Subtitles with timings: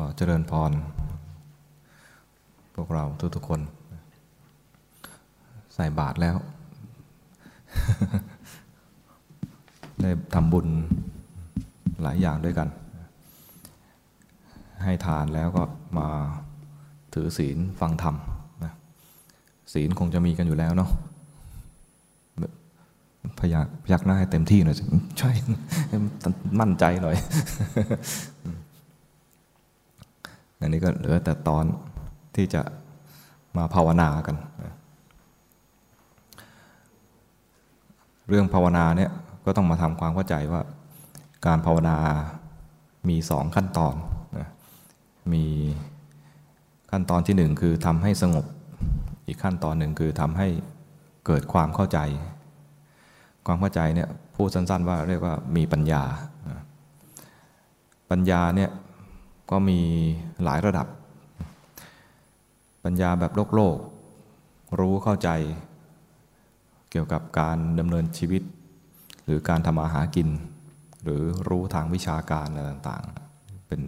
[0.00, 0.72] อเจริญพร
[2.74, 3.04] พวกเรา
[3.34, 3.60] ทุกๆคน
[5.74, 6.36] ใส่บาตรแล้ว
[10.02, 10.66] ได้ทำบุญ
[12.02, 12.68] หลายอย่างด้วยกัน
[14.84, 15.62] ให้ทานแล้วก็
[15.98, 16.08] มา
[17.14, 18.14] ถือศีลฟังธรรม
[18.64, 18.72] นะ
[19.72, 20.90] ศีลคงจะมีกันอยู่แล้วเนาะ
[23.38, 24.76] พยักพยักหน้าให้เต็มที่หน่อย
[25.18, 25.30] ใช่
[26.60, 27.16] มั่นใจหน่อย
[30.60, 31.64] อันนี้ก็เหลือแต่ตอน
[32.36, 32.62] ที่จะ
[33.56, 34.36] มาภาวนากัน
[38.28, 39.10] เรื่องภาวนาเนี่ย
[39.44, 40.62] ก็ต้องมาทำความเข้าใจว่า
[41.46, 41.96] การภาวนา
[43.08, 43.94] มีสองขั้นตอน
[44.38, 44.48] นะ
[45.32, 45.44] มี
[46.90, 48.46] ขั้นตอนที่หนึ่งคือทำให้สงบ
[49.26, 50.48] อีกขั้นตอนหนึ่งคือทำให้
[51.26, 51.98] เกิดความเข้าใจ
[53.46, 56.02] ความเข้าใจเนี่ยพูดสั้นๆ ว่าเรียกว่ามีปัญญา
[58.10, 58.70] ปัญญาเนี่ย
[59.50, 59.80] ก็มี
[60.44, 60.86] หลายระดับ
[62.84, 63.76] ปัญญาแบบโลกโลก
[64.78, 65.28] รู้เข้าใจ
[66.90, 68.42] เกี่ยวกับการดำเนินชีวิต
[69.24, 70.28] หรือการทำมาหากิน
[71.02, 73.80] หรือรู้ทางวิชาการอะไรต่างๆเป็น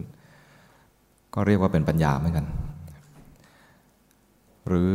[1.33, 2.45] ก็เรียกว่าเป็นปัญญาเหมือนกัน
[4.67, 4.93] หรือ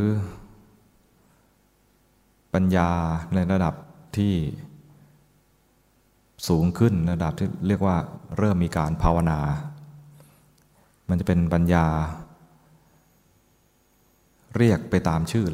[2.55, 2.91] ปัญญา
[3.35, 3.75] ในระดับ
[4.17, 4.35] ที่
[6.49, 7.97] สูงขึ้นระดับที่เรียกว่า
[8.39, 9.39] เริ่มมีการภาวนา
[11.09, 11.87] มันจะเป็นปัญญา
[14.57, 15.47] เรียกไปตามชื่อ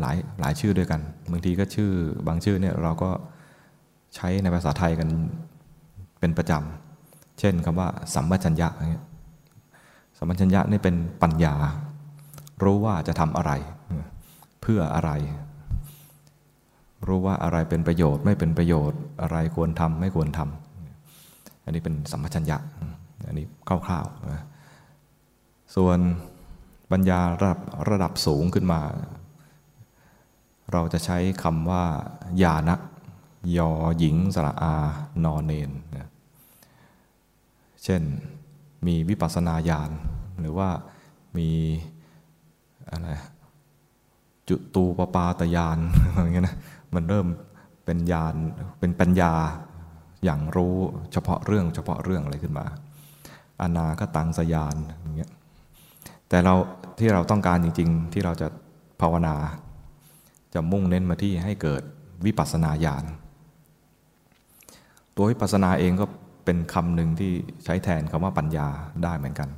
[0.00, 1.90] หลายหลายชื่อด้วยกัน บางทีก็ชื่อ
[2.26, 3.10] บางชื่อเนี่ยเราก็
[4.14, 5.08] ใช้ในภาษาไทยกัน
[6.20, 9.04] เป็นประจำ เช่นคำว่า สัมปชัญญะอย่างเงี้ย
[10.18, 11.54] สัมปชัญญะนี่เป็นปัญญา
[12.62, 13.52] รู้ว่าจะทำอะไร
[14.60, 15.10] เพื่ออะไร
[17.06, 22.56] รู้ว่าอะไรเป็นประโยชน์ไม่เป็นประโยชน์อะไรควรทำไม่ควรทำอันนี้เป็นสัมปชัญญะ
[23.26, 24.44] อันนี้คร่าวๆนะ
[25.76, 25.98] ส่วน
[26.90, 28.82] ปัญญาระดับระดับสูงขึ้นมา
[30.72, 31.84] เราจะใช้คำว่า
[32.42, 32.76] ญาณะ
[33.56, 34.74] ยอหญิงสระอา
[35.24, 36.08] นอนเนนนะ
[37.84, 38.02] เช่น
[38.86, 39.90] มีวิปัสสนาญาณ
[40.40, 40.68] หรือว่า
[41.36, 41.50] มี
[42.90, 43.08] อะไร
[44.48, 45.78] จุตูปปาตญาณ
[46.12, 46.56] อะไรเงี้ยนะ
[46.94, 47.26] มันเริ่ม
[47.84, 48.34] เป็นญาณ
[48.78, 49.32] เป็นปัญญา
[50.24, 50.76] อย่างรู้
[51.12, 52.66] เฉพาะเรื่องเฉพาะเรื่องอะไรขึ้นมา
[53.62, 54.76] อนาคตังสยาน
[56.30, 56.54] แต่เรา
[56.98, 58.48] ที่เราต้องการจริง ๆ ที่เราจะ
[59.00, 59.34] ภาวนา
[60.54, 61.82] จะมุ่งเน้นมาที่ให้เกิด
[62.26, 63.04] วิปัสสนาญาณ
[65.16, 66.06] ตัววิปัสสนาเองก็
[66.44, 67.32] เป็นคำหนึ่งที่
[67.64, 68.68] ใช้แทนคำว่าปัญญา
[69.02, 69.48] ได้เหมือนกัน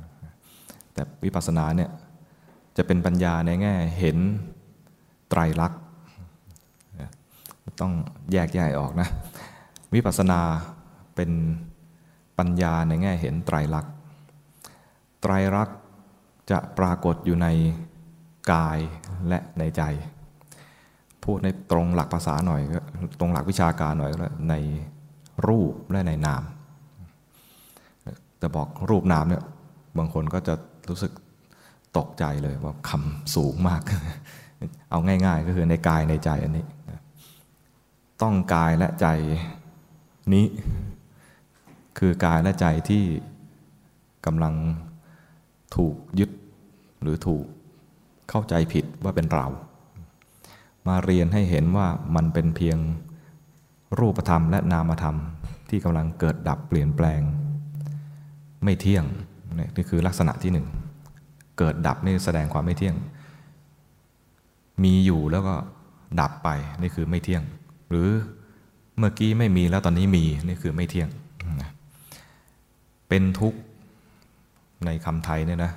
[0.93, 1.89] แต่วิปัสสนาเนี่ย
[2.77, 4.17] จะเป็นปัญญาในแง่เห็น
[5.29, 5.81] ไตรลักษณ์
[7.81, 7.93] ต้อง
[8.31, 9.09] แยกแยกออกนะ
[9.93, 10.39] วิปัสสนา
[11.15, 11.31] เป็น
[12.37, 13.93] ปัญญาในแง่เห็นไตรลักษณ์
[15.21, 15.77] ไตรลักษณ์
[16.51, 17.47] จะปรากฏอยู่ใน
[18.51, 18.79] กาย
[19.27, 19.83] และในใจ
[21.23, 22.79] พูดในตรงหลักภาษาหน่อยก็
[23.19, 24.17] ตรงหลักวิชาการหน่อยก็
[24.49, 24.55] ใน
[25.47, 26.43] รูปและในนาม
[28.39, 29.43] แต่บอกรูปนามเนี่ย
[29.97, 30.53] บางคนก็จะ
[30.89, 31.11] รู้สึก
[31.97, 33.81] ตกใจเลยว่าคำสูงมาก
[34.91, 36.65] เอาง่าย ๆ ก็คือในกายในใจอันนี้
[38.21, 39.07] ต้องกายและใจ
[40.33, 40.45] นี้
[41.97, 43.03] คือกายและใจที่
[44.25, 44.53] กำลัง
[45.75, 46.29] ถูกยึด
[47.01, 47.45] หรือถูก
[48.29, 49.47] เข้าใจผิดว่าเป็นเรา
[50.87, 52.77] มาเรียนให้เห็นว่ามันเป็นเพียง
[53.99, 55.17] รูปธรรมและนามธรรม
[55.69, 57.21] ที่กำลังเกิดดับเปลี่ยนแปลง
[58.63, 59.05] ไม่เที่ยง
[59.57, 60.67] นี่คือลักษณะที่หนึ่ง
[61.57, 62.95] เกิดดับนี่แสดงความไม่เที่ยง
[64.83, 65.53] มีอยู่แล้วก็
[66.19, 66.49] ดับไป
[66.81, 67.43] นี่คือไม่เที่ยง
[67.89, 68.09] หรือ
[68.97, 71.09] เมื่อกี้ไม่มีแล้วตอนนี้มีนี่คือไม่เที่ยง
[73.07, 73.59] เป็นทุกข์
[74.85, 75.71] ในคำไทยเนี่ยนะ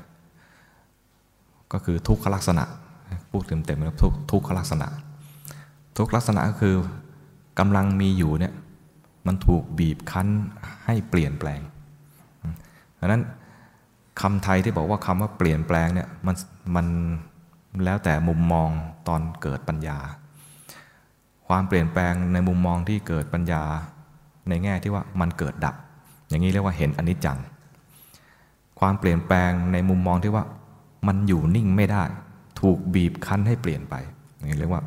[1.73, 2.65] ก็คือทุกขลักษณะ
[3.31, 4.89] พูดเต็มๆแล้วทุกทุกขลักษณะ
[5.99, 6.77] ทุกลักษณะก็คือ
[7.59, 8.53] กำลังมีอยู่เนี่ย
[9.27, 10.29] มันถูกบีบคั้น
[10.85, 11.61] ให้เปลี่ยนแปลง
[12.99, 13.23] ดังนั้น
[14.21, 16.37] คำไทยที่บอกว่าคำว่าเปลี่ยนแปลงเนี่ยมัน
[16.75, 16.87] มัน
[17.85, 18.71] แล้วแต่มุมมอง
[19.09, 19.99] ตอนเกิดปัญญา
[21.49, 23.63] ความเปลี่ยนแปลงในมุมมองที่เกิดปัญญา
[24.49, 25.75] ในแง่ที่ว่ามันเกิดดับ
[26.29, 27.39] อย่างนี้เรียกว่าเห็นอนิจจัง
[28.81, 30.45] ความเปลี่ยนแปลงในมุมมองที่ว่า
[31.07, 32.05] มันอยู่นิ่งไม่ได้
[32.61, 33.95] ถูกบีบคั้นให้เปลี่ยนไป
[34.49, 34.83] นี้เรียกว่า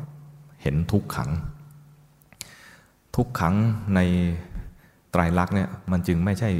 [0.62, 1.30] เห็นทุกขัง
[3.16, 3.54] ทุกขัง
[3.94, 4.00] ใน
[5.10, 6.50] ไตรลักษณ์เนี่ยมันจึงไม่ใช่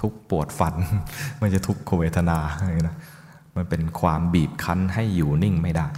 [0.00, 0.74] ทุกปวดฟัน
[1.40, 2.98] ไม่ใช่ทุกขเวทนาอะไรนะ
[3.56, 5.88] มันเป็นความบีบคั้นให้อยู่นิ่งไม่ได้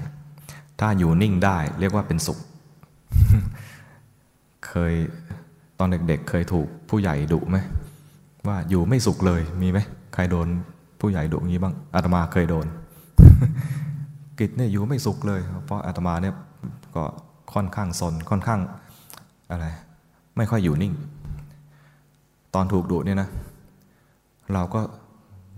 [0.81, 2.39] ถ้าอยู่นิ่งได้เรียกว่าเป็นสุข
[4.67, 4.95] เคย
[5.79, 7.57] ตอนเด็กๆเเคยถูกผู้ใหญ่ดุไหม
[8.49, 9.79] ว่าอยู่ไม่สุขเลยมีไหม
[10.15, 10.49] ใครโดน
[11.01, 12.67] ผู้ใหญ่ดุงี้บ้างอาตมาเคยโดน
[14.39, 16.35] กิจเนี่ยอยู่ไม่สุขเลย เพราะอาตมาเนี่ย
[16.97, 17.05] ก็
[17.55, 18.61] ค่อนข้างสนค่อนข้าง
[19.51, 19.67] อะไร
[20.37, 20.93] ไม่ค่อยอยู่นิ่ง
[22.55, 23.29] ตอนถูกดุเนี่ยนะ
[24.53, 24.81] เราก็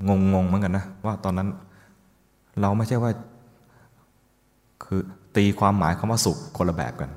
[0.08, 1.48] งงงเหมือนกันนะ ว่าตอนนั้น
[2.60, 3.10] เราไม่ใช่ว่า
[4.84, 5.00] คือ
[5.36, 7.10] ตีความหมายคำว่าสุขคนละแบบกัน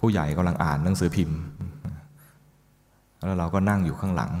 [0.00, 1.38] ผู้ใหญ่กำลังอ่านหนังสือพิมพ์
[3.24, 4.32] แล้วเราก็นั่งอยู่ข้างหลัง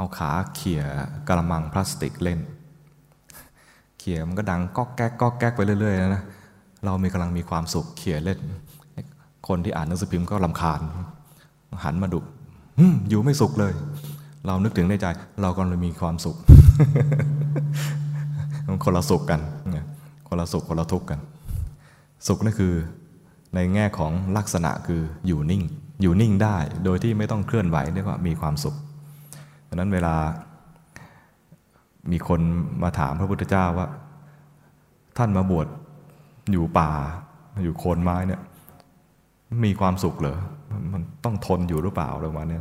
[0.00, 0.82] เอาขาเขี่ย
[1.28, 2.40] กระมังพลาสติกเล่น
[3.98, 6.22] เขี่ยมันก็ดังก๊อกแก๊กก๊อกแก๊กไปเรื่อยๆนะ
[6.84, 8.38] เรามีกำลังมีความสุขเขี่ยเล่น
[9.48, 10.80] คนที่อ่านหนังสือพิมพ์ก็ลำคาญ
[11.84, 12.20] หันมาดุ
[13.08, 13.72] อยู่ไม่สุขเลย
[14.46, 15.06] เรานึกถึงในใจ
[15.42, 16.36] เราก็เลยมีความสุข
[18.84, 19.40] คนละสุขกัน
[20.28, 21.20] คนละสุขคนละทุกข์กัน
[22.26, 22.74] สุขนั่นคือ
[23.54, 25.62] ในแง่ของลักษณะคืออยู่นิ่ง
[26.02, 28.76] อยู่นิ่งได้โดยที่ไม่ต้องเคลื่อนไหวเรียกว่ามีความสุข
[29.72, 30.14] ดังนั้นเวลา
[32.12, 32.40] มีคน
[32.82, 33.86] มาถามพระพุทธเจ้าว่า
[35.18, 35.66] ท่านมาบวช
[36.52, 36.90] อยู่ป่า
[37.62, 38.40] อยู่โคนไม้เนี่ย
[39.64, 40.38] มีความสุขเหรอ
[40.92, 42.60] มันต้องทนอยู่หรือเปล่าอะไรประมาณนี้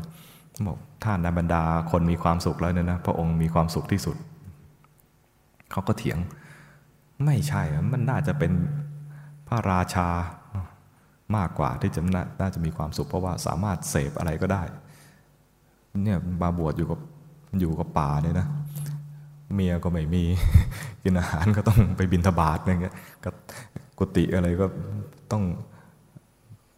[0.68, 4.18] บอกท่านในบรรดาคนมีความสุขแล้วเนี่ยนะพระองค์มีความสุขที่สุด
[5.72, 6.20] เขาก็เถียง
[7.26, 7.62] ไม่ใช่
[7.94, 8.52] มันน่าจะเป็น
[9.48, 10.08] พระราชา
[11.36, 12.02] มากกว่าที่จะ
[12.42, 14.64] น่าจะมีความสุข เพราะว่าสามารถเสพอะไรก็ได้
[16.04, 17.00] เนี่ยบาบวชอยู่กับ
[17.60, 18.48] อยู่กับป่าเนี่ยนะ
[19.56, 20.24] เมียก็ไม่มี
[21.04, 22.96] กินอาหารก็ต้องไปบินทบาทอะไรเงี้ย
[23.98, 24.66] กุฏิอะไรก็
[25.32, 25.44] ต้อง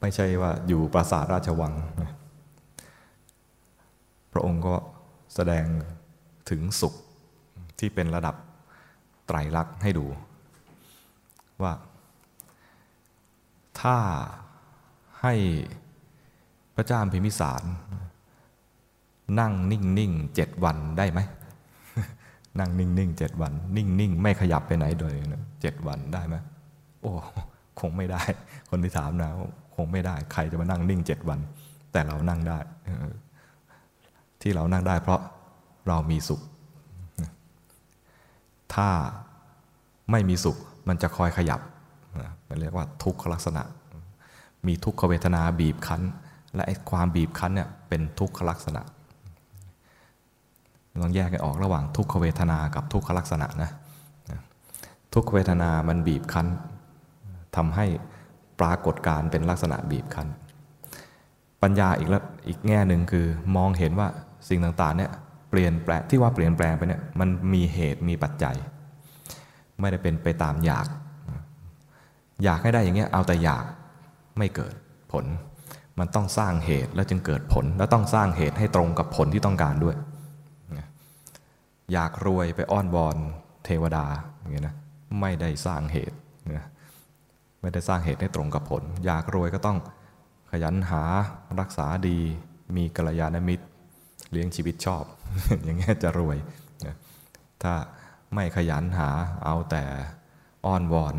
[0.02, 1.74] ไม่ใช่ว่าอยู่ปราสาทราชวัง
[4.34, 4.76] พระองค์ก็
[5.36, 5.66] แสดง
[6.50, 6.94] ถึงสุข
[7.80, 8.36] ที่เป็นระดับ
[9.28, 10.06] ไตรลักษณ์ให้ดู
[11.64, 11.74] ว่า
[13.82, 13.98] ถ้า
[15.22, 15.34] ให้
[16.76, 17.64] พระเจ้าพิมิสาร
[19.40, 21.20] นั่งนิ่งนิ่งเจ็ดวันได้ไหม
[22.60, 25.14] นั่งนิ่งนิ่งเจ็ดวัน นิ่งนิ่งไม่ขยับไปไหนโดย
[25.62, 26.36] เจ็ดวันได้ไหม
[27.02, 27.12] โอ้
[27.80, 28.22] คงไม่ได้
[28.70, 29.30] คนที่ถามนะ
[29.76, 31.40] คงไม่ได้ ใครจะมานั่งนิ่งเจ็ดวัน
[31.92, 32.58] แต่เรานั่งได้
[34.42, 35.20] ที่เรานั่งได้ เพราะ
[35.88, 36.42] เรามีสุข
[38.74, 38.90] ถ้า
[40.12, 40.58] ไม่มีสุข
[40.88, 41.62] มันจะคอยขยับ
[42.48, 43.64] มันเรียกว่าทุกขลักษณะ
[44.68, 46.02] มีทุกขเวทนาบีบคั้น
[46.56, 48.82] และไอ้ความบีบคั้นเนี่ยเป็นทุกขลักษณะ
[51.02, 53.70] ลองแยกกันออกระหว่างทุกขเวทนากับทุกขลักษณะนะ
[55.14, 56.48] ทุกขเวทนามันบีบคั้น
[57.56, 57.86] ทำให้
[58.60, 60.28] ปรากฏการเป็นลักษณะบีบคั้น
[61.62, 64.08] ปัญญาอีกแล้วอีกแง่หนึ่งคือมองเห็นว่า
[64.50, 65.12] สิ่งต่างๆเนี่ย
[65.50, 68.56] เปลี่ยนแปลงที่ว่าเปลี่ยนแปลงไปเนี่ยมันมีเหตุมีปัจจัย
[69.80, 70.88] ไม่ได้เป็นไปตามอยาก
[72.44, 73.66] อยากให้ได้อย่างเงี้ยเอาแต่อยาก
[74.38, 74.74] ไม่เกิด
[75.12, 75.26] ผล
[76.00, 79.96] มันต้องสร้างเหตุแล้วจึงเกิดผล แล้วต้องสร้างเหตุให้ตรงกับผลที่ต้องการด้วย
[81.94, 83.18] อยากรวยไปอ้อนวอน
[83.66, 84.06] เทวดา
[84.40, 84.76] อย่างเงี้ยนะ
[85.20, 86.18] ไม่ได้สร้างเหตุ
[86.58, 86.68] นะ
[87.62, 89.78] ไม่ได้สร้างเหตุให้ตรงกับผล อยากรวยก็ต้อง
[90.52, 91.04] ขยันหา
[91.60, 92.20] รักษาดี
[92.76, 93.66] มีกัลยาณมิตร
[94.32, 95.04] เลี้ยงชีวิตชอบ
[95.64, 96.38] อย่างเงี้ยจะรวย
[96.86, 96.96] นะ
[97.64, 97.74] ถ้า
[98.34, 99.10] ไม่ขยันหา
[99.46, 99.84] เอาแต่
[100.66, 101.16] อ้อนวอน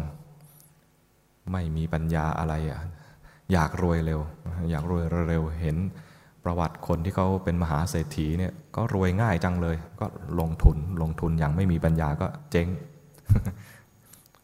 [1.53, 2.81] ไม่มีปัญญาอะไรอะ
[3.53, 4.21] อยากรวยเร็ว
[4.71, 5.77] อยากรวยเร็วเห็น
[6.45, 10.07] ประวัติคนที่เขาเป็นมหาเศรษฐีเนี่ยก็รวยง่ายจังเลย ก็
[10.41, 12.69] ลงทุนลงทุนอย่างไม่มีปัญญาก็เจ๊ง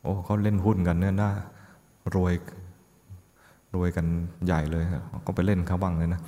[0.02, 1.32] โอ้เขาเล่นหุ้นกันเนี่ยน่า
[2.14, 2.34] รวย
[3.74, 4.06] รวยกัน
[4.46, 4.84] ใหญ่เลย
[5.26, 6.20] ก็ไปเล่นเขาบ้างเลยนะ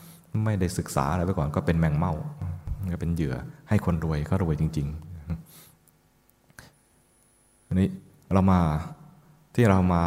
[0.44, 2.14] ไม่ได้ศึกษาอะไรไปก่อนก็เป็นแมงเม่า
[2.92, 3.34] ก็เป็นเหยื่อ
[3.68, 4.96] ให้คนรวยก็รวยจริงๆ
[7.68, 7.88] อันนี้
[8.32, 8.60] เรามา
[9.54, 10.02] ที่เรามา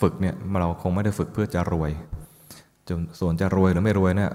[0.00, 1.90] ฝึกเนี่ยเราคงไม่ได้ฝึกเพื่อจะรวย
[2.88, 4.30] จนส่วนจะรวยหรือไม่รวยเนี่ย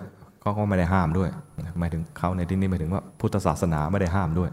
[0.48, 1.30] ขาก็ไม่ได้ห้ามด้วย
[1.80, 4.50] หมายถึงเขาในที่นี้หมายถึงว่าพุทธศาสนาไม่ได้ห้ามด้วย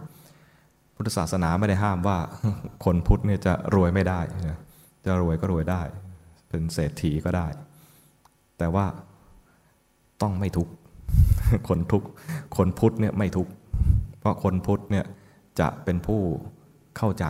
[0.97, 2.19] พุทธศาสนาไม่ได้ห้ามว่า
[2.85, 4.21] คนพุทธเนี่ยจะรวยไม่ได้
[5.05, 5.83] จะรวยก็รวยได้
[6.49, 7.47] เป็นเศรษฐีก็ได้
[8.59, 8.87] แต่ว่า
[10.23, 10.69] ต้องไม่ทุก
[11.69, 12.03] คนทุก
[12.57, 13.49] คนพุทธเนี่ยไม่ทุก
[14.19, 15.05] เพราะคนพุทธเนี่ย
[15.61, 16.21] จะเป็นผู้
[16.97, 17.25] เข้าใจ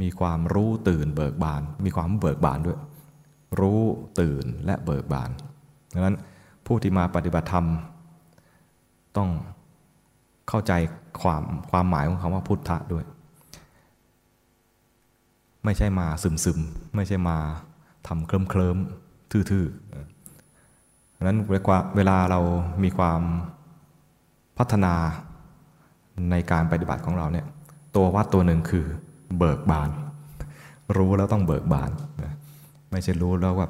[0.00, 2.78] มีความรู้ตื่นเบิกบาน มีความเบิกบานด้วย
[3.60, 3.80] รู้
[4.20, 5.30] ตื่นและเบิกบาน
[5.94, 6.16] ดังนั้น
[6.68, 7.66] ผู้ที่มาปฏิบัติธรรม
[9.16, 9.30] ต้อง
[10.48, 10.72] เข้าใจ
[11.22, 13.04] ความความหมายของคำว่าพุทธะด้วย
[15.64, 16.58] ไม่ใช่มาซึมซึม
[16.94, 17.36] ไม่ใช่มา
[18.06, 18.76] ทำเคลิ้มเคลิม
[19.30, 21.38] ทื่อๆดังนั้น
[21.96, 22.40] เวลาเรา
[22.82, 23.20] มีความ
[24.58, 24.94] พัฒนา
[26.30, 27.46] ในการปฏิบัติของเราเนี่ย
[27.96, 28.86] ตัววัดตัวหนึ่งคือ
[29.38, 29.90] เบิกบาน
[30.96, 31.90] รู้แล้วต้องเบิกบาน
[32.90, 33.68] ไม่ใช่รู้แล้วว่า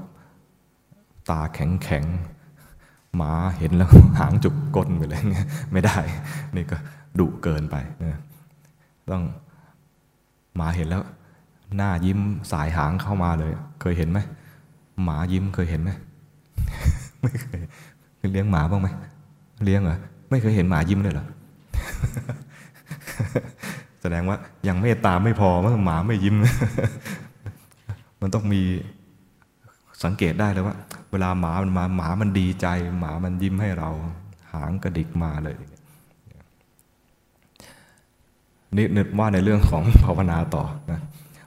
[1.31, 2.05] ตาแข็งแข็ง
[3.17, 5.97] หมาเห็นแล้วหางจุกก้นไปเลยเงี้ยไม่ได้
[6.57, 6.77] นี่ก็
[7.19, 7.77] ดุเกินไป
[9.11, 9.23] ต้อง
[10.57, 11.03] หมาเห็นแล้ว
[11.77, 12.21] หน้ายิ้ม
[12.53, 13.51] สายหางเข้ามาเลย
[13.81, 14.19] เคยเห็นไหม
[15.05, 15.91] หมายิ้มเคยเห็นไหม
[17.23, 17.61] ไม่เคย
[18.33, 18.89] เลี้ยงหมาบ้างไหม
[19.65, 19.99] เลี้ยงเหรอ
[20.31, 21.27] ไม่เคยเห็นหมายิ้มเลยเหรอ
[24.01, 24.37] แสดงว่า
[24.69, 26.37] ยังเมตตาไม่พอมันหมาไม่ยิ้ม
[28.21, 28.63] มันต้องมี
[30.05, 30.77] สังเกตได้เลยว่า
[31.11, 32.67] เวลาหมามันมาหมามันดีใจ
[32.99, 33.91] หมามันยิ้มให้เรา
[34.53, 35.57] หางกระดิกมาเลย
[38.77, 41.01] นี่นึกว่าในเรื่องของภาวนาต่อนะ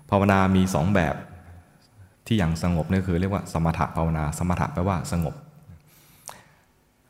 [0.09, 1.15] ภาวนามีสองแบบ
[2.25, 5.35] ที่อย่างสงบนี่คือเรียกว่าสมถะภาวนา สมถะแปลว่าสงบ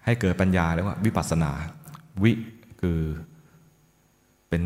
[0.06, 1.52] ให้เกิดปัญญาเรียกว่าวิปัสสนา
[2.24, 2.32] วิ
[2.82, 3.00] คือ
[4.50, 4.64] เป็น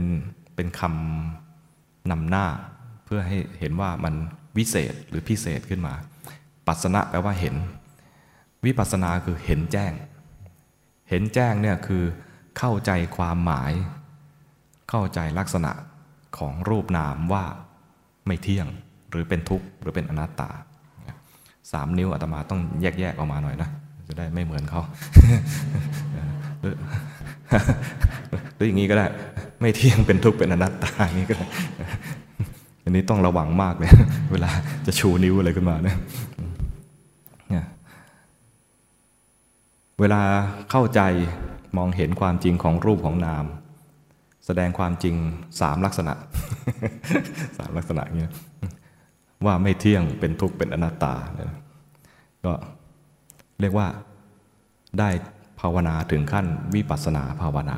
[0.56, 2.46] เป็นคำนำหน้า
[3.06, 4.13] เพื่อให้เห็นว่ามัน
[4.58, 5.94] วิเศษหรือพิเศษขึ้นมา
[6.67, 7.55] ปัสนะแปลว่าเห็น
[8.65, 9.91] วิปัสนาคือเห็นแจ้ง
[11.10, 12.03] เห็นแจ้งเนี่ยคือ
[12.57, 13.74] เข้าใจความหมาย
[14.89, 15.72] เข้าใจลักษณะ
[16.38, 17.43] ของรูปนามว่า
[18.27, 18.67] ไม่เที่ยง
[19.10, 20.50] หรือเป็นทุกข์หรือเป็นอนัตตา
[21.72, 23.69] สามนิ้วอาตมาต้องแยกๆออกมาหน่อยนะ
[24.07, 24.81] จะได้ไม่เหมือนเขา
[28.55, 29.05] หรืออย่างนี้ก็ได้
[29.62, 31.48] ไม่เที่ยงเป็นทุกข์เป็นอนัตตาอย่างนี้ก็ได้
[32.84, 33.91] อันนี้ต้องระวังมากเลย
[34.31, 34.50] เวลา
[34.86, 35.98] จะชูนิ้วอะไรขึ้นมาเนี่ย
[40.00, 40.22] เวลา
[40.72, 41.02] เข้าใจ
[41.78, 43.46] มองเห็นความจริงของรูปของนาม
[44.46, 45.16] แสดงความจริง
[45.62, 46.14] สามลักษณะ
[47.58, 48.34] สามลักษณะเงี้ย
[49.46, 51.14] ว่าไม่เที่ยงเป็นทุกข์เป็นอนัตตา
[52.46, 52.54] ก็
[53.60, 53.88] เรียกว่า
[55.00, 55.10] ได้
[55.62, 57.78] ภาวนาถึงขั้นวิปัสสนาภาวนา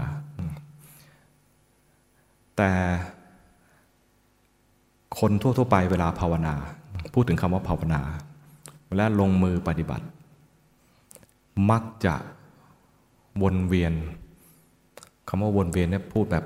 [2.58, 2.72] แต่
[5.20, 6.54] คนทั่วๆไปเวลาภาวนา
[7.14, 8.02] พูดถึงคำว่าภาวนา
[8.88, 10.06] เวลาลงมือปฏิบัติ
[11.72, 12.16] มักจะ
[13.42, 13.94] วนเวียน
[15.28, 16.46] คำว่าวนเวียนเนี่ยพูดแบบ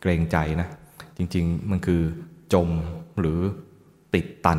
[0.00, 0.68] เกรงใจนะ
[1.16, 2.02] จริง ๆ มันคือ
[2.52, 2.68] จม
[3.18, 3.40] หรือ
[4.14, 4.58] ติดตัน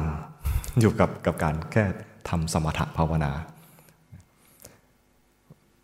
[0.80, 1.84] อยู่กับกับการแค่
[2.30, 3.32] ทำสมถะภาวนา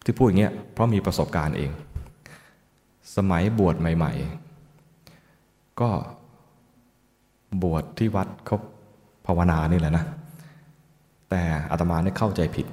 [0.04, 1.72] ที่พูดอย่างเงี้ยเพราะมีประสบการณ์เอง
[3.16, 4.14] สมัยบวชใหม่
[4.98, 5.90] ๆ ก็
[7.64, 8.58] บวชที่วัดเขา
[9.26, 10.06] ภาวนานี่แหละนะ
[11.30, 11.42] แต่
[11.72, 12.66] อาตมาเนี่ยเข้าใจผิด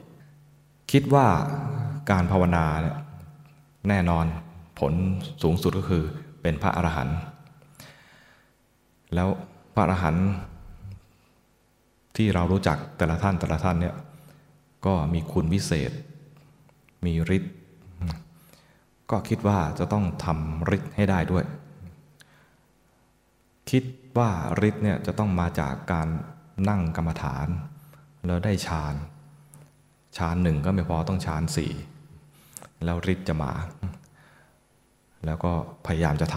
[0.90, 1.26] คิดว่า
[2.10, 2.96] การภาวนาเนี่ย
[3.88, 4.26] แน่นอน
[4.78, 4.92] ผล
[5.42, 6.04] สูงสุดก็คือ
[6.42, 7.18] เป็นพระอรหันต์
[9.14, 9.28] แล้ว
[9.74, 10.26] พระอรหันต์
[12.16, 13.94] ที่เรารู้จักแต่ละท่านแต่ละท่านเนี่ย
[14.86, 15.92] ก็มีคุณวิเศษ
[17.04, 17.54] มีฤทธิ์
[19.10, 21.44] ก็คิดว่าจะต้องทำฤทธิ์ให้ได้ด้วย
[23.70, 23.84] คิด
[24.18, 24.30] ว่า
[24.68, 26.08] ฤทธิ์เนี่ยจะต้องมาจากการ
[26.68, 27.46] นั่งกรรมฐาน
[28.26, 28.94] แล้วได้ฌาน
[30.16, 31.72] ฌานหนึ่งก็ไม่พอต้องฌานสี่
[32.84, 33.52] แล้วฤทธิ์จะมา
[35.26, 35.52] แล้วก็
[35.86, 36.36] พยายามจะท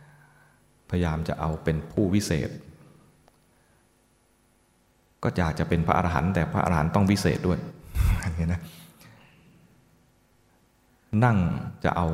[0.00, 2.50] ำพยายามจะเอาเป็นผู้วิเศษ
[5.22, 7.58] ก็อยากจะเป็นพระอรหันต์แต่พระอรหันต์ต้องวิเศษด้วย
[8.20, 8.60] อย่างนี้นะ
[11.24, 11.38] นั่ง
[11.84, 12.08] จะเอา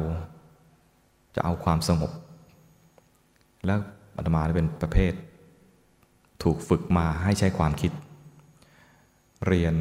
[1.37, 2.13] จะเอาความสงบ
[3.67, 3.79] แล้ว
[4.17, 5.13] อาตมาเป็นประเภท
[6.43, 7.93] ถูกฝึกมาให้ใช้ความคิด
[9.47, 9.75] เรียน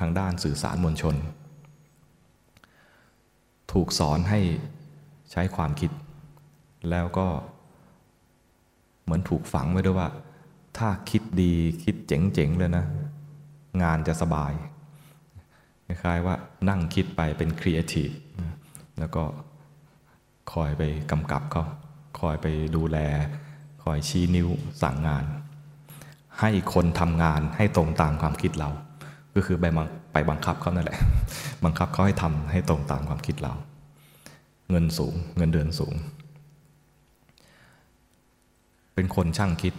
[0.00, 1.16] ทางด้านสื่อสารมวลชน
[3.72, 4.40] ถูกสอนให้
[5.30, 5.90] ใช้ความคิด
[6.90, 7.26] แล้วก็
[9.02, 10.08] เหมือนถูกฝังไว้ด้วยว่า
[10.78, 11.54] ถ้าคิดดี
[11.84, 12.84] คิดเจ๋งๆเลยนะ
[13.82, 14.52] งานจะสบาย
[15.86, 16.34] คล้ายๆว่า
[16.68, 18.10] นั่งคิดไปเป็นครีเอทีฟ
[18.98, 19.24] แล้วก็
[20.52, 21.64] คอยไปกำกับเขา
[22.20, 22.98] คอยไปดูแล
[23.84, 24.48] คอยชี้นิ้ว
[24.82, 25.24] สั่งงาน
[26.40, 28.70] ให้คนทำงานให้ตรงตามความคิดเรา
[29.34, 29.64] ก็คือไป
[30.12, 30.98] ไปบังคับเขานั่นแหละ
[31.64, 33.52] บังคับเขาให้ทำให้ตรงตามความคิดเรา
[34.70, 35.94] เงินสูง เงินเดือนสูง
[38.94, 39.74] เป็นคนช่างคิด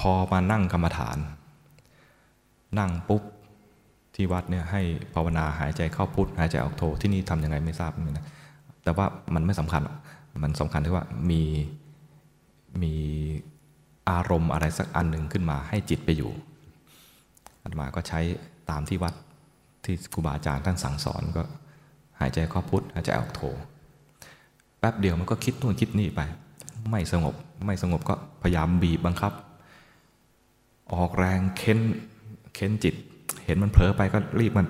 [0.00, 1.18] พอมานั่งกรรมฐาน
[2.78, 3.22] นั่งปุ๊บ
[4.14, 4.82] ที่วัดเนี่ยให้
[5.14, 8.26] ภาวนาหายใจเข้าพุทหายใจออกโทที่นี่ทำยังไงไม่ทราบเหมือนกัน
[8.84, 9.82] แต่ว่ามันไม่สำคัญ
[10.42, 11.42] มันสำคัญที่ว่ามี
[12.82, 12.94] มี
[14.10, 16.32] อารมณ์อะไรสักอันหนึ่งขึ้นมาให้จิตไปอยู่
[17.62, 18.20] อาตมาก็ใช้
[18.70, 19.14] ตามที่วัด
[19.84, 21.42] ที่ครูบาอาจารย์ท่านสั่งสอนก็
[22.20, 23.40] หายใจเข้าพุทธหายใจออกโท
[24.78, 26.20] แป๊บเดียวมันก็คิดนู่นคิดนี่ไป
[26.90, 27.34] ไม่สงบ
[27.66, 29.32] ไม่สงบก็พยายามบีบบังคับ
[30.94, 31.78] ออกแรงเค้น
[32.54, 32.94] เค้นจิต
[33.44, 34.66] เห็นมันเผลอไปก็รีบมัน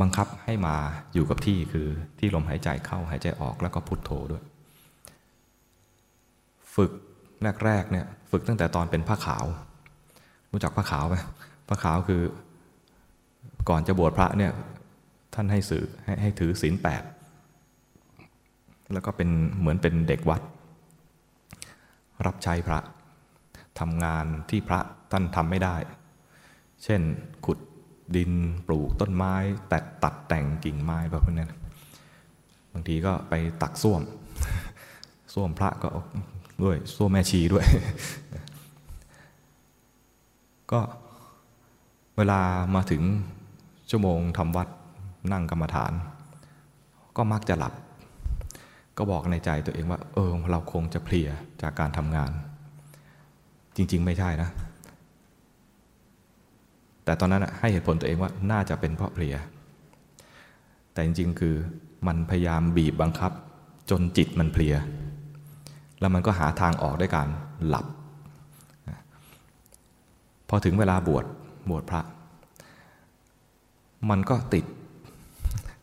[0.00, 0.74] บังคับให้มา
[1.14, 1.86] อยู่กับที่คือ
[2.18, 4.42] ที่ลมหายใจเข้าหายใจออกแล้วก็พุทโธด้วย
[6.74, 6.90] ฝึก
[7.64, 9.44] แรกๆเนี่ยฝึกตั้งแต่ตอนเป็นผ้าขาว
[10.52, 11.16] รู้จักผ้าขาวไหม
[11.68, 12.22] ผ้าขาวคือ
[13.68, 14.52] ก่อนจะบวชพระเนี่ย
[15.34, 17.02] ท่านให้สื่อให้ให้ถือศีลแปด
[18.92, 20.42] แล้วก็เป็นเหมือนเป็นเด็กวัด
[22.26, 22.78] รับใช้พระ
[23.80, 24.80] ทำงานที่พระ
[25.12, 25.76] ท่านทำไม่ได้
[26.84, 27.00] เช่น
[27.46, 27.58] ขุด
[28.16, 28.32] ดิน
[28.66, 29.34] ปลูกต้นไม้
[29.68, 31.46] แต่ตัดแต่งกิ่งไม้แบบนี้
[32.72, 34.02] บางทีก็ไปตักส้วม
[35.34, 35.88] ส้วมพระก็
[36.62, 37.66] ด้วยส้วมแม่ชีด้วย
[40.72, 40.80] ก็
[42.16, 42.40] เวลา
[42.74, 43.02] มาถึง
[43.90, 44.68] ชั่วโมงทำวัด
[45.32, 45.92] นั่งกรรมฐาน
[47.16, 47.74] ก็มักจะหลับ
[48.98, 51.28] ก็บอกในใจตัวเองว่า เออ เราคงจะเพลีย
[51.62, 52.30] จากการทำงาน
[53.76, 54.50] จริง ๆ ไม่ใช่นะ
[57.04, 59.36] แต่ตอนนั้นให้เหตุผลตัวเองว่าน่าจะเป็นเพราะเพลีย
[60.92, 61.54] แต่จริง ๆ คือ
[62.06, 63.32] มันพยายามบีบบังคับ
[63.90, 64.74] จนจิตมันเพลีย
[66.00, 67.28] แล้วมันก็หาทางออกด้วยการ
[67.66, 67.86] หลับ
[70.48, 71.24] พอถึงเวลาบวช
[71.70, 72.02] บวชพระ
[74.10, 74.64] มันก็ติด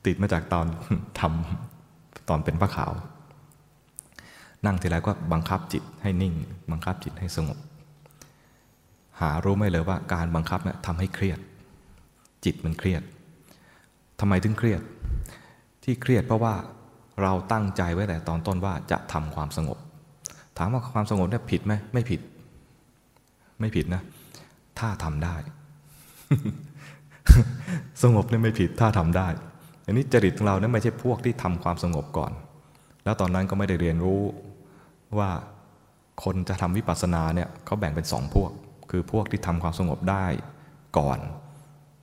[0.05, 0.65] ติดมาจากตอน
[1.19, 2.91] ทำตอนเป็นพระขาว
[4.65, 6.33] นั่งทีไรก็บังคับจิตให้นิ่ง
[6.71, 7.57] บังคับจิตให้สงบ
[9.19, 11.39] หารู้ไม่เลยว่าการบังคับเนี่ยทำให้เครียด
[12.45, 13.01] จิตมันเครียด
[14.19, 14.81] ทำไมถึงเครียด
[15.83, 16.55] ที่เครียดเพราะว่า
[17.21, 19.77] เราตั้งใจไว้แต่ตอนต้นว่าจะทำความสงบ
[20.57, 22.21] ถามว่าความสงบเนี่ยผิดไหมไม่ผิด
[23.59, 24.01] ไม่ผิดนะ
[24.79, 25.35] ถ้าทำได้
[28.03, 29.27] สงบเนี่ยไม่ผิดถ้าทำได้
[29.85, 32.31] อันนี้จริตของเราเนี่ยไม่ใช่พวกที่ทำความสงบก่อน
[33.03, 34.21] แล้วตอนนั้นก็ไม่ได้เรียนรู้
[35.17, 35.29] ว่า
[36.23, 38.51] คนจะทำวิปัสสนาเนี่ยเขาแบ่งเป็นสองพวก
[38.91, 40.25] คือพวกที่ทำความสงบได้
[40.97, 41.19] ก่อน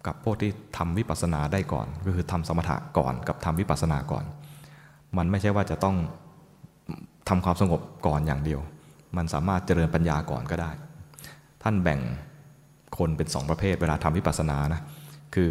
[0.07, 4.25] กับพวกที่ทำวิปัสสนาได้ก่อน ก็คือทำสมถะก่อนกับทำวิปัสสนาก่อน
[5.17, 5.97] มันไม่ใช่ว่าจะต้อง
[7.29, 8.61] ทำความสงบก่อนอย่างเดียว
[9.17, 10.71] มันสามารถเจริญปัญญาก่อนก็ได้
[11.62, 12.00] ท่านแบ่ง
[12.99, 14.81] คนเป็นสองประเภทเวลาทำวิปัสสนานะ
[15.35, 15.51] คือ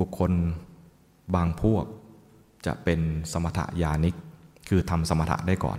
[0.00, 0.32] บุคคล
[1.34, 1.84] บางพวก
[2.66, 3.00] จะเป็น
[3.32, 4.14] สมถะยานิก
[4.68, 5.78] คือทำสมถะได้ก่อน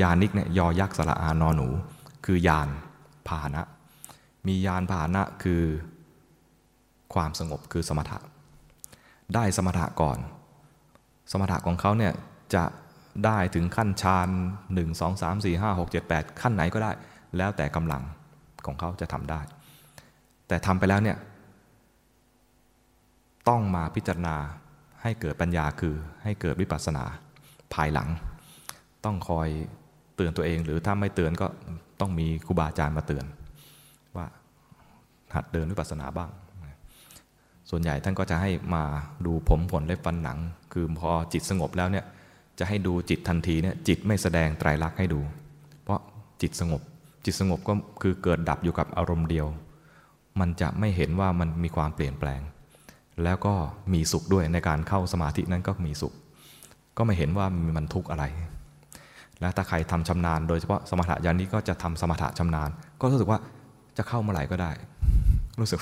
[0.00, 1.68] ยานิกเนี่ยยอยักษ์สระอานอหนู
[2.26, 2.68] คือยาน
[3.28, 3.62] พาหนะ
[4.46, 5.62] มียานพาหนะคือ
[7.14, 8.18] ความสงบคือสมถะ
[9.34, 10.18] ได้สมถะก่อน
[11.30, 12.12] สมถะของเขาเนี่ย
[12.54, 12.64] จะ
[13.24, 14.28] ได้ถึงขั้นฌาน
[14.74, 16.92] หนึ่งสองสามสี่ห้าหกเจ็ดแปดขั้นไหนก็ได้
[17.36, 18.02] แล้วแต่กำลัง
[18.66, 19.40] ของเขาจะทำได้
[20.48, 21.16] แต่ทำไปแล้วเนี่ย
[23.48, 24.36] ต้องมาพิจารณา
[25.02, 27.04] ให้เกิดปัญญาคือให้เกิดวิปัสสนา
[27.74, 28.08] ภายหลัง
[29.04, 29.48] ต้องคอย
[30.16, 31.46] เตือนตัวเอง หรือถ้าไม่เตือนก็
[32.00, 33.24] ต้องมีครูบาอาจารย์มาเตือน
[34.16, 34.26] ว่า
[35.34, 36.30] หัดเดินวิปัสสนาบ้าง
[37.70, 38.84] ส่วนใหญ่ท่านก็จะให้มา
[39.26, 40.38] ดูผมผลเล็บฟันหนัง
[40.72, 42.04] คือพอจิตสงบแล้วเนี่ย
[42.58, 45.20] จะให้ดูจิตทันทีเนี่ยจิตไม่แสดงไตรลักษณ์ให้ดู
[45.82, 46.00] เพราะ
[46.42, 46.82] จิตสงบ
[47.24, 47.72] จิตสงบก็
[48.02, 49.46] คือเกิดดับอยู่กับอารมณ์เดียว
[50.40, 52.40] มันจะไม่เห็นว่ามันมีความเปลี่ยนแปลง
[53.24, 53.54] แล้วก็
[53.92, 56.12] มีสุขด้วยในการเข้าสมาธินั้นก็มีสุข
[56.96, 58.24] ก็ไม่เห็นว่ามันทุกข์อะไร
[59.40, 63.38] แล้วถ้าใครทำชำนาญ โดยเฉพาะสมถะยานนี้ก็จะทำสมถะชำนาญ ก็รู้สึกว่า
[63.96, 64.70] จะเข้าเมื่อไหร่ก็ได้
[65.60, 65.80] รู้สึก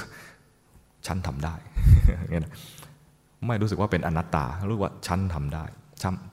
[1.06, 1.54] ฉันทำได้
[2.30, 2.42] เงี้ย
[3.46, 5.64] ไม่รู้สึกว่าเป็นอนัตตา รู้ว่าฉันทำได้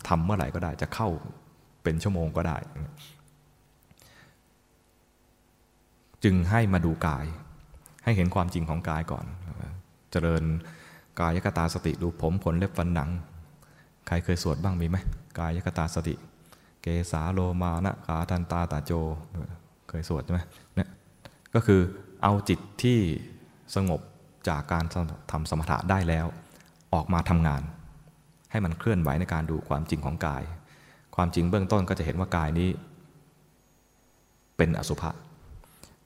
[0.10, 1.10] ทำเมื่อไหร่ก็ได้ จะเข้า
[1.84, 2.58] เป็นชั่วโมงก็ได้
[6.24, 7.26] จึงให้มาดูกาย
[8.04, 9.26] ให้เห็นความจริงของกายก่อน
[10.12, 10.44] เจริญ
[11.19, 13.10] กายกตาสติดูผมขนเล็บฟันหนัง
[14.08, 14.97] ใครเคยสวดบ้างมีไหม
[15.39, 16.15] กายกตาสติ
[16.82, 18.91] เกสาโลมานะขาทันตาตาโจ
[19.89, 20.41] เคยสวดใช่ไหม
[20.75, 20.89] เนี่ย
[21.54, 21.82] ก็คือ
[22.23, 22.99] เอาจิตที่
[23.75, 24.01] สงบ
[24.47, 24.86] จากการ
[25.32, 26.25] ทำสมถะได้แล้ว
[26.93, 27.62] ออกมาทำงาน
[28.51, 30.43] ให้มันเคลื่อนไหวในการดูความจริงของกาย
[31.15, 32.69] ความจริงเบื้องต้นก็จะเห็นว่ากายนี้
[34.58, 35.12] เป็นอสุภะ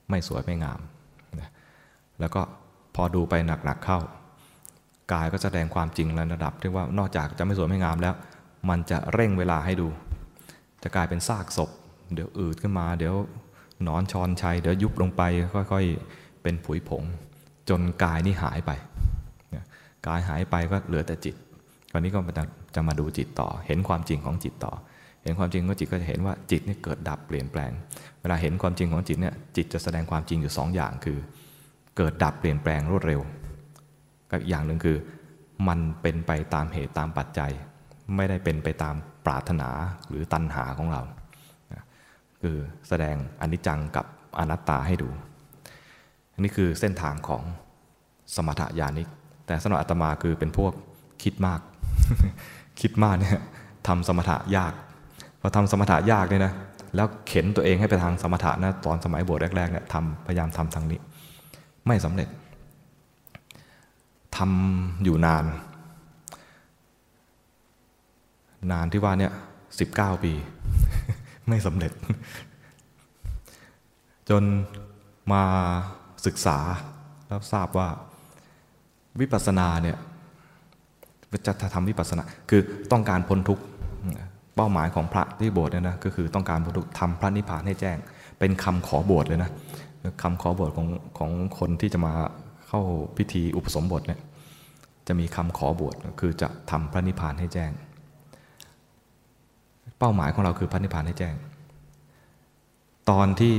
[0.09, 0.79] ไม่สวยไม่งาม
[2.19, 2.41] แล้วก็
[2.95, 3.33] พอดูไป
[3.65, 3.99] หนักๆเข้า
[5.13, 8.13] กายก็แสดงความจริงระดับที่ว่านอกจากจะไม่สวยไม่งามแล้ว
[8.69, 9.87] มันจะเร่งเวลาให้ดู
[10.83, 11.69] จะกลายเป็นซากศพ
[12.13, 13.15] เดี๋ยวอืดขึ้นมา เดี๋ยว
[13.87, 15.21] นอนชอนชัย เดี๋ยวยุบลงไป
[15.71, 17.03] ค่อยๆ เป็นผุยผง
[17.69, 18.71] จนกายนี่หายไป
[20.07, 21.35] กายหายไปก็เหลือแต่จิต
[21.91, 22.19] ตอนนี้ก็
[22.75, 24.73] จะมาดูจิตต่อ เห็นความจริงของจิตต่อ
[25.23, 27.71] เห็นความจริงของจิตก็จะเห็นว่าจิตนี่เกิดดับเปลี่ยนแปลง
[28.21, 31.17] เวลาเห็นความจริงของจิตเนี่ยจิตจะแสดงความจริงอยู่สองอย่างคือ
[31.97, 33.21] เกิดดับเปลี่ยนแปลงรวดเร็ว
[34.31, 34.97] กับอีกอย่างหนึ่งคือ
[35.67, 37.51] มันเป็นไปตามเหตุตามปัจจัย
[38.15, 39.69] ไม่ได้เป็นไปตามปรารถนา
[40.09, 41.01] หรือตัณหาของเรา
[42.41, 44.05] คือแสดงอนิจจังกับ
[44.39, 45.09] อนัตตาให้ดู
[46.33, 47.43] อันนี้คือเส้นทางของ
[48.35, 49.07] สมถญาณิก
[49.45, 50.73] แต่สำหรับอาตมาคือเป็นพวก
[51.23, 51.59] คิดมาก
[52.81, 53.41] คิดมากเนี่ย
[53.87, 54.73] ทำสมถะยาก
[55.41, 56.53] พอทำสมถะยากเนี่ยนะ
[56.95, 60.99] แล้วเข็นตัวเองให้ไปทางสมถะนะตอนสมัยบวชแรกๆเนี่ยทำพยายามทำทางนี้
[61.87, 62.27] ไม่สำเร็จ
[64.39, 65.45] ทำอยู่นาน
[68.71, 69.33] นานที่ว่าเนี่ย
[69.79, 70.33] สิบเก้าปี
[71.47, 71.91] ไม่สำเร็จ
[74.29, 74.43] จน
[75.31, 75.43] มา
[76.25, 76.57] ศึกษา
[77.27, 77.87] แล้วทราบว่า
[79.19, 79.97] วิปัสสนาเนี่ย
[81.47, 83.63] จะทำวิปัสสนาคือต้องการพ้นทุกข์
[84.55, 87.97] เป้าหมายของพระที่บวชเนี่ยนะก็คือต้องการพ้นทุกข์ทำพระนิพพานให้แจ้ง
[88.39, 89.51] เป็นคำขอบวชเลยนะ
[90.21, 92.13] คำขอบวชของของคนที่จะมา
[92.67, 92.81] เข้า
[93.17, 94.19] พิธีอุปสมบทเนี่ย
[95.09, 97.71] จะมีคำขอบวชคือจะทำพระนิพพานให้แจ้ง
[99.99, 101.35] เป้าหมายของเราคือพระนิพพานให้แจ้ง
[103.09, 103.55] ตอนที่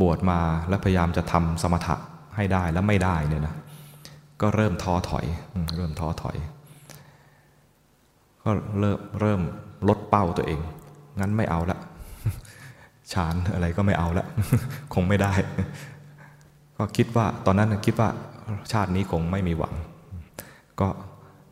[0.00, 1.96] บวชมาแล้วพยายามจะทำสมถะ
[2.36, 3.54] ให้ได้แล้วไม่ได้เนี่ยนะ
[4.40, 5.26] ก็เริ่มท้อถอย
[5.76, 6.36] เริ่มท้อถอย
[8.42, 9.40] ก็เริ่มเริ่ม
[9.88, 10.60] ลดเป้าตัวเอง
[11.20, 11.78] งั้นไม่เอาละ
[13.12, 14.26] ฌานอะไรก็ไม่เอาละ
[14.94, 15.32] คงไม่ได้
[16.76, 18.08] ก็คิดว่าตอนนั้นคิดว่า
[18.72, 19.74] ชาตินี้คงไม่มีหวัง
[20.80, 20.88] ก็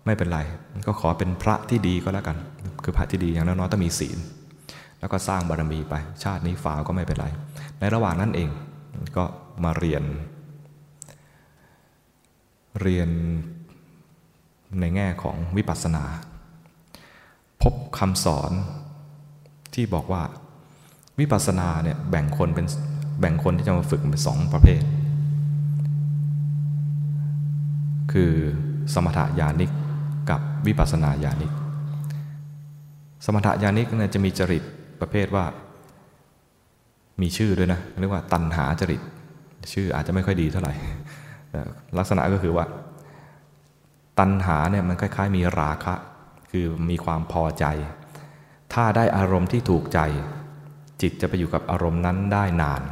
[0.07, 0.41] ไม่เป็นไร
[0.87, 2.37] ก็ขอเป็นพระที่ดีก็แล้วกัน
[2.85, 4.19] คือพระที่ดีอย่างน้อยๆต้องมีศีล
[5.01, 7.27] แล้วก็สร้างบารมีไป ชาตินี้ฝ่าก็ไม่เป็นไร
[7.79, 8.51] ในระหว่างนั้นเอง
[9.17, 9.25] ก็
[9.65, 10.05] มาเรียน
[12.81, 13.09] เรียน
[14.81, 16.05] ในแง่ของวิปัสสนา
[17.63, 18.53] พบคำสอน
[19.75, 20.23] ที่บอกว่า
[21.21, 22.67] วิปัสสนาเนี่ยแบ่งคนเป็น
[23.21, 24.83] แบ่งคนที่จะมาฝึกเป็นสองประเภท
[28.13, 28.33] คือ
[28.95, 29.71] สมถะญาณิก
[30.31, 31.53] กับวิปัสสนาญาณิก
[33.25, 34.63] สมถะญาณิกเนี่ยจะมีจริต
[35.01, 35.45] ประเภทว่า
[37.23, 39.01] มีชื่อด้วยนะเรียกว่าตันหาจริต
[39.73, 40.75] ชื่ออาจจะไม่ค่อยดีเท่าไหร่
[41.99, 42.65] ลักษณะก็คือว่า
[44.19, 45.95] ตันหาเนี่ยมันคล้ายๆ มีราคะ
[46.51, 47.65] คือมีความพอใจ
[48.73, 50.01] ถ้าได้อารมณ์ที่ถูกใจ
[51.03, 52.83] จิตจะไปอยู่กับอารมณ์นั้นได้นาน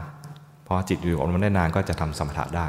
[0.66, 2.66] พอจิตอยู่กับอารมณ์ได้นานก็จะทำสมถะได้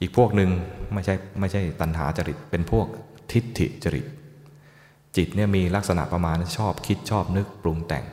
[0.00, 0.50] อีกพวกหนึ่ง
[0.92, 2.86] ไม่ใช่ไม่ใช่ตัณหาจริต เป็นพวก
[3.32, 4.06] ทิฏฐิจริต
[5.16, 8.04] จิตเนี่ยมีลักษณะประมาณชอบคิดชอบนึกปรุงแต่ง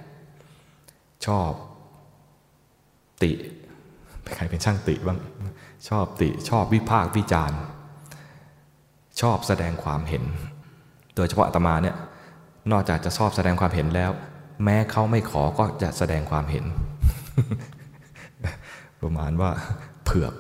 [1.26, 1.52] ชอบ
[3.23, 3.32] ติ
[4.36, 5.19] ใครเป็นช่างติบ้าง
[5.89, 7.60] ชอบติชอบวิพากษ์วิจารณ์
[9.21, 10.23] ชอบแสดงความเห็น
[11.15, 11.95] โดยเฉพาะอาตมาเนี่ย
[12.71, 14.12] นอกจากจะชอบแสดงความเห็นแล้ว
[14.63, 16.65] แม้เขาไม่ขอก็จะแสดงความเห็น
[19.02, 19.52] ประมาณว่า
[20.04, 20.34] เผือก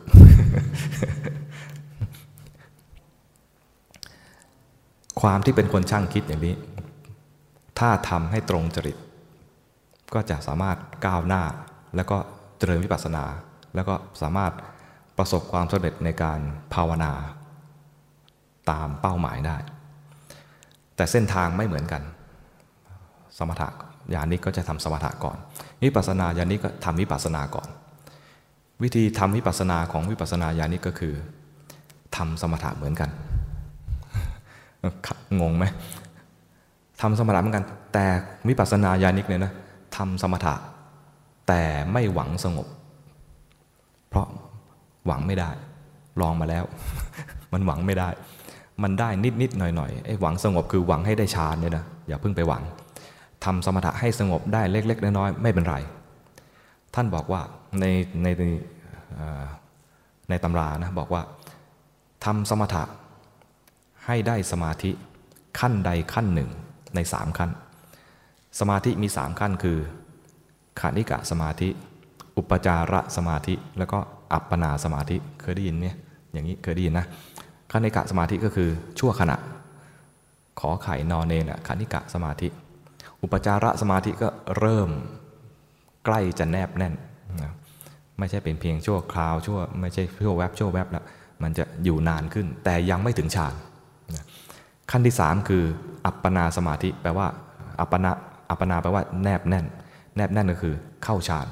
[5.21, 6.55] ความที่เป็นคนช่างคิดอย่างนี้
[7.79, 8.97] ถ้าทำให้ตรงจริต
[10.13, 11.43] ก็จะสามารถก้าวหน้า
[11.95, 12.17] แล้วก็
[12.57, 13.23] เจริญวิปัสสนา
[13.75, 14.53] แล้วก็สามารถ
[15.17, 16.39] ประสบความสำเร็จในการ
[16.73, 17.11] ภาวนา
[18.71, 19.57] ตามเป้าหมายได้
[20.95, 22.01] แต่เส้นทางไม่เหมือนกัน
[23.37, 23.69] สมถะ
[24.13, 25.37] ญาณิกก็จะทำสมถะก่อน
[25.83, 27.69] วิปัสสนาญาณิกก็ทำวิปัสสนาก่อน
[28.83, 31.13] วิธีทำวิปัสสนาของวิปัสสนาญาณิกก็คือ
[32.15, 33.09] ทำสมถะเหมือนกัน
[35.41, 35.65] งงไหม
[37.01, 38.05] ทำสมถะเหมือนกัน แต่
[38.47, 39.53] วิปัสสนาญาณิกเนี่ยนะ
[39.97, 40.53] ทำสมถะ
[41.47, 41.63] แต่
[41.93, 42.67] ไม่หวังสงบ
[44.09, 44.27] เพราะ
[45.07, 45.49] หวังไม่ได้
[46.21, 46.63] ลองมาแล้ว
[47.53, 48.09] มันหวังไม่ได้
[48.83, 52.63] มันได้นิดนิดหน่อยหน่อยไอ้หวังสงบคือหวังให้ได้ฌานเนี่ยนะอย่าเพิ่งไปหวัง
[53.45, 55.75] ทำสมถะให้สงบได้เล็ก ๆ น้อยๆไม่เป็นไร
[56.95, 57.41] ท่านบอกว่า
[57.79, 57.85] ใน
[58.23, 58.27] ใน
[60.29, 61.21] ในตำรานะบอกว่า
[62.25, 62.83] ทำสมถะ
[64.07, 64.91] ให้ได้สมาธิ
[65.59, 66.49] ขั้นใดขั้นหนึ่ง
[66.95, 67.51] ในสามขั้น
[68.59, 69.77] สมาธิมีสามขั้นคือ
[70.79, 71.69] ขานิกะสมาธิ
[72.37, 73.99] อุปจาระสมาธิ แล้วก็
[74.33, 75.95] อัปปนาสมาธิเคยได้ยินเนี่ย
[76.31, 77.05] อย่างนี้เคยได้ยินนะ
[77.71, 79.37] ขานิกะสมาธิก็คือชั่วขณะ
[80.59, 82.47] ขอไข่นอนเนนขานิกะสมาธิ
[83.21, 84.27] อุปจาระสมาธิก็
[84.59, 84.89] เริ่ม
[86.05, 86.93] ใกล้จะแนบแน่น
[87.41, 87.51] นะ
[88.19, 91.03] ไม่ใช่เป็นเพียงชั่วคราวชั่วไม่ใช่ชั่วแวบชั่วแวบแล้ว
[91.43, 93.53] มันจะอยู่นานขึ้น แต่ยังไม่ถึงฌาน
[94.91, 95.63] ขั้นที่สามคือ
[96.05, 97.27] อัปปนาสมาธิแปลว่า
[97.79, 98.11] อัปปนา
[98.49, 99.65] อัปปนาแปลว่าแนบแน่น
[100.15, 101.47] แนบแน่นก็คือเข้าฌาน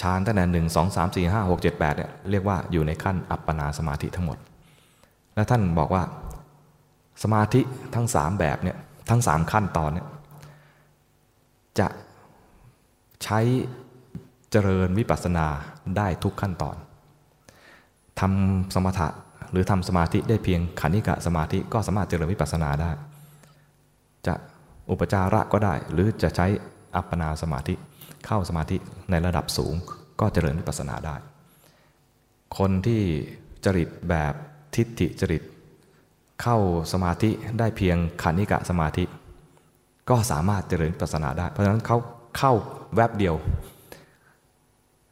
[0.00, 4.38] ฌานตั้งแต่หนึ่งสองสามสี่ห้าหกเจ็ดแปดเนี่ยเรียกว่าอยู่ในขั้นอัปปนาสมาธิทั้งหมด
[5.34, 6.02] และท่านบอกว่า
[7.22, 7.60] สมาธิ
[7.94, 8.76] ทั้งสามแบบเนี่ย
[9.10, 10.06] ทั้งสามขั้นตอนเนี่ย
[11.78, 11.88] จะ
[13.24, 13.40] ใช้
[14.50, 15.46] เจริญวิปัสสนา
[15.96, 16.76] ได้ทุกขั้นตอน
[18.20, 19.08] ทำสมถะ
[19.50, 22.90] หรือทำสมาธิได้เพียงขันธิกะสมาธิก็สามารถเจริญวิปัสสนาได้
[24.26, 24.34] จะ
[24.90, 26.46] อุปจาระก็ได้ หรือจะใช้
[26.96, 27.74] อัปปนาสมาธิ
[28.26, 28.76] เข้าสมาธิ
[29.10, 29.74] ในระดับสูง
[30.20, 31.16] ก็เจริญวิปัสสนาได้
[32.58, 33.02] คนที่
[33.64, 34.32] จริตแบบ
[34.74, 35.42] ทิฏฐิจริต
[36.42, 36.58] เข้า
[36.92, 39.04] สมาธิได้เพียงขันธิกะสมาธิ
[40.10, 41.98] ก็สามารถเจริญปัสนาได้ เพราะฉะนั้นเขา
[42.38, 42.52] เข้า
[42.94, 43.34] แวบเดียว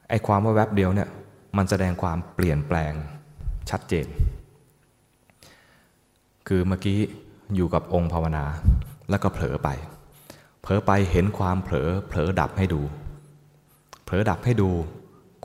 [0.08, 1.08] ไอ้ความว่าแวบเดียวเนี่ย
[1.56, 2.92] มันแสดงความเปลี่ยนแปลง
[3.70, 4.06] ชัดเจน
[6.48, 6.98] คือเมื่อกี้
[7.56, 8.44] อยู่กับองค์ภาวนา
[9.10, 9.68] แล้วก็เผลอไป
[10.62, 12.80] เผลอไปเห็นความเผลอเผลอดับให้ดู
[14.04, 14.70] เผลอดับให้ดู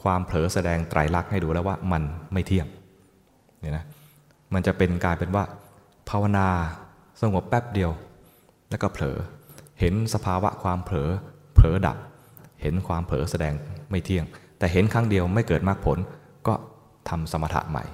[0.04, 2.68] ความเผลอแสดงไตรลักษณ์ให้ดูแล้วว่ามันไม่เที่ยง
[3.60, 3.86] เนี่ยนะ
[4.54, 5.44] มันจะเป็นกลายเป็นว่า
[6.10, 6.48] ภาวนา
[7.22, 7.92] สงบแป๊บเดียว
[8.70, 9.18] แล้วก็เผลอ
[9.80, 11.10] เห็นสภาวะความเผลอ
[11.54, 11.98] เผลอดับ
[12.62, 13.54] เห็นความเผลอแสดง
[13.90, 14.26] ไม่เที่ยง
[14.58, 15.98] แต่เห็นครั้งเดียวไม่เกิดมรรคผล
[16.48, 16.54] ก็
[17.10, 17.86] ทำสมถะใหม่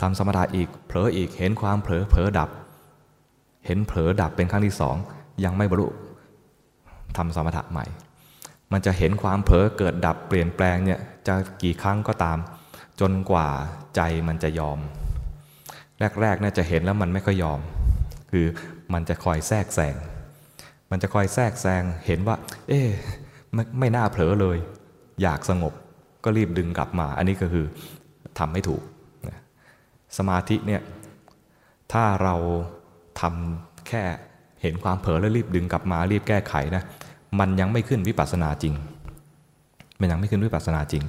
[0.00, 2.50] ทำสมถะอีก เผลออีก เห็นความเผลอ เผลอดับ
[3.66, 4.96] เห็นเผลอดับเป็นครั้งที่สอง
[5.44, 5.88] ยังไม่บรรลุ
[7.16, 7.86] ทำสมถะใหม่
[8.72, 12.38] มันจะเห็นความเผลอเกิดดับเปลี่ยนแปลงเนี่ยจะกี่ครั้งก็ตาม
[13.00, 13.48] จนกว่า
[13.96, 14.78] ใจมันจะยอม
[16.20, 17.60] แรกๆเนี่ยจะเห็นแล้วมันไม่ค่อยยอม
[18.30, 18.46] คือ
[18.92, 19.94] มันจะคอยแทรกแซง
[20.90, 22.36] มันจะคอยแทรกแซง เห็นว่า
[22.68, 22.88] เอ๊ะ
[23.54, 24.58] ไม่ไม่น่าเผลอเลย
[25.22, 25.72] อยากสงบ
[26.24, 27.66] ก็รีบดึงกลับมา อันนี้ก็คือ
[28.38, 28.82] ทำไม่ถูก
[30.18, 30.82] สมาธิเนี่ย
[31.92, 32.34] ถ้าเรา
[33.20, 34.02] ทำแค่
[34.62, 36.82] เห็นความเผลอแล้วรีบดึงกลับมารีบแก้ไขนะ
[37.38, 38.74] มันยังไม่ขึ้นวิปัสสนาจริง
[40.00, 41.04] มันยังไม่ขึ้นวิปัสสนาจริง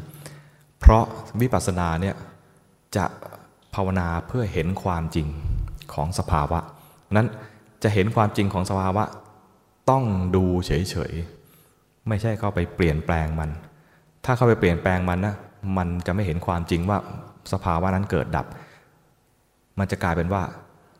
[0.79, 1.03] เพราะ
[1.41, 2.15] วิปัสสนาเนี่ย
[2.95, 3.05] จะ
[3.75, 5.27] ภาวนาเพื่อเห็นความจริง
[5.93, 6.59] ของสภาวะ
[7.15, 7.27] นั้น
[7.83, 9.03] จะเห็นความจริงของสภาวะ
[9.89, 10.03] ต้อง
[10.35, 13.49] ดูเฉยๆ ไม่ใช่เข้าไปเปลี่ยนแปลงมัน
[14.25, 15.35] ถ้าเข้าไปเปลี่ยนแปลงมันนะ
[15.77, 16.97] มันจะไม่เห็นความจริงว่า
[17.53, 18.45] สภาวะนั้นเกิดดับ
[19.79, 20.43] มันจะกลายเป็นว่า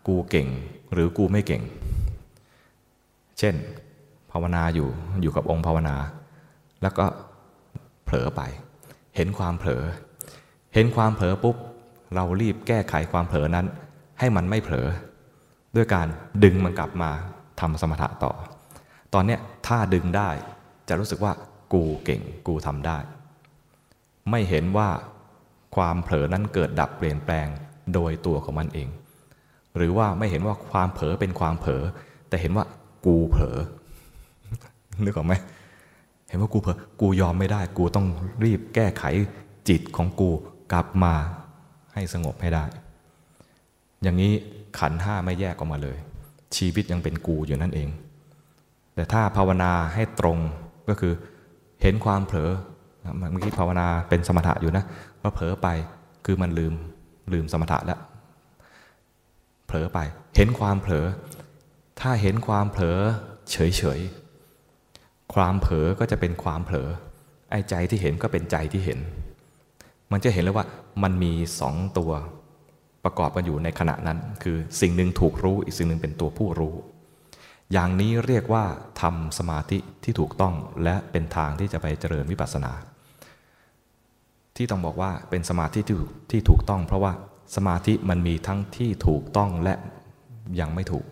[0.08, 0.48] กูเก่ง
[0.94, 1.64] หรือกูไม่เก่ง
[3.40, 3.56] เช่น
[4.32, 4.90] ภาวนาอยู่
[5.22, 5.96] อยู่กับองค์ภาวนา
[6.82, 7.06] แล้วก็
[8.06, 8.42] เผลอไป
[9.16, 9.84] เห็นความเผลอ
[10.74, 11.56] เห็นความเผลอปุ๊บ
[12.16, 13.66] เรารีบแก้ไขความเผลอนั้น
[14.20, 14.88] ให้มันไม่เผลอ
[15.76, 16.08] ด้วยการ
[16.44, 17.12] ดึงมันกลับมา
[17.60, 18.34] ทำสมถะต่อ
[19.14, 20.30] ตอนเนี้ยถ้าดึงได้
[20.88, 21.34] จะรู้สึกว่า
[21.74, 22.98] กูเก่งกูทำได้
[24.32, 24.90] ไม่เห็นว่า
[25.76, 27.48] ความเผลอนั้นเกิดดับเปลี่ยนแปลง
[27.94, 28.88] โดยตัวของมันเอง
[29.78, 31.84] หรือว่าไม่เห็นว่าความเผลอเป็นความเผลอ
[32.30, 32.66] แต่เห็นว่า
[33.06, 33.58] กูเผลอ
[35.04, 35.34] นึกออกไหม
[36.30, 38.08] เห็นว่ากูเผลอกูยอมไม่ได้ กูต้อง
[38.44, 39.04] รีบแก้ไข
[39.70, 40.30] จิตของกู
[40.72, 41.14] กลับมา
[41.94, 42.66] ให้สงบให้ได้
[44.04, 44.34] อย่างนี้
[44.80, 45.98] ขันห้าไม่แยกออกมาเลย
[46.56, 47.90] ชีวิตยังเป็นกูอยู่นั่นเอง
[48.96, 50.38] แต่ถ้าภาวนาให้ตรง
[50.90, 51.14] ก็คือ
[51.82, 52.52] เห็นความเผลอ
[53.32, 54.84] เมื่อกี้ภาวนาเป็นสมถะอยู่นะ
[55.22, 55.68] ว่าเผลอไป
[56.26, 56.74] คือมันลืม
[57.32, 58.00] ลืมสมถะแล้ว
[59.66, 60.00] เผลอไป
[60.36, 61.06] เห็นความเผลอ
[62.02, 63.00] ถ้าเห็นความเผลอ
[63.52, 64.00] เฉยเฉย
[65.34, 66.90] ความเผลอก็จะเป็นความเผลอ
[67.52, 69.00] ไอ้ใจที่เห็นก็เป็นใจที่เห็น
[70.12, 70.66] มันจะเห็นเลยว่า
[71.04, 72.12] มันมีสองตัว
[73.04, 76.76] ประกอบกันอยู่ในขณะนั้น คือสิ่งหนึ่งถูกรู้อีกสิ่งหนึ่งเป็นตัวผู้รู้
[77.74, 78.64] อย่างนี้เรียกว่า
[79.02, 82.72] ทำสมาธิที่ถูกต้องและเป็นทางที่จะไปเจริญวิปัสสนา
[84.58, 85.98] ที่ต้องบอกว่าเป็นสมาธิที่
[86.32, 87.12] ที่ถูกต้อง เพราะว่า
[87.56, 89.74] สมาธิมันมีทั้งที่ถูกต้องและ
[90.60, 91.06] ยังไม่ถูก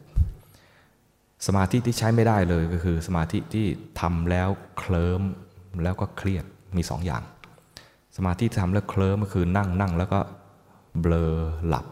[1.47, 3.65] สมาธิที่ใช้ไม่ได้เลยก็คือสมาธิที่
[4.01, 5.21] ทำแล้วเคลิ้ม
[5.83, 6.45] แล้วก็เครียด
[6.77, 7.23] มีสองอย่าง
[8.17, 10.19] สมาธิที่ทำแล้วเคลิ้มก็คือนั่งนั่งแล้วก็
[11.01, 11.33] เบลอ
[11.67, 11.85] หลับ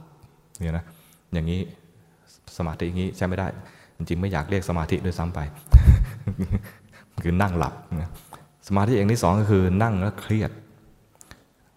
[0.63, 0.85] เนี่ยนะ
[1.33, 1.61] อย่างนี้
[2.57, 3.47] สมาธิอย่างนี้ใช้ไม่ได้
[3.97, 5.39] จริงๆไม่อยากเรียกสมาธิด้วยซ้ำไป
[7.23, 7.73] คือนั่งหลับ
[8.67, 10.51] สมาธิอย่างที่สองก็คือนั่งแล้วเครียด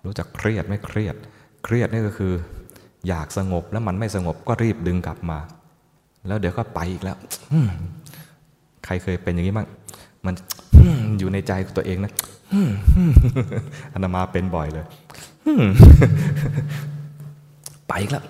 [0.06, 1.16] รู้จักเครียดไม่เครียด
[1.64, 2.32] เครียดนี่ก็คือ
[3.08, 5.38] อยากสงบแล้วมันไม่สงบก็รีบดึงกลับมา
[6.26, 7.16] แล้วเดี๋ยวก็ไปอีกแล้ว
[8.84, 9.68] ใครเคยเป็นอย่างนี้บ้าง
[10.26, 10.34] มัน
[11.18, 12.12] อยู่ในใจตัวเองนะ
[13.94, 14.84] อนามาเป็นบ่อยเลย
[17.88, 18.24] ไปอีกแล้ว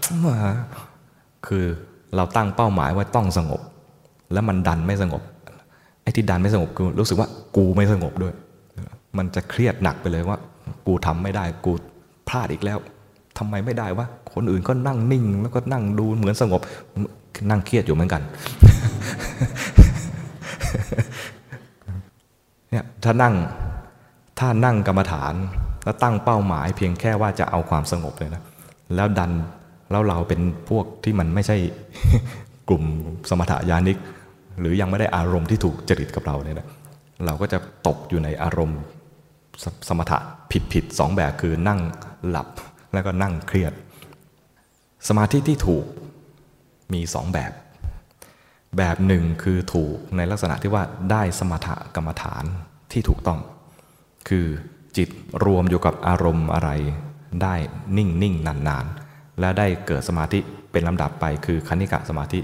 [1.46, 1.64] คือ
[2.16, 3.60] เราตั้งเป้าหมายว่าต้องสงบ
[4.32, 5.22] แล้วมันดันไม่สงบ
[6.02, 8.34] ไอ้ที่ดันไม่สงบคือรู้สึกว่ากูไม่สงบด้วย
[9.18, 10.38] มันจะเครียดหนักไปเลยว่า
[10.86, 11.72] กูทำไม่ได้กู
[12.28, 12.78] พลาดอีกแล้ว
[13.38, 16.60] ทำไมไม่ได้วะคนอื่นก็นั่งนิ่ง แล้วก็นั่งดูเหมือนสงบ
[17.50, 18.22] นั่งเครียดอยู่เหมือนกัน
[22.70, 23.34] เนี่ยถ้านั่ง
[24.38, 25.34] ถ้านั่งกรรมฐาน
[25.84, 28.42] แล้วตั้งเป้าหมายเพียงแค่ว่าจะเอาความสงบเลยนะ
[28.94, 29.32] แล้วดัน
[29.90, 31.56] แล้วเราเป็นพวกที่มันไม่ใช่
[32.68, 32.84] กลุ่ม
[33.28, 33.98] สมถะญาณิก
[34.60, 36.66] หรือยังไม่ได้อารมณ์ที่ถูกจริตกับเราเนี่ยนะ
[37.26, 38.80] เราก็จะตกอยู่ในอารมณ์
[39.62, 40.18] สสมถะ
[40.50, 41.80] ผิดผิดสองแบบคือนั่ง
[42.28, 42.48] หลับ
[42.92, 43.72] แล้วก็นั่งเครียด
[45.08, 45.84] สมาธิที่ถูก
[46.92, 47.52] มีสองแบบ
[48.76, 52.44] แบบหนึ่งคือถูกในลักษณะที่ว่าได้สมถะกรรมฐาน
[52.92, 53.40] ที่ถูกต้อง
[54.28, 54.46] คือ
[54.96, 55.08] จิต
[55.44, 56.70] รวมอยู่กับอารมณ์อะไร
[57.42, 57.54] ได้
[57.96, 58.86] นิ่งนิ่งนานนาน
[59.40, 60.38] และได้เกิดสมาธิ
[60.72, 62.40] เป็นลำดับไปคือคณิกะสมาธิ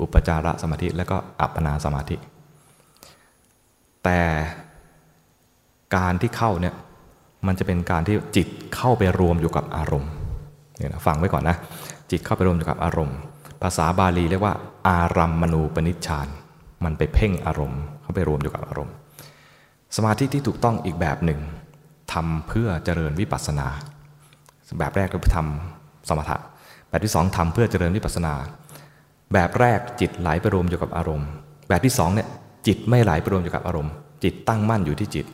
[0.00, 2.16] อุปจารสมาธิและก็อัปปนาสมาธิ
[4.04, 4.20] แต่
[5.96, 6.74] การที่เข้าเนี่ย
[7.46, 10.10] มันจะเป็นการที่จิตเข้าไปรวมอยู่กับอารมณ์
[10.76, 11.56] เนี่ยนะฟังไว้ก่อนนะ
[12.10, 13.16] จิตเข้าไปรวมอยู่กับอารมณ์
[13.62, 14.54] ภาษาบาลีเรียกว่า
[14.88, 16.28] อารัมมณูปนิชฌาน
[16.84, 18.94] มันไปเพ่งอารมณ์ เข้าไปรวมอยู่กับอารมณ์
[19.96, 21.40] สมาธิที่ถูกต้องอีกแบบหนึ่ง
[22.12, 23.68] ทำเพื่อเจริญวิปัสสนา
[24.78, 26.36] แบบแรกเราทำสมถะ
[26.88, 28.34] แบบที่สองทำเพื่อเจริญวิปัสสนา
[29.32, 31.28] แบบแรกจิตไหลไปรวมอยู่กับอารมณ์
[31.68, 32.28] แบบที่สองเนี่ย
[32.66, 33.92] จิตไม่ไหลไปรวมอยู่กับอารมณ์
[34.24, 35.26] จิตตั้งมั่นอยู่ที่จิต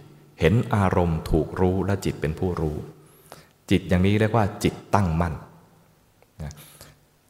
[0.43, 2.77] เห็นอารมณ์ถูกรู้และจิตเป็นผู้รู้
[3.71, 5.35] จิตอย่างนี้เรียกว่าจิตตั้งมั่น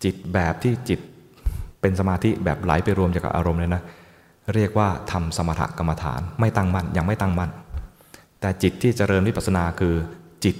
[0.05, 1.01] จิตแบบที่จิต
[1.81, 3.83] เป็นสมาธิแบบไหลไปรวมอยู่กับอารมณ์เลยนะ
[4.55, 7.51] เรียกว่าทำสมถกรรมฐานไม่ตั้งมั่นยังไม่ตั้งมั่น
[8.41, 9.95] แต่จิตที่เจริญวิปัสสนาคือ
[10.45, 10.57] จิต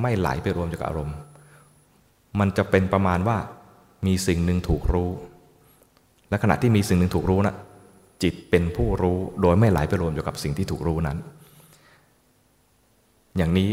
[0.00, 1.16] ไม่ไหลไปรวมอยู่กับอารมณ์
[2.38, 3.36] มันจะเป็นประมาณว่า
[4.06, 5.10] มีสิ่งหนึ่งถูกรู้
[6.28, 7.54] และขณะที่มีสิ่งหนึ่งถูกรู้นะ
[8.22, 11.18] จิตเป็นผู้รู้โดยไม่ไหลไปรวมอยู่กับสิ่งที่ถูกรู้นั้น
[13.38, 13.70] อย่างนี้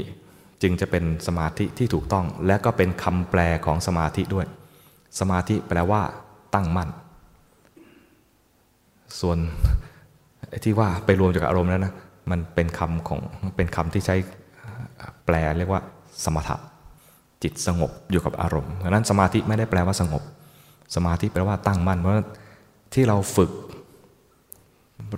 [0.62, 4.48] จึงจะเป็นสมาธิที่ถูกต้อง และก็เป็นคำแปลของสมาธิด้วย
[5.20, 6.02] สมาธิแปลว่า
[6.54, 6.90] ตั้งมั่น
[9.20, 9.38] ส่วน
[10.64, 11.94] ที่ว่าไปรวมอยู่กับอารมณ์แล้วนะ
[12.32, 13.22] มันเป็นคำของ
[13.56, 14.16] เป็นคำที่ใช้
[15.26, 15.82] แปลเรียกว่า
[16.24, 16.58] สมถะ
[17.44, 20.24] จิตสงบอยู่กับอารมณ์ดังนั้นสมาธิไม่ได้แปลว่าสงบ
[20.96, 22.14] สมาธิแปลว่าตั้งมั่น เพราะ
[22.94, 23.52] ที่เราฝึก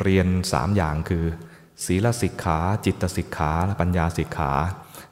[0.02, 1.24] เรียนสามอย่างคือ
[1.86, 4.52] ศีลสิกขา จิตสิกขาและปัญญาสิกขา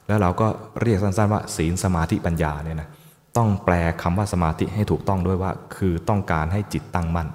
[0.06, 0.46] แล้วเราก็
[0.82, 2.88] เรียกสั้นๆว่า ศีลสมาธิปัญญาเนี่ยนะ
[3.36, 7.28] ต้องแปลคำว่าสมาธิให้ถูกต้องด้วยว่า คือต้องการให้จิตตั้งมั่น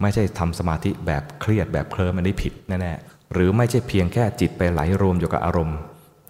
[0.00, 5.78] ไม่ใช่ทำสมาธิแบบเครียดแบบเคลิ้มอันนี้ผิดแน่ๆหรือไม่ใช่เพียงแค่จิตไปไหลรวมอยู่กับอารมณ์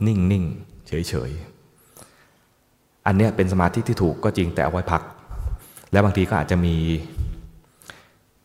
[0.06, 5.02] นิ่งๆเฉยๆอันนี้เป็นสมาธิที่ถูกก็จริงแต่เอาไว้พัก
[5.92, 6.76] แล้วบางทีก็อาจจะมี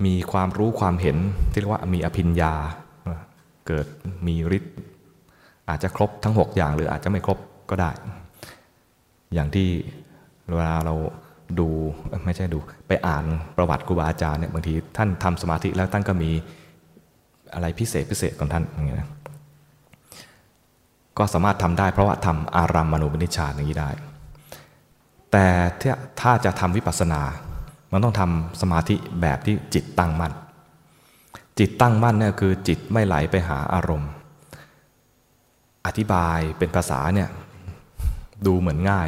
[0.06, 1.17] มีความรู้ความเห็น
[1.52, 2.54] ที่เรียกว่ามีอภิญญา
[3.67, 3.86] เกิด
[4.28, 4.76] มีฤทธิ์
[5.69, 7.38] อาจจะครบทั้ง 6 อย่างหรืออาจจะไม่ครบ
[7.69, 7.91] ก็ได้
[9.34, 9.69] อย่างที่
[10.56, 10.95] เวลาเรา
[11.60, 11.69] ดู
[12.26, 13.23] ไม่ใช่ดูไปอ่าน
[13.58, 16.32] ประวัติครูบาอาจารย์เนี่ยบางทีท่านทำสมาธิแล้วท่านก็มี
[17.54, 19.10] อะไรพิเศษพิเศษของท่านอย่างเงี้ย
[21.17, 23.89] ก็สามารถทำได้เพราะว่าทำอารามมณูปนิชฌานอย่างนี้ได้
[25.32, 25.47] แต่
[26.21, 27.21] ถ้าจะทำวิปัสสนา
[27.91, 30.34] มันต้องทำสมาธิแบบที่จิตตั้งมั่น
[31.60, 34.12] จิตตั้งมั่นเนี่ยคือจิตไม่ไหลไปหาอารมณ์
[35.86, 37.30] อธิบายเป็นภาษาเนี่ย
[38.46, 39.08] ดูเหมือนง่าย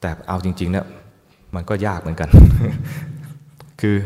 [0.00, 0.86] แต่เอาจริงๆเนี่ย
[1.54, 2.28] มันก็ยากเหมือนกัน
[3.80, 3.96] คือ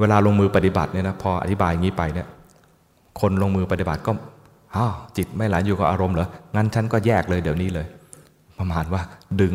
[0.00, 2.26] เวลาลงมือปฏิบัติเนี่ยนะพออธิบายอย่างนี้ไปเนี่ย
[3.20, 4.12] คนลงมือปฏิบัติก็
[4.76, 7.86] อ้าวจิตไม่ไหลอยู่กับอารมณ์เหรองั้นฉันก็แยกเลยเดี๋ยวนี้เลย
[8.58, 9.02] ประมาณว่า
[9.40, 9.54] ดึง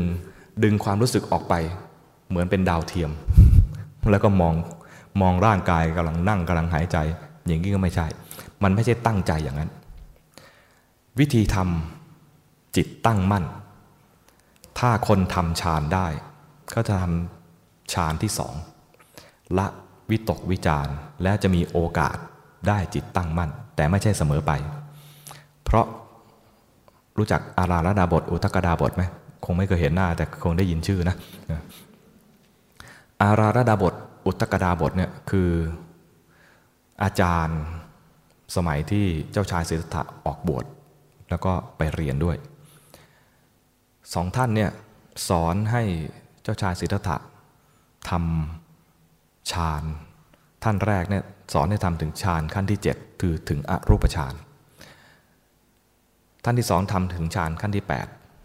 [0.63, 1.53] ดึงความรู้สึกออกไป
[2.29, 3.11] เหมือนเป็นดาวเทียม
[4.11, 4.53] แล้วก็มอง
[5.21, 6.97] มองร่างกายกำลังนั่งกำลังหายใจ
[7.47, 8.07] อย่างนี้ก็ไม่ใช่
[8.63, 9.69] มันไม่ใช่ตั้งใจอย่างนั้น
[11.19, 13.45] วิธีทำจิตตั้งมั่น
[14.79, 16.07] ถ้าคนทำฌานได้
[16.73, 18.53] ก็จะทำฌานที่สอง
[19.57, 19.67] ละ
[20.09, 20.87] วิตกวิจาร
[21.23, 22.17] และจะมีโอกาส
[22.67, 24.51] ได้จิตตั้งมั่น แต่ไม่ใช่เสมอไป
[25.63, 25.85] เพราะ
[27.17, 29.03] รู้จักอาราลดาบท อุทกดาบทไหม
[29.45, 31.15] คงไม่เคยเห็นหน้าแต่คงได้ยินชื่อนะ
[33.21, 33.93] อาราธดาบท
[34.25, 35.51] อุตกดาบทเนี่ยคือ
[37.03, 37.59] อาจารย์
[38.55, 40.65] สมัยที่เจ้าชายสิทธัตถะออกบวช
[41.29, 42.37] แล้วก็ไปเรียนด้วย
[44.13, 44.71] สองท่านเนี่ย
[45.29, 45.83] สอนให้
[46.43, 47.17] เจ้าชายสิทธัตถะ
[48.09, 49.83] ทำฌาน
[50.63, 54.33] ท่านแรกเนี่ยสอนให้ทำถึงฌานขั้นที่ 7 คือถึงอรูปฌาน
[56.43, 57.85] ท่านที่สองทำถึงฌานขั้นที่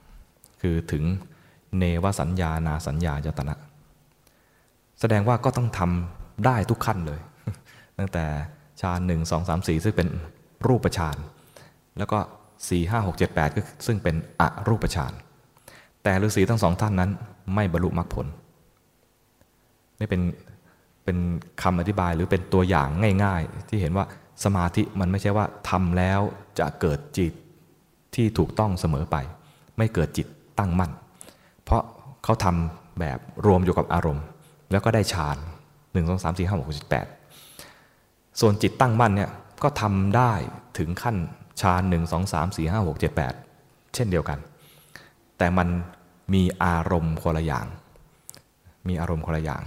[0.01, 1.05] 8 คือถึง
[1.79, 3.55] เนวสัญญานาสัญญายตนะ
[5.01, 7.21] แสดงว่าก็ต้องทำได้ทุกขั้นเลย
[7.99, 8.25] ตั้งแต่
[8.81, 10.09] ฌานหนึ่งสองสามสี่ซึ่งเป็น
[10.67, 11.17] รูปฌาน
[11.99, 12.19] แล้วก็
[12.69, 15.13] สี่ห้าหกเจ็ดแปดก็ซึ่งเป็นอรูปฌาน
[16.03, 17.11] แต่ฤาษีทั้งสองท่านนั้น
[17.55, 18.27] ไม่บรรลุมรรคผล
[19.99, 20.23] นี่เป็น
[21.05, 21.19] เป็น
[21.63, 22.89] คำอธิบายหรือเป็นตัวอย่าง
[23.25, 24.05] ง่าย ๆ ที่เห็นว่า
[24.45, 26.21] สมาธิมันไม่ใช่ว่าทำแล้ว
[26.59, 27.33] จะเกิดจิต
[28.15, 29.17] ที่ถูกต้องเสมอไป
[29.79, 30.27] ไม่เกิดจิต
[30.59, 30.91] ตั้งมั่น
[31.65, 31.83] เพราะ
[32.25, 34.25] เขาทำแบบรวมอยู่กับอารมณ์
[34.71, 35.37] แล้วก็ได้ฌาน
[35.93, 37.07] หนึ่งสองสามสี่ห้าหกเจ็ดแปด
[38.41, 39.31] ส่วนจิตตั้งมั่นเนี่ย
[39.63, 40.33] ก็ทำได้
[40.79, 41.17] ถึงขั้น
[41.61, 43.33] ฌานหนึ่งสองสามสี่ห้าหกเจ็ดแปด
[43.95, 44.39] เช่นเดียวกัน
[45.39, 45.69] แต่มัน
[46.35, 47.67] มีอารมณ์คนละอย่าง
[48.89, 49.63] มีอารมณ์คนละอย่าง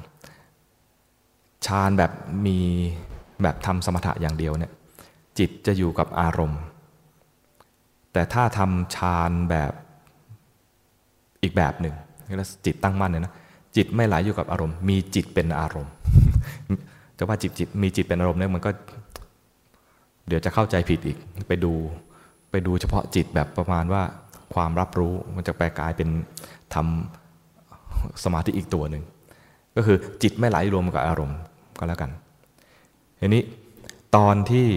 [1.65, 2.11] ฌานแบบ
[2.45, 2.57] มี
[3.41, 4.71] แบบทำสมถะอย่างเดียวเนี่ย
[5.39, 6.61] จิตจะอยู่กับอารมณ์
[8.13, 9.71] แต่ถ้าทำฌานแบบ
[11.43, 11.95] อีกแบบหนึ่ง
[12.37, 13.33] แล้วจิตตั้งมั่นเนี่ยนะ
[13.75, 15.93] จิตไม่ไหลอยู่กับอารมณ์ มีจิตเป็นอารมณ์
[17.17, 18.71] จะว่าจิตจิตมีจิตเป็นอารมณ์เนี่ยมันก็
[20.27, 21.17] เดี๋ยวจะเข้าใจผิดอีก
[21.47, 21.73] ไปดู
[22.51, 24.03] ไปดูเฉพาะจิตแบบประมาณว่า
[24.53, 26.09] ความรับรู้มันจะแปลกลายเป็น
[26.73, 29.03] ทำสมาธิอีกตัวหนึ่ง
[29.75, 31.37] ก็คือจิตไม่ไหลรวมกับอารมณ์
[31.79, 32.11] ก็แล้วกัน
[33.19, 33.43] ทีนี้
[34.15, 34.67] ตอนที่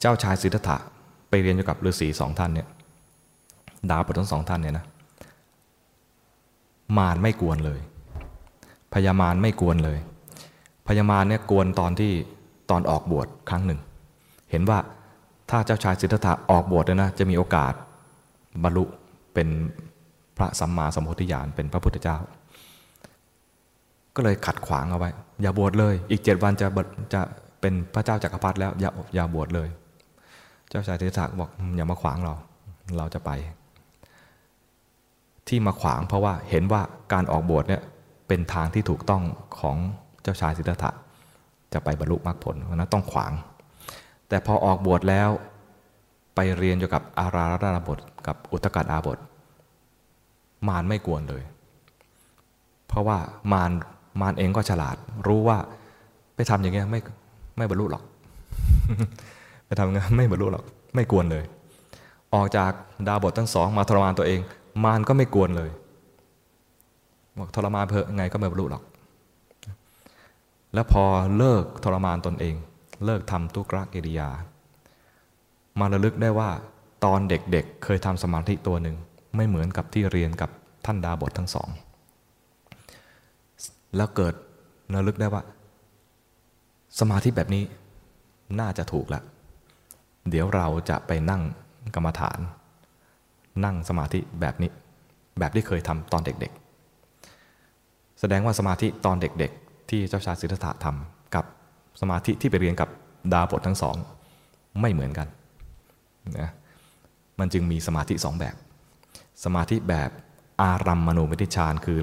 [0.00, 0.76] เจ้าชายสิทธัตถะ
[1.28, 2.68] ไปเรียนอยู่กับฤาษีสองท่านเนี่ย
[3.90, 4.84] ดาวปทั้งสองท่านเนี่ยนะ
[6.98, 7.80] มารไม่กวนเลย
[8.94, 9.98] พญามารไม่กวนเลย
[10.86, 12.12] พญามารเนี่ยกวนตอนที่
[12.70, 13.80] ตอนออกบวชครั้งหนึ่ง
[14.50, 14.78] เห็นว่า
[15.50, 17.72] ถ้าเจ้าชายสิทธัตถะออกบวชเนี่ยนะจะมีโอกาส
[18.62, 18.84] บรรลุ
[19.34, 19.48] เป็น
[20.36, 22.16] พระสัมมาสัมพุทธญาณเป็นพระพุทธเจ้า
[24.16, 25.10] ก็เลยขัดขวางเอาไว้
[25.42, 26.66] อย่าบวชเลย อีกเจ็ดวันจะ
[27.14, 27.20] จะ
[27.60, 29.68] เป็นพระเจ้าจากักรพรรดิแล้วอย่าอย่าบวชเลย
[30.70, 32.34] เจ้าชายสิทธัตถะบอกอย่ามาขวางเรา
[32.98, 33.30] เราจะไป
[35.48, 36.82] ที่มาขวางเพราะว่าเห็นว่า
[37.12, 37.82] การออกบวชเนี่ย
[38.28, 39.22] เป็นทางที่ถูกต้อง
[39.60, 39.76] ของ
[40.22, 40.90] เจ้าชายสิทธัตถะ
[41.72, 43.32] จะไปบรรลุมรรคผลเพราะนั้นต้องขวาง
[44.28, 45.28] แต่พอออกบวชแล้ว
[46.34, 49.18] ไปเรียนอยู่กับอาราธนาบทกับอุตกาดอาบท
[50.68, 51.42] มารไม่กวนเลย
[52.88, 53.18] เพราะว่า
[53.52, 53.70] มาร
[54.20, 55.58] มารเองก็ฉลาด รู้ว่า
[56.34, 57.00] ไปทำอย่างเงี้ยไม่
[57.58, 58.02] ไม่บรรลุหรอก
[59.66, 60.64] ไปทำอย่างเงี้ยไม่บรรลุหรอก
[60.94, 61.44] ไม่กวนเลย
[62.34, 62.72] ออกจาก
[63.06, 64.40] ดาบททั้งสองมาทรมานตัวเอง
[64.84, 65.70] มารก็ไม่กวนเลย
[67.38, 68.82] บอกทรมานเพอไงก็ไม่บรรลุหรอก
[70.74, 71.04] แล้วพอ
[71.36, 72.54] เลิกทรมานตนเอง
[73.04, 74.28] เลิกทำทุกรกิริยา
[75.80, 76.50] มาระลึกได้ว่า
[77.04, 78.96] ตอนเด็กๆเเคยทำสมาธิตัวหนึ่ง
[79.36, 80.50] ไม่เหมือนกับที่เรียนกับ
[80.86, 81.68] ท่านดาบททั้งสอง
[83.96, 84.34] แล้วเกิด
[84.94, 85.42] ระลึกได้ว่า
[87.00, 87.62] สมาธิแบบนี้
[88.60, 89.22] น่าจะถูกล้ว
[90.30, 91.42] เดี๋ยวเราจะไปนั่ง
[91.94, 92.38] กรรมฐาน
[93.64, 94.70] นั่งสมาธิแบบนี้
[95.38, 101.44] แบบที่เคยทำตอนเด็กๆ แสดงว่าสมาธิตอนเด็กๆ ที่เจ้าชายสิทธัตถะทำกับ
[102.00, 102.88] สมาธิที่ไปเรียนกับ
[103.32, 103.96] ดาบททั้งสอง
[104.80, 105.28] ไม่เหมือนกัน
[106.38, 106.50] นะ
[107.38, 108.54] มันจึงมีสมาธิสองแบบ
[109.44, 110.10] สมาธิแบบ
[110.62, 112.00] อารัมมณูมิติฌานคือ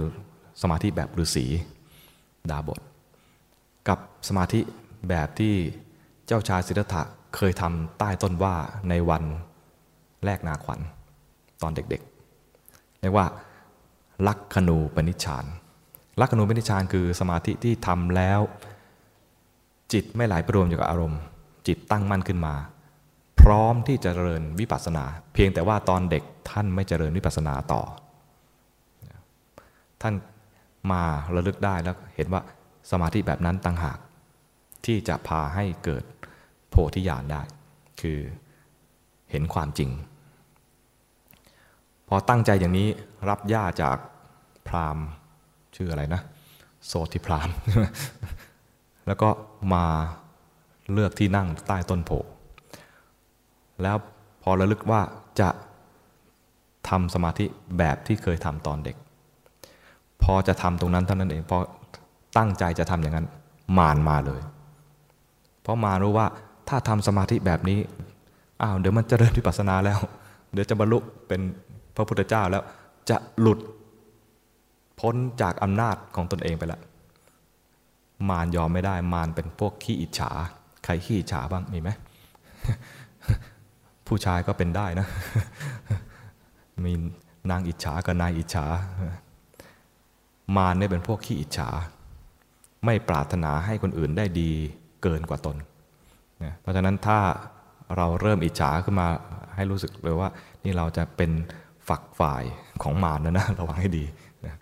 [0.61, 1.45] สมาธิแบบฤาษี
[2.51, 2.79] ดาบท
[3.87, 4.59] กับสมาธิ
[5.09, 5.55] แบบที่
[6.27, 7.01] เจ้าชายสิทธัตถะ
[7.35, 8.55] เคยทำใต้ต้นว่า
[8.89, 9.23] ในวัน
[10.25, 10.79] แรกนาขวัญ
[11.61, 13.27] ตอนเด็กๆ เรียกว่า
[14.27, 15.45] ลักขณูปนิชฌาน
[16.19, 18.39] ลักขณูปนิชฌานคือสมาธิที่ทำแล้ว
[19.93, 21.21] จิตไม่ไหลไปรวมอยู่กับอารมณ์
[21.67, 22.55] จิตตั้งมั่นขึ้นมา
[23.41, 27.81] พร้อมที่จะเจริญวิปัสสนา เพียงแต่ว่าตอนเด็กท่านไม่เจริญวิปัสสนาต่อ
[30.01, 30.13] ท่าน
[30.91, 31.03] มา
[31.35, 32.41] ระลึกได้แล้วเห็นว่า
[32.91, 33.99] สมาธิแบบนั้นต่างหาก
[34.85, 36.03] ที่จะพาให้เกิด
[36.69, 37.41] โพธิญาณได้
[38.01, 38.19] คือ
[39.31, 39.89] เห็นความจริง
[42.11, 42.87] พอตั้งใจอย่างนี้
[43.29, 43.97] รับย่าจาก
[44.67, 45.05] พราหมณ์
[45.75, 46.21] ชื่ออะไรนะ
[46.85, 47.55] โสติพราหมณ์
[49.07, 49.29] แล้วก็
[49.73, 49.85] มา
[50.93, 52.11] เลือกที่นั่งใต้ต้นโพ
[53.81, 53.97] แล้ว
[54.43, 55.01] พอระลึกว่า
[55.39, 55.49] จะ
[56.89, 57.45] ทำสมาธิ
[57.77, 58.95] แบบที่เคยทำตอนเด็ก
[60.23, 61.57] พอจะทำตรงนั้นเท่านั้นเองพอ
[62.37, 63.27] ตั้งใจจะทำอย่างนั้น
[63.77, 64.41] มารมาเลย
[65.61, 66.27] เพราะมารู้ว่า
[66.67, 67.79] ถ้าทำสมาธิแบบนี้
[68.61, 69.99] อ้าวเดี๋ยวมันจะเริญวิปัสสนาแล้ว
[70.53, 70.97] เดี๋ยวจะบรรลุ
[71.27, 71.41] เป็น
[71.99, 72.63] ระพุทธเจ้าแล้ว
[73.09, 73.59] จะหลุด
[74.99, 76.81] พ้นจากอำนาจของตนเองไปล้ว
[78.29, 80.31] มารยอมไม่ได้มารเป็นพวกขี้อิจฉา
[80.83, 81.89] ใครขี้อิจฉาบ้างมีไหม
[84.07, 85.07] ผู้ชายก็เป็นได้นะ
[86.85, 86.93] มี
[87.51, 88.65] นางอิจฉากับนายอิจฉา
[90.57, 91.69] มารเนี่ยเป็นพวกขี้อิจฉา
[92.85, 94.49] ไม่ปรารถนาให้คนอื่นได้ดี
[95.01, 95.55] เกินกว่าตน
[96.61, 97.19] เพราะฉะนั้นถ้า
[97.97, 99.07] เราเริ่มอิจฉาขึ้นมา
[99.55, 100.29] ให้รู้สึกเลยว่า
[100.63, 101.31] นี่เราจะเป็น
[101.89, 102.43] ฝักฝ่าย
[102.83, 104.05] ของมารนะนะระวังให้ดี
[104.45, 104.55] นะ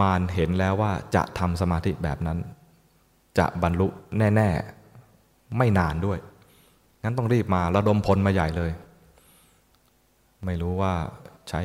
[0.00, 2.38] มารเห็นแล้วว่าจะทำสมาธิแบบนั้น
[3.38, 3.88] จะบรรลุ
[4.18, 4.48] แน่
[5.02, 6.18] ๆ ไม่นานด้วย
[7.02, 8.70] งั้นต้องรีบมาระดมพลมาใหญ่เลย
[10.44, 10.92] ไม่รู้ว่า
[11.48, 11.60] ใช้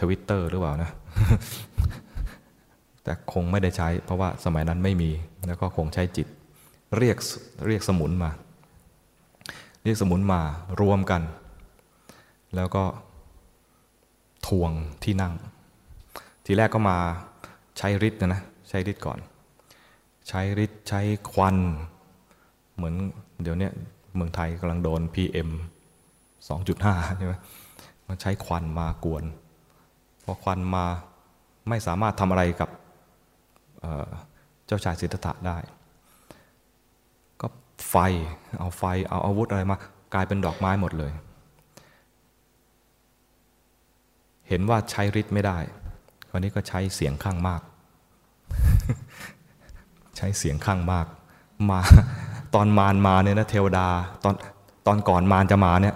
[0.00, 0.90] ทวิตเตอร์หรือเปล่านะ
[3.02, 5.10] แต่คงไม่ได้ใช้ เพราะว่าสมัยนั้นไม่มี
[5.46, 6.26] แล้วก็คงใช้จิต
[6.98, 7.16] เรียก
[7.66, 8.30] เรียกสมุนมา
[9.84, 10.40] เรียกสมุนมา
[10.80, 11.22] รวมกัน
[12.56, 12.84] แล้วก็
[14.46, 14.70] ทวง
[15.04, 15.34] ที่นั่ง
[16.44, 16.98] ทีแรกก็มา
[17.78, 19.18] ใช้ฤทธิ์นะนะใช้ฤทธิ์ก่อน
[20.28, 21.00] ใช้ฤทธิ์ใช้
[21.32, 21.56] ควัน
[22.74, 22.94] เหมือน
[23.42, 23.68] เดี๋ยวนี้
[24.14, 25.48] เมืองไทยกำลังโดน PM
[26.48, 27.34] 2.5 ใช่ไหม
[28.08, 29.24] มาใช้ควันมากวน
[30.24, 30.84] พอควันมา
[31.68, 32.70] ไม่สามารถทำอะไรกับ
[34.66, 35.58] เจ้าชายสิทธัตถะได้
[37.40, 37.46] ก็
[37.90, 37.96] ไฟ
[38.58, 39.76] เอาไฟเอาอาวุธอะไรมา
[40.14, 41.12] กลายเป็นดอกไม้หมดเลย
[44.48, 45.58] เห็นว่าใช้ฤทธิ์ไม่ได้
[46.30, 47.60] คราวนี้ก็ใช้เสียงข้างมาก
[50.16, 51.06] ใช้เสียงข้างมาก
[51.70, 51.80] มา
[52.54, 53.86] ตอนมารมาเนี่ยนะเทวดา
[54.24, 54.34] ตอน
[54.86, 55.94] ตอนก่อนมารจะมาเนี่ย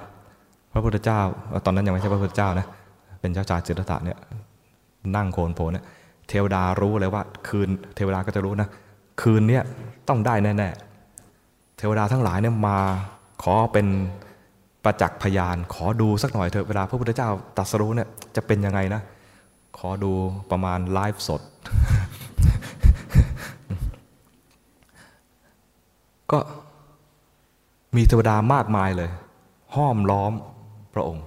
[0.72, 1.20] พระพุทธเจ้า
[1.64, 2.66] ตอนนั้นยังไม่ใช่พระพุทธเจ้านะ
[3.20, 4.18] เป็นเจ้าชายจิตตะเนี่ย
[5.16, 5.84] นั่งโคนโพเนี่ย
[6.28, 8.68] เทวดารู้เลยว่า คืนเทวดาก็จะรู้นะ
[9.22, 9.62] คคืนเนี้ย
[10.09, 12.78] ต้องได้แน่ๆเทวดาทั้งหลายเนี่ยมา
[13.42, 13.86] ขอเป็น
[14.85, 19.03] ประจักษ์พยาน ขอดูสักหน่อยเถอะเวลาพระพุทธเจ้าตรัสรู้เนี่ยจะเป็นยังไงนะ
[19.78, 20.12] ขอดู
[20.51, 21.41] ประมาณไลฟ์สด
[26.30, 26.39] ก็
[27.97, 29.11] มีเทวดามากมายเลย
[29.76, 30.33] ห้อมล้อม
[30.95, 31.24] พระองค์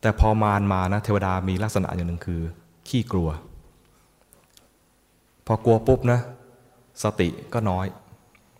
[0.00, 2.40] แต่พอมารมานะเทวดามีลักษณะอย่างหนึ่งคือ
[2.88, 3.28] ขี้กลัว
[5.46, 6.20] พอกลัวปุ๊บนะ
[7.02, 7.86] สติก็น้อย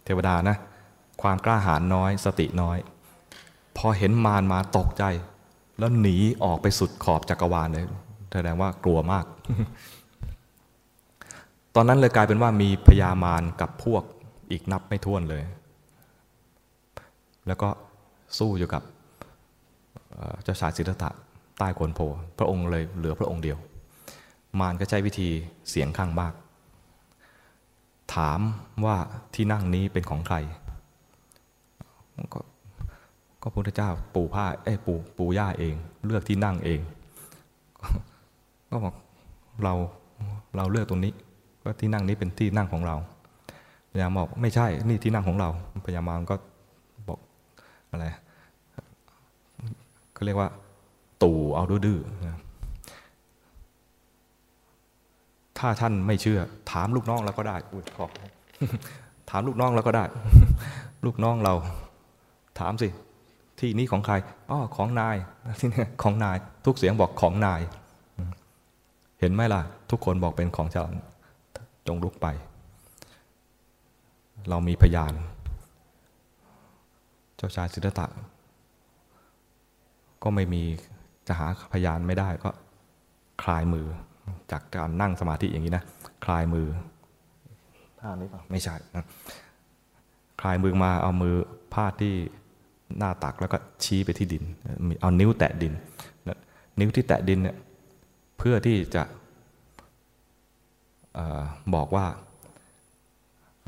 [0.05, 0.57] เทวดานะ
[1.23, 2.79] ความกล้าหาญน้อย สติน้อย
[3.77, 5.05] พอเห็นมารมาตกใจ
[5.79, 7.85] แล้วหนีออกไปสุดขอบจักรวาลเลย
[8.33, 9.25] แสดงว่ากลัวมาก
[11.75, 14.03] ตอนนั้นเลยกลายเป็นว่ามีพญามารกับพวก
[14.51, 15.45] อีกนับไม่ถ้วนเลย
[17.47, 17.68] แล้วก็
[18.39, 18.83] สู้อยู่กับ
[20.43, 21.11] เจ้าชายสิทธัตถะ
[21.59, 22.01] ใต้โคนโพ
[22.39, 23.59] พระองค์เลยเหลือพระองค์เดียว
[24.61, 25.29] มารก็ใช้วิธี
[25.71, 26.35] เสียงข้างมาก
[28.14, 28.41] ถาม
[28.85, 28.97] ว่า
[29.35, 30.37] ที่นั่งนี้เป็นของใคร
[33.43, 35.74] ก็พระพุทธเจ้าปูผ้าเอ้ปูปูย่าเอง
[36.07, 36.80] เลือกที่นั่งเอง
[38.70, 38.95] ก็บอก
[39.64, 39.74] เรา
[40.57, 41.12] เราเลือกตรงนี้
[41.62, 42.97] ก็ที่นั่งนี้เป็นที่นั่งของเรา
[43.91, 45.49] พญามบอกไม่ใช่นี่ที่นั่งของเรา
[45.86, 46.34] พญามารก็
[47.09, 47.20] บอก
[47.91, 48.07] อะไร
[50.12, 50.49] เขาเรียกว่า
[51.22, 52.01] ตู่เอาดื้อ
[55.59, 58.07] ถ้าท่านไม่เชื่อ ถามลูกน้องเราก็ได้อุ้ยขอ
[59.30, 60.05] ถามลูกน้องเราก็ได้
[61.05, 61.55] ลูกน้องเรา
[62.59, 62.88] ถามสิ
[63.61, 64.14] ที่นี้ของใคร
[64.50, 65.16] อ๋อของนาย
[65.61, 67.61] ที่นี่ของนาย ทุกเสียงบอกของนาย
[69.20, 70.92] เห็นไหมล่ะ ทุกคนบอกเป็นของฉัน
[71.86, 72.26] จงลุกไป
[74.48, 75.12] เรามีพยาน
[77.36, 78.06] เจ้าชายสิทธัตถะ
[80.22, 80.62] ก็ไม่มี
[81.26, 82.50] จะหาพยานไม่ได้ก็
[83.42, 83.86] คลายมือ
[84.52, 85.84] จากการนั่งสมาธิอย่างนี้นะ
[86.24, 86.66] คลายมือ
[88.00, 89.04] ท่านี้ป่ะไม่ใช่นะ
[90.40, 91.34] คลายมือมาเอามือ
[91.74, 92.14] พาดที่
[92.99, 94.43] หน้าตักแล้วก็ชี้ไปที่ดิน
[95.01, 95.72] เอานิ้วแตะดิน
[96.78, 97.57] นิ้วที่แตะดินเนี่ย
[98.38, 99.03] เพื่อที่จะ
[101.18, 101.20] อ
[101.74, 102.07] บอกว่า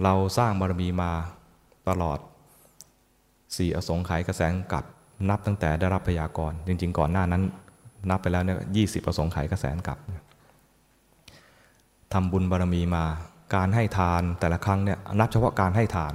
[0.02, 1.12] เราสร้างบารมีมา
[1.88, 2.18] ตลอด
[3.56, 4.84] สี่อสงไขยกระแสงกับ
[5.28, 7.42] นับตั้งแต่ได้รับพยากรจริง ๆ ก่อนหน้านั้น
[8.10, 9.98] นับไปแล้วเนี่ยยี่สิบอสงไขยกระแสงกับ
[12.12, 13.04] ทำบุญบารมีมา
[13.54, 16.14] การให้ทานแต่ละครั้งเนี่ยนับเฉพาะการให้ทาน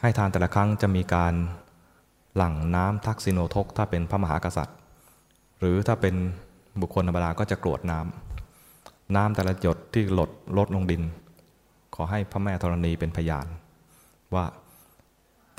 [0.00, 1.34] ให้ทานแต่ละครั้งจะมีการ
[2.38, 4.76] หลั่งน้ำทักษิโนทก ถ้าเป็นพระมหากษัตริย์
[5.58, 6.14] หรือถ้าเป็น
[6.80, 11.02] บุคคลธรรมดาก็จะกรวดน้ำน้ำแต่ละหยดที่หลดลดลงดิน
[11.94, 13.46] ขอให้พระแม่ธรณีเป็นพยาน
[14.34, 14.44] ว่า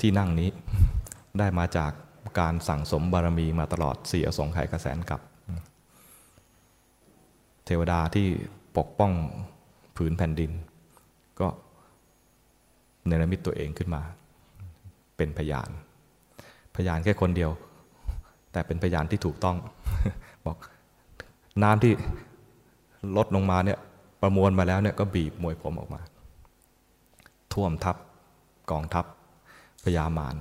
[0.00, 0.48] ที่นั่งนี้
[1.38, 1.92] ได้มาจาก
[2.40, 5.20] การสั่งสมบารมีมาตลอดสี่อสงไขยกระแสนกับ
[7.64, 8.26] เทวดาที่
[8.76, 9.12] ปกป้อง
[9.96, 10.50] ผืนแผ่นดิน
[11.40, 11.48] ก็
[13.06, 14.02] เนรมิตตัวเองขึ้นมา
[15.16, 15.70] เป็นพยาน
[16.88, 17.50] ยานแค่คนเดียว
[18.52, 19.56] แต่เป็นพยานที่ถูกต้อง
[20.46, 20.56] บอก
[21.62, 21.92] น้ำที่
[23.16, 23.78] ลดลงมาเนี่ย
[24.22, 26.00] ประมวลมาแล้วเนี่ยก็บีบมวยผมออกมา
[27.52, 27.96] ท่วมทับ
[28.70, 29.04] กองทัพ
[29.84, 30.34] พยามาร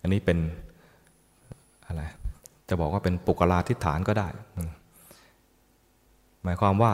[0.00, 0.38] อันนี้เป็น
[1.86, 2.02] อะไร
[2.68, 4.28] จะบอกว่าเป็นปุกลาทิฏฐานก็ได้
[6.42, 6.92] หมายความว่า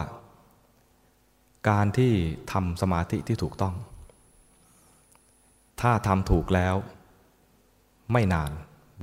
[1.69, 2.13] การที่
[2.53, 3.75] ทำสมาธิที่ถูกต้อง
[5.81, 6.75] ถ้าทำถูกแล้ว
[8.13, 8.51] ไม่นาน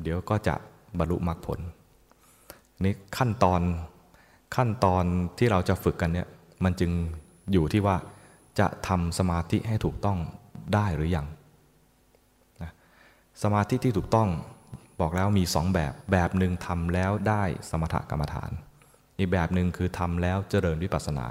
[0.02, 0.56] เดี๋ยวก็จะ
[0.98, 1.60] บรรลุมรรคผล
[2.84, 3.62] นี่ขั้นตอน
[4.56, 5.04] ขั้นตอน
[5.38, 6.28] ที่เราจะฝึกกันเนี่ย
[6.64, 6.92] มันจึง
[7.52, 7.96] อยู่ที่ว่า
[8.60, 10.18] จะทำสมาธิให้ถูกต้อง
[10.74, 11.28] ได้หรือยัง
[12.62, 12.72] นะ
[13.44, 14.30] สมาธิที่ถูกต้อง
[15.02, 18.52] บอกแล้วมีสองแบบแบบหนึ่งทำแล้วได้สมถกรรมฐาน
[19.18, 21.28] อีกแบบหนึ่งคือทำแล้วเจริญวิปัสสนา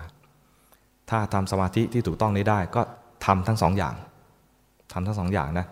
[1.11, 2.82] ถ้าทำสมาธิที่ถูกต้องนี้ได้ก็
[3.26, 3.94] ทำทั้งสองอย่าง
[4.92, 5.66] ทำทั้งสองอย่างนะ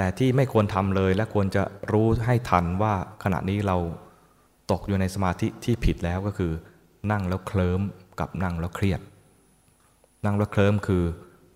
[0.00, 2.94] แต่ที่ไม่ควรทำเลยและควรจะรู้ให้ทันว่า
[3.24, 3.76] ขณะนี้เรา
[4.70, 6.52] ตกอยู่ในสมาธิที่ผิดแล้วก็คือ
[7.12, 7.80] นั่งแล้วเคลิ้ม
[8.20, 9.00] กับนั่งแล้วเครียด
[10.24, 11.04] นั่งแล้วเคลิ้มคือ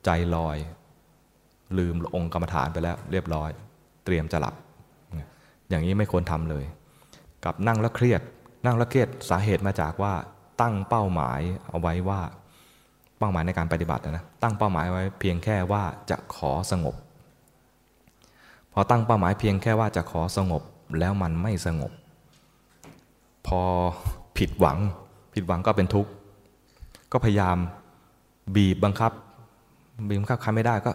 [0.05, 0.57] ใจลอย
[1.79, 3.51] ลืมองค์กรรมฐานไปแล้ว เรียบร้อย
[4.05, 4.55] เตรียมจะหลับ
[5.69, 6.65] อย่างนี้ไม่ควรทำเลย
[7.45, 8.21] กับนั่งแล้วเครียด
[8.65, 10.13] นั่งแล้วเครียดสาเหตุมาจากว่า
[10.61, 11.41] ตั้งเป้าหมาย
[11.71, 12.21] เอาไว้ว่า
[13.19, 16.97] เป้าหมายในการปฏิบัตินะตั้งเป้าหมายไว้เพียงแค่ว่าจะขอสงบ
[18.73, 20.63] พอตั้งเป้าหมายเพียงแค่ว่าจะขอสงบ
[20.99, 21.93] แล้วมันไม่สงบ
[23.47, 23.61] พอ
[24.39, 24.79] ผิดหวัง
[25.35, 26.11] ผิดหวังก็เป็นทุกข์
[27.13, 27.57] ก็พยายาม
[28.57, 29.13] บีบบังคับ
[30.09, 30.91] บีบบังคับใครไม่ได้ก็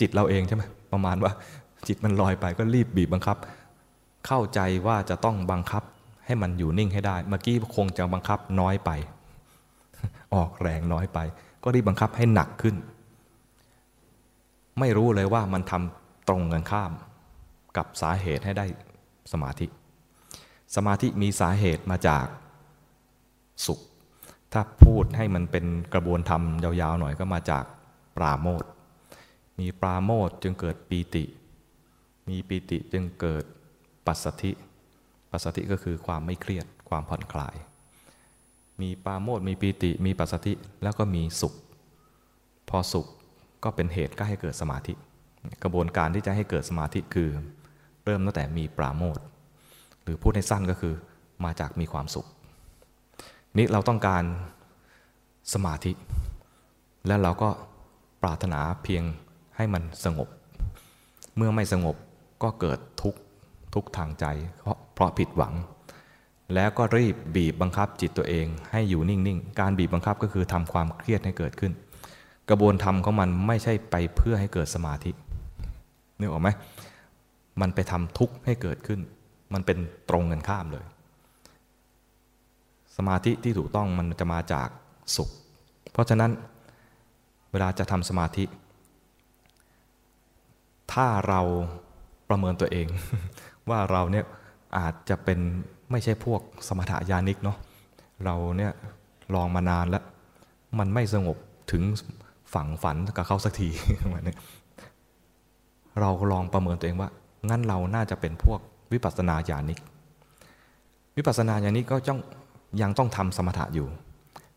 [0.00, 0.62] จิตเราเองใช่ไหม
[0.92, 1.32] ประมาณว่า
[1.86, 3.36] จิตมันลอยไปก็รีบบีบบังคับ
[4.26, 5.82] เข้าใจว่าจะต้องบังคับ
[6.26, 8.90] ให้มันอยู่นิ่งให้ได้ เมื่อกี้คงจะบังคับน้อยไป
[10.34, 11.18] ออกแรงน้อยไป
[11.62, 12.76] ก็รีบบังคับให้หนักขึ้น
[14.78, 16.92] ไม่รู้เลยว่ามันทำตรงกันข้าม
[17.78, 18.66] กับสาเหตุให้ได้
[19.32, 19.66] สมาธิ
[20.76, 22.26] สมาธิมีสาเหตุมาจาก
[23.66, 23.80] สุข
[24.52, 27.64] ถ้าพูดให้มันเป็นกระบวนธรรมยาวๆหน่อยก็มาจาก
[28.16, 28.64] ปราโมท
[29.58, 31.24] มีปราโมทจึงเกิดปีติ
[32.28, 33.44] มีปีติจึงเกิด
[34.06, 34.52] ปัสสธิ
[35.30, 37.54] ปัสสธิก็คือความไม่เครียดความผ่อนคลาย
[38.80, 40.52] มีปราโมทมีปีติ มีปัสสธิ
[40.82, 41.54] แล้วก็มีสุข
[42.68, 43.06] พอสุข
[43.64, 44.92] ก็เป็นเหตุก็ให้เกิดสมาธิ
[45.62, 47.30] กระบวนการที่จะให้เกิดสมาธิคือ
[48.08, 49.18] เริ่มตั้งแต่มีปราโมท
[50.02, 50.94] หรือพูดให้สั้นก็คือ
[51.44, 52.26] มาจากมีความสุข
[53.56, 54.24] นี้เราต้องการ
[55.52, 55.92] สมาธิ
[57.06, 57.48] และเราก็
[58.22, 59.02] ปรารถนาเพียง
[59.56, 60.28] ให้มันสงบ
[61.36, 61.96] เมื่อไม่สงบ
[62.42, 63.20] ก็เกิดทุกข์
[63.74, 64.24] ทุกทางใจ
[64.62, 65.54] เพราะเพราะผิดหวัง
[66.54, 71.72] แล้วก็รีบบีบบังคับจิตตัวเองให้อยู่นิ่งๆ การบีบบังคับก็คือทำความเครียดให้เกิดขึ้น
[72.50, 75.10] กระบวนธรรของมันไม่ใช่ไปเพื่อให้เกิดสมาธิ
[76.18, 76.48] นึกออกไหม
[77.60, 79.00] มันไปทำทุกข์ให้เกิดขึ้น
[79.52, 79.78] มันเป็น
[80.10, 80.84] ตรงกันข้ามเลย
[82.96, 84.68] สมาธิที่ถูกต้องมันจะมาจาก
[85.16, 85.30] สุข
[85.92, 86.30] เพราะฉะนั้น
[87.52, 88.44] เวลาจะทำสมาธิ
[90.92, 91.40] ถ้าเรา
[92.28, 92.86] ประเมินตัวเอง
[93.70, 94.24] ว่าเราเนี่ย
[94.78, 95.38] อาจจะเป็น
[95.90, 97.58] ไม่ใช่พวกสมถะญาณิกเนาะ
[98.24, 98.72] เราเนี่ย
[99.34, 100.04] ลองมานานแล้ว
[100.78, 101.36] มันไม่สงบ
[101.72, 101.82] ถึง
[102.54, 103.68] ฝังฝันกับเขาสักที
[104.12, 104.34] วันนี้
[106.00, 107.10] เราลองประเมินตัวเองว่า
[107.48, 108.60] งั้นเราน่าจะเป็นพวก
[108.92, 109.78] วิปัสสนาญาณิก
[111.16, 112.20] วิปัสสนาญาณิกก็ต้อง
[112.82, 113.88] ยังต้องทำสมถะอยู่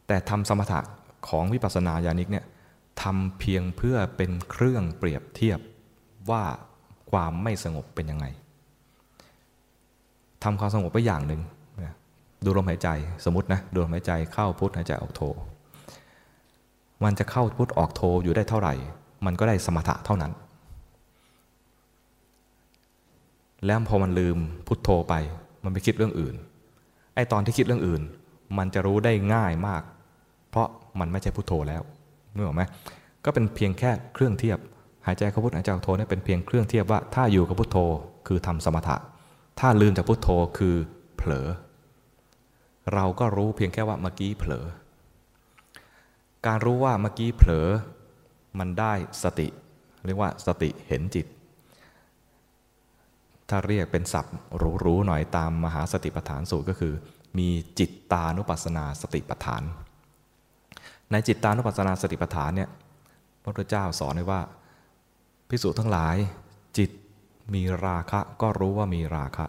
[0.07, 0.79] แต่ทำสมถะ
[1.27, 2.45] ของวิปัสสนาญาณิกเนี่ย
[3.01, 5.59] ทำเพียงเพื่อเป็นเครื่องเปรียบเทียบ
[6.29, 6.43] ว่า
[7.11, 8.25] ความไม่สงบเป็นยังไง
[10.43, 11.41] ทำความสงบไปอย่างหนึ่ง
[12.45, 12.89] ดูลมหายใจ
[13.25, 15.21] สมมตินะดูลมหายใจเข้าพุทหายใจออกโท
[17.03, 18.73] มันจะเข้าพุทออกโทอยู่ได้เท่าไหร่
[19.25, 20.31] มันก็ได้สมถะเท่านั้น
[23.65, 24.37] แล้วพอมันลืม
[24.67, 25.13] พุทโธไป
[25.63, 26.35] มันไปคิดเรื่องอื่น
[27.15, 28.01] ไอ้ตอนที่คิดเรื่องอื่น
[28.57, 29.81] มันจะรู้ได้ง่ายมาก
[30.49, 30.67] เพราะ
[30.99, 31.81] มันไม่ใช่พุทโธแล้ว
[32.33, 32.61] นึกออกไหม
[33.25, 34.57] ก็เป็นเพียงแค่เครื่องเทียบ
[35.05, 37.77] หายใจเข้าพุทหายใจออกโทนี่เป็นเพียงเครื่องเทียบว่า ถ้าอยู่กับพุทโธ
[38.27, 38.97] คือทำสมถะ
[39.59, 40.75] ถ้าลืมจากพุทโธคือ
[41.17, 41.47] เผลอ
[42.93, 44.65] เราก็รู้เพียงแค่ว่าเมื่อกี้เผลอ
[46.47, 47.67] การรู้ว่าเมื่อกี้เผลอ
[48.59, 48.93] มันได้
[49.23, 49.47] สติ
[50.05, 51.25] เรียกว่าสติเห็นจิต
[53.51, 54.35] ถ้าเรียกเป็นศัพท์
[54.85, 56.93] รู้ๆหน่อยตามมหาสติปัฏฐานสูตรก็คือ
[57.37, 57.49] มี
[57.79, 59.63] จิตตานุปัสสนาสติปัฏฐาน
[61.11, 62.69] ในจิตตานุปัสสนาสติปัฏฐานเนี่ย
[63.43, 64.41] พระพุทธเจ้าสอนไว้ว่า
[65.49, 66.15] พิสูจน์ทั้งหลาย
[66.77, 66.89] จิต
[67.53, 69.45] มีราคะก็รู้ว่ามีราคะ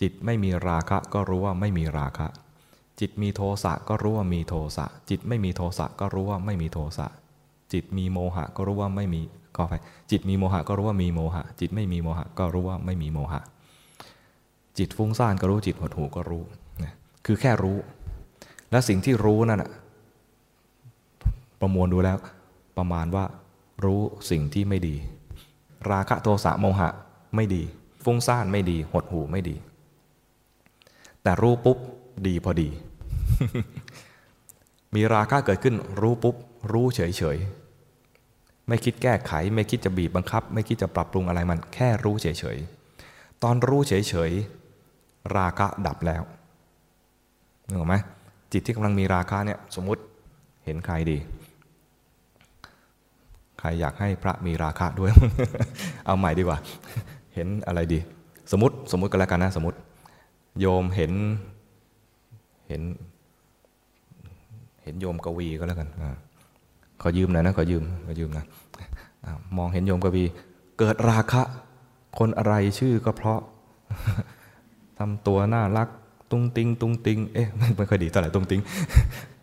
[0.00, 2.26] จิตไม่มีราคะก็รู้ว่าไม่มีราคะ
[3.00, 7.06] จิตมีโทสะก็รู้ว่ามีโทสะ จิตไม่มีโทสะก็รู้ว่าไม่มีโทสะ
[7.72, 9.22] จิตมีโมหะก็รู้ว่าไม่มี
[9.56, 9.74] ก็ไป
[10.10, 13.40] จิตมีโมหะก็รู้ว่ามีโมหะ จิตไม่มีโมหะ ก็รู้ว่าไม่มีโมหะ
[14.78, 16.42] จิตฟุ้งซ่านก็รู้จิตหดหูก็รู้
[16.84, 16.92] นะ
[17.26, 17.76] คือแค่รู้
[18.70, 19.70] และสิ่งที่รู้นั่นอะ
[21.60, 22.18] ประมวลดูแล้ว
[22.78, 23.24] ประมาณว่า
[23.84, 24.96] รู้สิ่งที่ไม่ดี
[25.90, 26.88] ราคะโทสะโมหะ
[27.34, 27.62] ไม่ดี
[28.04, 29.56] ฟุ้งซ่านไม่ดี หดหูไม่ดี
[31.22, 31.78] แต่รู้ปุ๊บ
[32.26, 32.68] ดีพอดี
[34.94, 36.36] มีราคะเกิดขึ้นรู้ปุ๊บ
[36.72, 37.36] รู้เฉยเฉย
[38.68, 42.58] ไม่คิดแก้ไข ไม่คิดจะบีบบังคับ ไม่คิดจะปรับปรุงอะไรมันแค่รู้เฉยเฉย
[43.42, 44.32] ตอนรู้เฉยเฉย
[45.36, 46.22] ราคะดับแล้ว
[47.68, 47.94] นึกออกไหม
[48.52, 50.02] จิตที่กำลังมีราคะเนี่ยสมมติ
[50.64, 51.18] เห็นใครดี
[53.58, 55.10] ใครอยากให้พระมีราคะด้วย
[56.06, 56.58] เอาใหม่ดีกว่า
[57.34, 57.98] เห็นอะไรดี
[58.52, 59.78] สมมติสมมติกันแล้วกันนะสมมติ
[60.60, 61.12] โยมเห็น
[62.68, 62.82] เห็น
[64.82, 65.88] เห็นโยมกวีก็แล้วกัน
[67.02, 68.44] ขอยืมหน่อยนะขอยืมขอยืมนะ
[69.56, 70.24] มองเห็นโยมกวี
[70.78, 71.42] เกิดราคะ
[72.18, 73.40] คนอะไรชื่อก็เพราะ
[74.98, 75.88] ทำตัวน่ารัก
[76.30, 78.60] ตุ้งติง ตุ้งติง เอ๊ะไม่ค่อยดีเท่าไหร่ตุ้งติง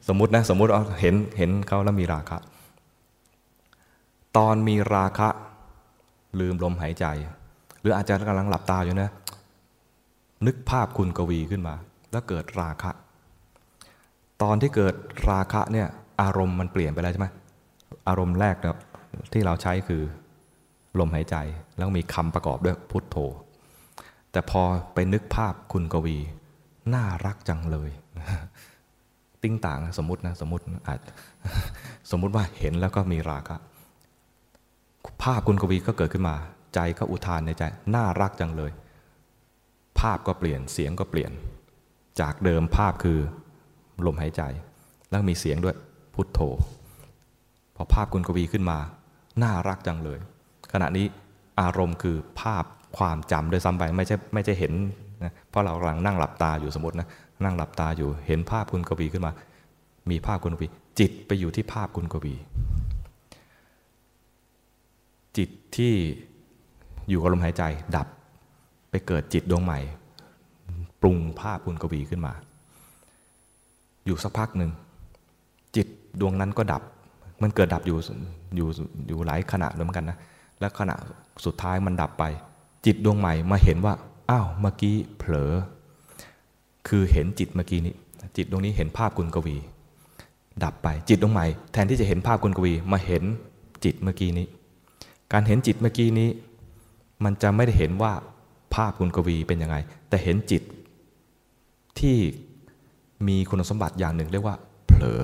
[0.08, 2.38] สมมตินะ สมมติเอาเห็นเห็นเขาแล้วมีราคะ
[4.38, 5.30] ตอนมีราคะ
[6.40, 7.06] ลืมลมหายใจ
[7.82, 9.10] หรืออาจจะกำลังหลับตาอยู่นะ
[10.46, 11.76] นึกภาพคุณกวีขึ้นมา
[12.12, 12.92] แล้วเกิดราคะ
[14.42, 14.94] ตอนที่เกิด
[15.30, 15.88] ราคะเนี่ย
[16.22, 17.28] อารมณ์มันเปลี่ยนไปแล้วใช่ไหม
[18.08, 18.56] อารมณ์แรก
[19.34, 20.02] ที่เราใช้คือ
[21.00, 21.36] ลมหายใจ
[21.78, 23.18] แล้วมีคำประกอบด้วยพุทโธ
[24.32, 24.62] แต่พอ
[24.94, 26.18] ไปนึกภาพคุณกวี
[26.94, 27.90] น่ารักจังเลย
[29.44, 31.00] ติ้งต่างสมมตินะสมมติอาจ
[32.12, 33.58] สมมุติว่าเห็นแล้วก็มีราคะ
[35.24, 36.36] ภาพคุณกวีก็เกิดขึ้นมา
[36.74, 37.64] ใจก็อุทานในใจ
[37.96, 38.72] น่ารักจังเลย
[40.00, 41.32] ภาพก็เปลี่ยนเสียงก็เปลี่ยน
[42.20, 43.20] จากเดิมภาพคือ
[44.06, 44.42] ลมหายใจ
[45.10, 45.76] แล้วมีเสียงด้วย
[46.14, 46.40] พุทโธ
[47.76, 48.78] พอภาพคุณกวีขึ้นมา
[49.44, 50.20] น่ารักจังเลย
[50.74, 51.06] ขณะนี้
[51.62, 52.66] อารมณ์คือภาพ
[52.98, 54.74] ความจำโดยซ้ำไปไม่ใช่ไม่ใช่เห็น
[55.24, 57.08] นะเพราะเรากำลังนั่งหลับตาอยู่สมมตินะ
[57.44, 59.32] นั่งหลับตาอยู่เห็นภาพคุณกวีขึ้นมา
[60.10, 60.68] มีภาพคุณกวี
[61.00, 62.34] จิตไปอยู่ที่ภาพคุณกวี
[65.38, 65.94] จิตที่
[67.10, 67.64] อยู่กับลมหายใจ
[67.96, 68.08] ดับ
[68.90, 69.80] ไปเกิดจิตดวงใหม่
[71.02, 72.34] ปรุงภาพคุณกวีขึ้นมา
[74.06, 74.72] อยู่สักพักหนึ่ง
[75.76, 75.88] จิต
[76.22, 76.84] ดวงนั้นก็ดับ
[77.42, 77.98] มันเกิดดับอยู่
[78.56, 78.68] อยู่
[79.08, 80.18] อยู่หลายขณะเหมือนกันนะ
[80.60, 80.96] แล้วขณะ
[81.46, 82.24] สุดท้ายมันดับไป
[82.86, 83.94] จิตดวงใหม่มาเห็นว่า
[84.30, 85.52] อ้าวเมื่อกี้เผลอ
[86.88, 87.94] คือเห็นจิตเมื่อกี้นี้
[88.38, 89.58] จิตดวงนี้เห็นภาพคุณกวี
[90.64, 93.24] ดับไป จิตดวงใหม่ แทนที่จะเห็นภาพคุณกวี มาเห็น
[93.84, 94.46] จิตเมื่อกี้นี้
[95.34, 96.30] การเห็นจิตเมื่อกี้นี้
[97.24, 98.14] มันจะไม่ได้เห็นว่า
[98.74, 99.76] ภาพคุณกวีเป็นยังไง
[100.10, 100.62] แต่เห็นจิต
[102.00, 102.18] ที่
[103.28, 104.56] มีคุณสมบัติอย่างหนึ่งเรียกว่า
[104.88, 105.22] เผลอ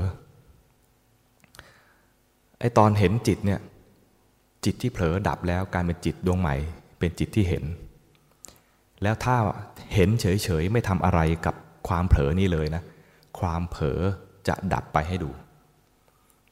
[2.62, 3.60] ไอตอนเห็นจิตเนี่ย
[4.66, 6.56] จิตที่เผลอดับแล้วกลายเป็นจิตดวงใหม่
[7.00, 7.64] เป็นจิตที่เห็น
[9.04, 9.36] แล้วถ้า
[9.94, 11.56] เห็นเฉยๆไม่ทำอะไรกับ
[11.88, 12.84] ความเผลอนี่เลยนะ
[13.40, 14.00] ความเผลอ
[14.48, 15.30] จะดับไปให้ดู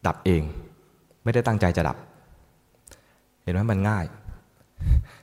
[0.07, 0.43] ดับเอง
[1.23, 1.97] ไม่ได้ตั้งใจจะดับ
[3.43, 4.05] เห็นไหมมันง่าย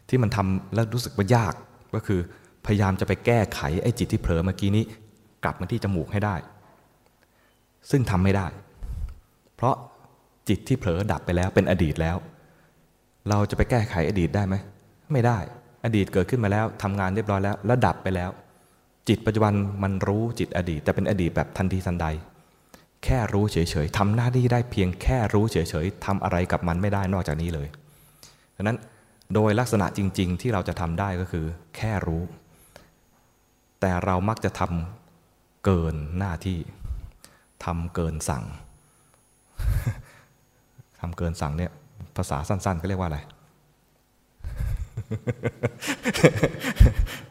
[0.08, 1.54] ที่มันทำแล้วรู้สึกว่ายาก
[1.94, 2.20] ก็คือ
[2.66, 4.84] พยายามจะไปแก้ไขไอ้จิตที่เผลอเมื่อกี้นี้
[5.44, 6.34] กลับมาที่จมูกให้ได้
[7.90, 8.46] ซึ่งทำไม่ได้
[9.56, 9.74] เพราะ
[10.48, 12.16] จิตที่เผลอดับไปแล้วเป็นอดีตแล้ว
[13.28, 14.54] เราจะไปแก้ไขอดีตได้ไหม
[15.12, 15.38] ไม่ได้
[15.84, 18.30] อดีตเกิดขึ้นมาแล้วทำงานเรียบร้อยแล้ว แล้วดับไปแล้ว
[19.08, 22.06] จิตปัจจุบันมันรู้จิตอดีต แต่เป็นอดีตแบบทันทีทันใด
[23.04, 27.68] แค่รู้เฉยๆทำหน้าที่ได้เพียงแค่รู้เฉยๆทำอะไรกับมันไม่ได้นอกจากนี้เลย
[28.56, 28.78] ดังนั้น
[29.34, 32.22] โดยลักษณะจริง ๆ ที่เราจะทำได้ก็คือ แค่รู้
[33.80, 36.58] แต่เรามักจะทำเกินหน้าที่
[37.64, 38.44] ทำเกินสั่ง
[41.06, 41.72] ทำเกินสั่งเนี่ย
[42.16, 43.18] ภาษาสั้นๆก็เรียกว่าอะไร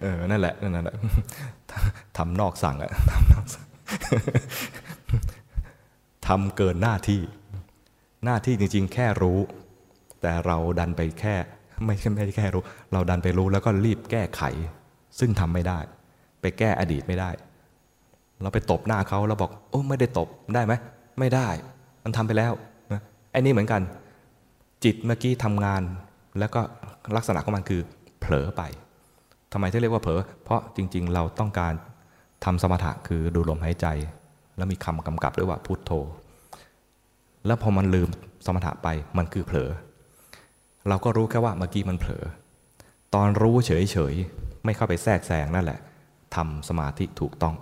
[0.02, 0.96] เออนั่นแหละนั่นแหละ
[2.18, 3.66] ทำนอกสั่งอะทำนอกสั่ง
[6.28, 7.22] ทำเกินหน้าที่
[8.26, 9.40] หน้าที่จริง ๆ แค่รู้
[10.22, 11.36] แต่เราดันไปแค่
[11.86, 12.64] ไม่ใช่ไม่แค่รู้
[12.94, 14.42] เราดันไปรู้แล้วก็รีบแก้ไข
[15.20, 15.80] ซึ่งทำไม่ได้
[16.42, 17.30] ไปแก้อดีตไม่ได้
[18.42, 20.74] เราไปตบหน้าเขาแล้วบอก โอ้ไม่ได้ตบได้ไหม
[21.20, 21.48] ไม่ได้
[22.04, 22.54] มันทำไปแล้ว
[23.36, 23.82] อ้นี่เหมือนกัน
[24.84, 25.82] จิตเมื่อกี้ทำงาน
[26.40, 26.62] แล้วก็
[27.16, 27.82] ลักษณะของมันคือ
[28.20, 28.62] เผลอไป
[29.54, 31.74] ทำไมที่เรียกว่าเผลอ เพราะจริง ๆ เราต้องการ
[32.46, 33.88] ทำสมถะคือดูลมหายใจ
[34.58, 35.92] แล้วมีคำกำกับด้วยว่าพุทโธ
[37.46, 38.10] แล้วพอมันลืม
[38.46, 39.70] สมถะไปมันคือเผลอ
[40.88, 42.24] เราก็รู้แค่ว่าเมื่อกี้มันเผลอ
[43.16, 43.72] ตอนรู้เฉ
[44.12, 45.80] ย ๆ ไม่เข้าไปแทรกแซงนั่นแหละ
[46.36, 47.56] ทำสมาธิถูกต้อง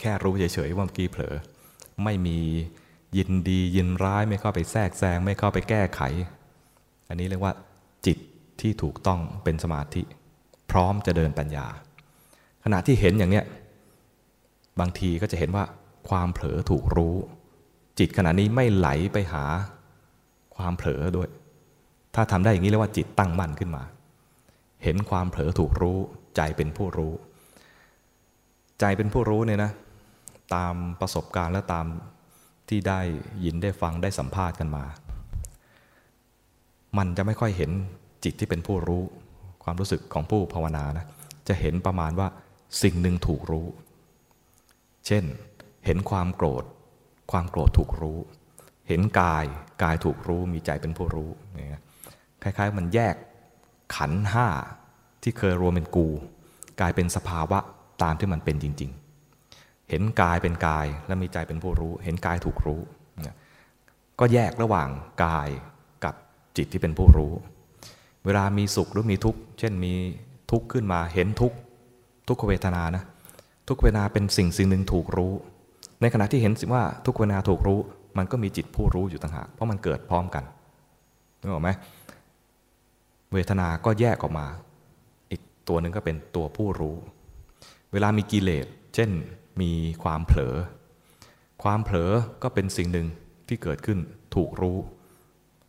[0.00, 1.34] แค่รู้เฉย ๆ ว่าเมื่อกี้เผลอ
[2.04, 2.38] ไม่มี
[3.16, 6.00] ยินดียินร้ายไม่เข้าไปแทรกแซงไม่เข้าไปแก้ไข
[7.08, 7.54] อันนี้เรียกว่า
[8.06, 8.18] จิต
[8.60, 10.02] ที่ถูกต้องเป็นสมาธิ
[10.70, 11.66] พร้อมจะเดินปัญญา
[12.64, 13.44] ขณะที่เห็นอย่างเนี้ย
[14.80, 15.64] บางทีก็จะเห็นว่า
[16.08, 17.14] ความเผลอถูกรู้
[17.98, 19.44] จิตขณะนี้ไม่ไหลไปหา
[20.56, 21.28] ความเผลอด้วย
[22.14, 23.82] ถ้าทำได้อย่างนี้เรียกว่าจิตตั้งมั่นขึ้นมา
[24.82, 25.98] เห็นความเผลอถูกรู้
[26.36, 27.12] ใจเป็นผู้รู้
[28.80, 29.70] ใจเป็นผู้รู้เนี่ยนะ
[30.54, 31.86] ตามประสบการณ์และตาม
[32.68, 33.00] ที่ได้
[33.44, 34.84] ยินได้ฟังได้สัมภาษณ์กันมา
[36.98, 37.70] มันจะไม่ค่อยเห็น
[38.24, 39.02] จิตที่เป็นผู้รู้
[39.64, 41.06] ความรู้สึกของผู้ภาวนานะ
[41.48, 42.28] จะเห็นประมาณว่า
[42.82, 43.66] สิ่งหนึ่งถูกรู้
[45.06, 45.24] เช่น
[45.86, 46.64] เห็นความโกรธ
[47.32, 48.18] ความโกรธถูกรู้
[48.88, 49.44] เห็นกาย
[49.82, 51.82] กายถูกรู้มีใจเป็นผู้รู้เนี่ย
[52.42, 53.14] คล้ายๆ มันแยก
[53.96, 54.48] ขันห้า
[55.22, 56.08] ที่เคยรวมเป็นกู
[56.80, 57.58] กลายเป็นสภาวะ
[58.02, 59.03] ตามที่มันเป็นจริง ๆ
[59.90, 62.80] เห็นกายเป็นกายและมีใจเป็นผู้รู้ เห็นกายถูกรู้
[64.20, 64.88] ก็แยกระหว่าง
[65.24, 65.48] กาย
[66.04, 66.14] กับ
[66.56, 67.32] จิตที่เป็นผู้รู้
[68.24, 69.92] เวลามีสุขหรือมีทุกข์ เช่นมี
[70.50, 71.56] ทุกข์ขึ้นมาเห็นทุกข์
[72.28, 73.04] ทุกขเวทนานะ
[73.68, 75.32] ทุกเวทนาเป็นสิ่งสิ่งหนึ่งถูกรู้
[76.00, 77.78] ในขณะที่เห็นสิว่าทุกเวทนาถูกรู้
[78.18, 80.44] มันก็มีจิตผู้รู้อยู่ต่างหากเพราะมันเกิดพร้อมกัน
[81.40, 81.70] นึกออกไหม
[83.32, 84.46] เวทนาก็แยกออกมา
[85.30, 86.96] อีกตัวหนึ่งก็เป็นตัวผู้รู้
[87.92, 89.10] เวลามีกิเลส เช่น
[89.60, 90.56] มีความเผลอ
[91.62, 93.06] ความเผลอก็เป็นสิ่งหนึ่ง
[93.48, 93.98] ที่เกิดขึ้น
[94.34, 94.76] ถูกรู้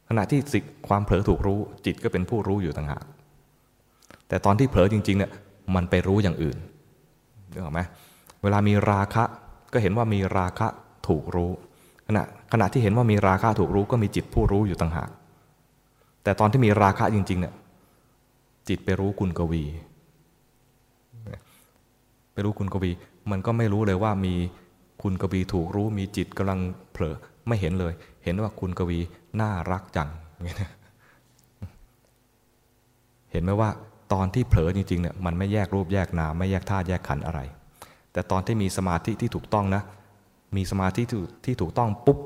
[0.09, 3.03] ขณะที่สิความเผลอถูกรู้ จิตก็เป็นผู้รู้อยู่ต่างหาก
[4.27, 5.31] แต่ตอนที่เผลอจริงๆเนี่ย
[5.75, 6.57] มันไปรู้อย่างอื่น
[7.51, 7.81] นึกออกไหม
[8.43, 9.23] เวลามีราคะ
[9.73, 10.67] ก็เห็นว่ามีราคะ
[11.07, 11.51] ถูกรู้
[12.07, 15.09] ขณะขณะที่เห็นว่ามีราคะถูกรู้ก็มีจิตผู้รู้อยู่ต่างหาก
[16.23, 17.53] แต่ตอนที่มีราคะจริงๆเนี่ย
[18.67, 19.63] จิตไปรู้คุณกวี
[22.33, 22.91] ไปรู้คุณกวี
[23.31, 24.33] มันก็ไม่รู้เลยว่ามี
[25.01, 26.59] คุณกวีถูกรู้มีจิตกำลัง
[26.91, 27.15] เผลอ
[27.47, 28.99] ไม่เห็นเลย เห็นว่าคุณกวี
[29.41, 30.09] น่ารักจัง
[33.31, 33.69] เห็นไหมว่า
[34.13, 37.39] ตอนที่เผลอจริงๆเนี่ยมันไม่แยกรูปแยกนามไม่แยกธาตุแยกขันธ์อะไร
[38.13, 39.81] แต่ตอนที่มีสมาธิที่ถูกต้องนะ
[40.55, 41.01] มีสมาธิ
[41.45, 42.19] ที่ถูกต้องปุ๊บ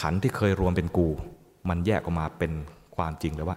[0.00, 1.08] ขันที่เคยรวมเป็นกู
[1.68, 2.52] มันแยกออกมาเป็น
[2.96, 3.56] ความจริงเลยว่า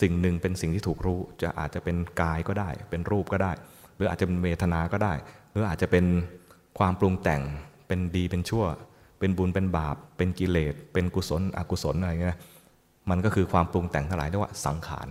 [0.00, 3.52] สิ่งหนึ่งเป็นสิ่งที่ถูกรู้ จะอาจจะเป็นกายก็ได้ เป็นรูปก็ได้
[3.96, 5.12] หรืออาจจะเป็นเวทนาก็ได้
[5.56, 6.04] รืออาจจะเป็น
[6.78, 7.42] ความปรุงแต่ง
[7.86, 8.64] เป็นดีเป็นชั่ว
[9.18, 12.38] เป็นบุญเป็นบาป เป็นกิเลส เป็นกุศลอกุศลอะไรเงี้ย
[13.10, 15.08] มันก็คือความปรุงแต่งทั้งหลายเรียกว่าสังขาร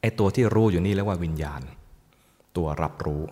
[0.00, 1.60] ไอตัวที่รู้อยู่นี่เรียกว่าวิญญาณ
[2.56, 3.22] ตัวรับรู้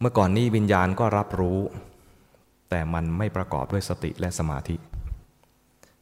[0.00, 1.58] เมื่อก่อนนี้วิญญาณก็รับรู้
[2.70, 4.76] แต่มันไม่ประกอบด้วยสติและสมาธิ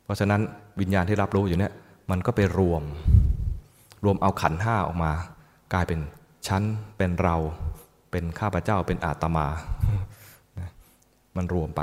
[0.04, 0.40] เพราะฉะนั้น
[0.80, 1.72] วิญญาณที่รับรู้อยู่เนี่ย
[2.10, 2.82] มันก็ไปรวม
[4.04, 5.12] รวมเอาขันห้าออกมา
[5.72, 6.00] กลายเป็น
[6.46, 6.62] ชั้น
[6.96, 7.36] เป็นเรา
[8.10, 9.46] เป็นข้าพเจ้าเป็นอาตมา
[11.36, 11.82] มันรวมไป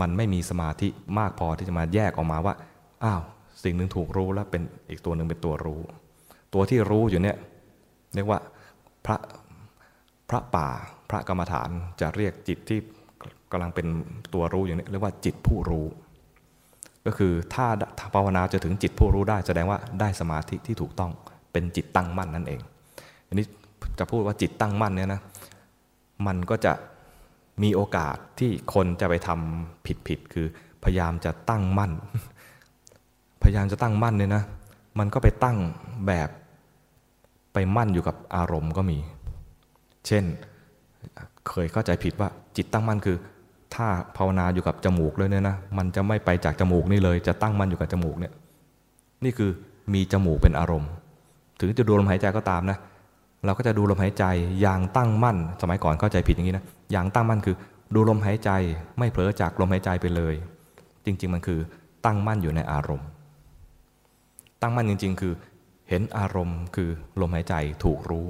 [0.00, 0.88] มันไม่มีสมาธิ
[1.18, 2.54] มากพอที่จะมาแยกออกมาว่า
[3.04, 3.22] อ้าว
[3.64, 5.80] สิ่งหนึ่งถูกรู้แล้วเป็นอีกตัวหนึ่งเป็นตัวรู้
[6.54, 7.36] ตัวที่รู้อยู่เนี่ย
[8.14, 8.40] เรียกว่า
[9.06, 9.16] พระ
[10.30, 10.68] พระป่า
[11.10, 12.78] พระกรรมฐานจะเรียกจิตที่
[13.52, 13.86] กำลังเป็น
[14.34, 15.86] ตัวรู้อย่างนี้เรียกว่าจิตผู้รู้
[17.06, 17.66] ก็คือถ้า
[18.14, 21.10] ภาวนาจะถึงจิตผู้รู้ได้แสดงว่าได้สมาธิที่ถูกต้อง
[21.52, 22.60] เป็นจิตตั้งมั่นนั่นเอง
[23.28, 23.46] อันนี้
[23.98, 25.20] จะพูดว่าจิตตั้งมั่นเนี่ยนะ
[26.26, 26.72] มันก็จะ
[27.62, 30.46] มีโอกาสที่คนจะไปทำผิดผิดคือ
[30.84, 31.92] พยายามจะตั้งมั่น
[33.42, 34.42] พยายามจะตั้งมั่นเนี่ยนะ
[34.98, 35.58] มันก็ไปตั้ง
[36.06, 36.28] แบบ
[37.52, 38.98] ไปมั่นอยู่กับอารมณ์ก็มี
[40.06, 40.24] เช่น
[41.48, 43.16] เคยเข้าใจผิดว่าจิตตั้งมั่นคือ
[43.74, 48.32] ถ้าภาวนาอยู่กับจมูกเลยเนี่ยนะ มันจะไม่ไปจากจมูกนี่เลย จะตั้งมั่นอยู่กับจมูกเนี่ย
[49.24, 49.50] นี่คือ
[49.94, 50.90] มีจมูกเป็นอารมณ์
[51.60, 52.78] ถึงจะดูลมหายใจก็ตามนะ
[53.44, 54.24] เราก็จะดูลมหายใจ
[54.60, 57.56] อย่างตั้งมั่น สมัยก่อนเข้าใจผิดอย่างนี้นะอย่างตั้งมั่นคือ
[57.94, 58.50] ดูลมหายใจ
[58.98, 60.34] ไม่เผลอจากลมหายใจไปเลย
[61.04, 61.60] จริง ๆ มันคือ
[62.04, 63.08] ตั้งมั่นอยู่ในอารมณ์
[64.62, 65.32] ตั้งมั่นจริง ๆ คือ
[65.88, 68.26] เห็นอารมณ์คือลมหายใจถูกรู้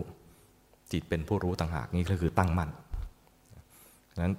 [0.93, 2.71] จิตเป็นผู้รู้ต่างหากนี่ก็คือตั้งมั่น
[4.15, 4.35] ฉะนั้น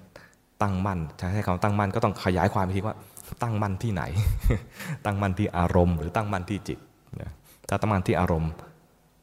[0.62, 2.96] ตั้งมั่นใช้คำตั้งมั่นก็ต้องขยายความไปทีว่า
[3.42, 4.02] ตั้งมั่นที่ไหน
[5.04, 6.78] ตั้งมั่นที่อารมณ์ หรือตั้งมั่นที่จิต
[7.68, 8.50] ถ้าตั้งมั่นที่อารมณ์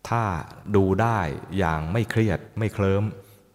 [0.07, 0.21] ถ้า
[0.75, 1.19] ดูได้
[1.57, 3.03] อย่างไม่เครียดไม่เคลิ้ม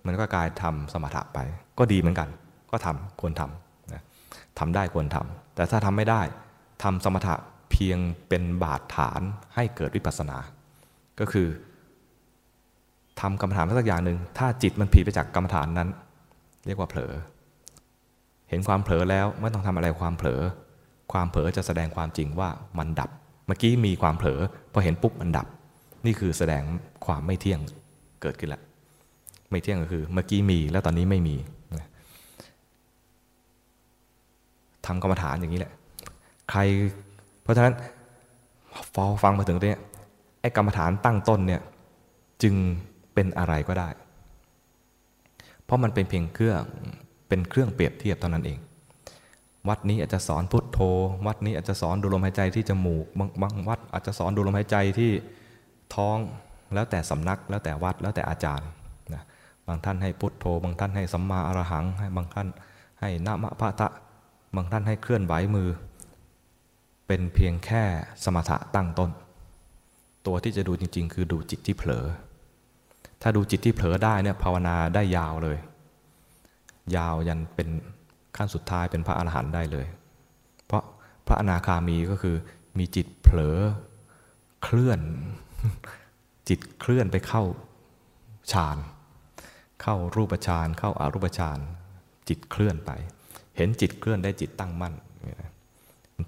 [0.06, 1.38] มันก็กลายทำสมถะไป
[1.78, 2.28] ก็ดีเหมือนกัน
[2.70, 6.22] ก็ทำควรทำทำได้ควรทำแต่ถ้าทำไม่ได้
[6.82, 7.34] ทำสมถะ
[7.70, 7.98] เพียง
[8.28, 9.20] เป็นบาดฐาน
[9.54, 10.38] ให้เกิดวิปัสสนา
[11.20, 11.48] ก็คือ
[13.20, 15.88] ทำกรรมฐานสักอย่างหนึ่งถ้าจิตมันผิดไปจากกรรมฐานนั้น
[16.66, 17.12] เรียกว่าเผลอ
[18.48, 20.40] เห็นความเผลอแล้วไม่ต้องทำอะไรความเผลอ
[21.12, 22.48] ความเผลอจะแสดงความจริงว่า
[22.78, 23.10] มันดับ
[23.46, 24.40] เมื่อกี้มีความเผลอ
[24.72, 25.46] พอเห็นปุ๊บมันดับ
[26.06, 26.62] นี่คือแสดง
[27.06, 27.60] ความไม่เที่ยง
[28.22, 28.62] เกิดขึ้นแล้ว
[29.50, 31.36] ไม่เที่ยงก็คือเมื่อกี้มีแล้วตอนนี้ไม่มี
[34.86, 35.72] ทำกรรมฐานอย่างนี้แหละ
[36.50, 36.60] ใคร
[37.42, 37.74] เพราะฉะนั้น
[38.94, 39.78] พอฟังมาถึงตรงนี้
[40.40, 41.62] ไอ้กรรมฐานตั้งต้นเนี่ย
[42.42, 42.54] จึง
[43.14, 43.88] เป็นอะไรก็ได้
[45.64, 46.62] เพราะมันเป็นเพียงเครื่อง
[47.28, 48.58] เป็นเครื่องเปรียบเทียบเท่านั้นเอง
[49.68, 50.78] วัดนี้อาจจะสอนพุทโธ
[51.26, 53.06] วัดนี้อาจจะสอนดูลมหายใจที่จมูก
[53.42, 55.10] บางวัดอาจจะสอนดูลมหายใจที่
[55.94, 56.18] ท้อง
[56.74, 58.68] แล้วแต่สำนักแล้วแต่วัดแล้วแต่อาจารย์
[59.14, 59.22] นะ
[59.66, 62.48] บางท่านให้พุทโธ บางท่านให้สัมมาอรหังให้บางท่าน
[63.00, 63.88] ให้นามะพะทะ
[64.56, 65.68] บางท่านให้เคลื่อนไหวมือ
[67.06, 67.82] เป็นเพียงแค่
[68.24, 69.10] สมถะตั้งต้น
[70.26, 72.04] ตัวที่จะดูจริง ๆ คือดูจิตที่เผลอ
[73.22, 75.58] ถ้าดูจิตที่เผลอได้เนี่ยภาวนาได้ยาวเลย
[76.96, 77.68] ยาวยันเป็น
[78.36, 79.86] ขั้นสุดท้ายเป็นพระอรหันต์ได้เลย
[80.66, 80.82] เพราะ
[81.26, 82.36] พระอนาคามีก็คือ
[82.78, 83.58] มีจิตเผลอ
[84.62, 85.00] เคลื่อน
[86.48, 87.42] จิตเคลื่อนไปเข้า
[88.52, 88.78] ฌาน
[89.82, 91.58] เข้ารูปฌาน เข้าอารูปฌาน
[92.28, 92.90] จิตเคลื่อนไป
[93.56, 94.94] เห็นจิตเคลื่อนได้จิตตั้งมั่น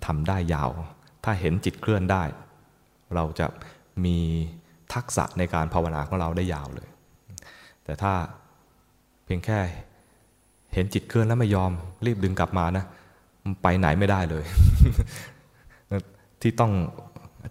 [0.06, 0.70] ทำได้ยาว
[1.24, 2.22] ถ้าเห็นจิตเคลื่อนได้
[3.14, 3.46] เราจะ
[4.04, 4.18] มี
[4.94, 6.88] ทักษะในการภาวนาของเราได้ยาวเลย
[7.84, 8.12] แต่ถ้า
[9.24, 9.58] เพียงแค่
[10.74, 11.72] เห็นจิตเคลื่อนแล้วไม่ยอม
[12.06, 12.84] รีบดึงกลับมานะ
[13.62, 14.44] ไปไหนไม่ได้เลย
[16.40, 16.72] ที่ต้อง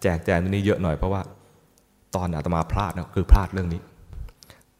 [0.01, 1.21] แจกแจงตรงนี้เยอะหน่อยเพราะว่า
[2.15, 3.81] ตอนอาตมาพลาดนะคือพลาดเรื่องนี้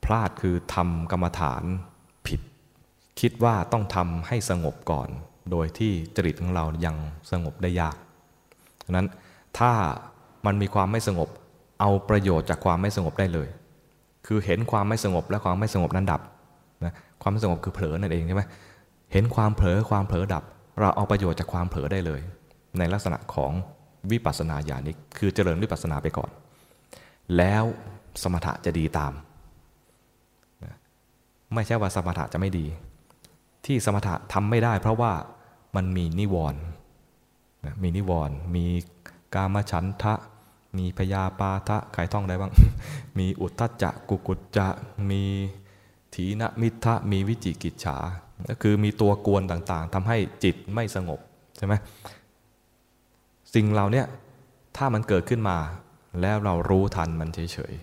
[0.05, 1.63] พลาดคือทำกรรมฐาน
[2.27, 2.41] ผิด
[3.19, 5.09] คิดว่าต้องทำให้สงบก่อน
[5.51, 6.95] โดยที่จริตของเรายัง
[7.31, 7.95] สงบได้ยาก
[8.85, 9.07] ดังนั้น
[9.59, 9.71] ถ้า
[10.45, 11.29] มันมีความไม่สงบ
[11.79, 13.47] เอาประโยชน์จากความไม่สงบได้เลย
[14.27, 16.21] คือเห็นความไม่สงบและความไม่สงบนั้นดับ
[16.85, 18.43] นะความไม่สงบคือเผลอนั่นเองใช่ไหม
[19.11, 20.43] เห็นความเผลอความเผลอดับ
[20.79, 22.21] เราเอาประโยชน์จากความเผลอได้เลย
[22.77, 23.51] ในลักษณะของ
[24.11, 26.29] วิปัสสนาญาณิก คือเจริญวิปัสสนาไปก่อน
[27.37, 27.63] แล้ว
[28.21, 29.13] สมถะจะดีตาม
[31.53, 32.65] ไม่ใช่ว่าสมถะจะไม่ดี
[33.65, 35.11] ที่สมถะทำไม่ได้ เพราะว่า
[35.75, 36.61] มันมีนิวรณ์
[37.83, 38.65] มีนิวรณ์มี
[39.35, 40.13] กามฉันทะ
[40.77, 42.51] มีพยาปาทะใครท่องได้บ้าง
[43.19, 44.67] มีอุทธัจจะกุกุจจะ
[45.09, 45.23] มี
[46.13, 47.97] ถีนมิทะมีวิจิกิจฉา
[48.49, 51.19] ก็คือมีตัวกวนต่างๆทำให้จิตไม่สงบ
[51.57, 51.73] ใช่ไหม
[53.53, 54.05] สิ่งเราเนี่ย
[54.77, 55.57] ถ้ามันเกิดขึ้นมา
[56.21, 57.73] แล้วเรารู้ทันมันเฉย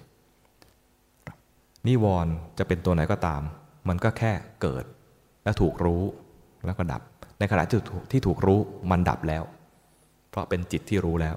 [0.69, 3.43] ๆนิวรณ์จะเป็นตัวไหนก็ตาม
[3.89, 4.85] มันก็แค่เกิด
[5.45, 6.03] และถูกรู้
[6.67, 7.03] แล้วก็ดับ
[7.39, 7.63] ในขณะ
[8.11, 8.61] ที่ถูกรู้
[8.91, 9.43] มันดับแล้ว
[10.31, 11.37] เพราะเป็นจิตที่รู้แล้ว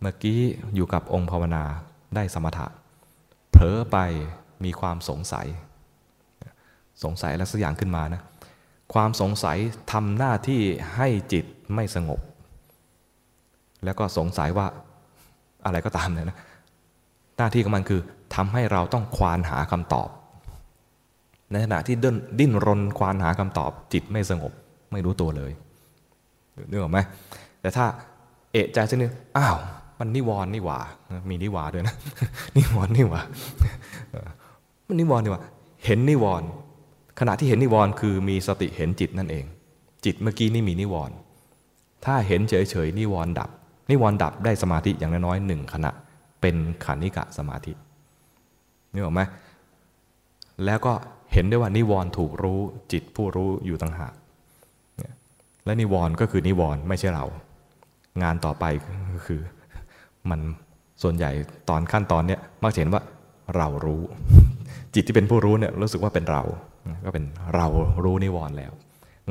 [0.00, 0.40] เมื่อกี้
[0.74, 1.64] อยู่กับองค์ภาวนา
[2.14, 2.66] ได้สมถะ
[3.50, 3.98] เผลอไป
[4.64, 5.46] มีความสงสัย
[7.02, 8.22] สงสัยอะไรสักอย่างขึ้นมานะ
[8.94, 9.58] ความสงสัย
[9.92, 10.62] ทำหน้าที่
[10.96, 12.20] ให้จิตไม่สงบ
[13.84, 14.66] แล้วก็สงสัยว่า
[15.66, 16.38] อะไรก็ตามเนี่ยนะ
[17.36, 18.00] หน้าที่ของมันคือ
[18.34, 20.08] ทำให้เราต้องควานหาคำตอบ
[21.50, 24.52] ในขณะที่ดิ้นดิ้นรนควานหาคำตอบ จิตไม่สงบ
[24.92, 25.52] ไม่รู้ตัวเลย
[26.70, 26.98] นึกออกไหม
[27.60, 27.86] แต่ถ้า
[28.52, 29.56] เอะใจสักนิดอ้าว
[29.98, 30.78] มันนิวรณ์นี่หว่า
[31.30, 31.94] มีนิวาด้วยนะ
[32.56, 33.20] นิวรณ์นี่หว่า
[34.86, 35.42] มันนิวรณ์นี่หว่า
[35.84, 36.48] เห็นนิวรณ์
[37.20, 39.44] ขณะที่เห็นนิวรณ์คือมีสติเห็นจิตนั่นเอง
[40.04, 41.14] จิตเมื่อกี้นี่มีนิวรณ์
[42.04, 43.50] ถ้าเห็นเฉยๆนิวรณ์ดับ
[43.90, 45.90] นิวรณ์ดับได้สมาธิอย่างน้อยๆหนึ่งขณะ
[46.40, 47.72] เป็นขันิกะสมาธิ
[48.92, 49.20] นึกออกไหม
[50.64, 50.92] แล้วก็
[51.32, 52.60] เห็นได้ว่านิวรณ์ถูกรู้
[52.92, 54.12] จิตผู้รู้อยู่ต่างหาก
[55.64, 57.24] และนิวรณ์ก็คือนิวรณ์ไม่ใช่เรา
[58.22, 58.64] งานต่อไป
[59.14, 59.40] ก็คือ
[60.30, 60.40] มัน
[61.02, 61.30] ส่วนใหญ่
[61.68, 63.02] ตอนขั้นตอนเนี้ยมักเห็นว่า
[63.56, 64.02] เรารู้
[64.94, 66.42] จิตที่เป็นผู้รู้เนี่ยรู้สึกว่าเป็นเรา
[67.04, 67.24] ก็เป็น
[67.54, 67.66] เรา
[68.04, 68.72] รู้นิวรณ์แล้ว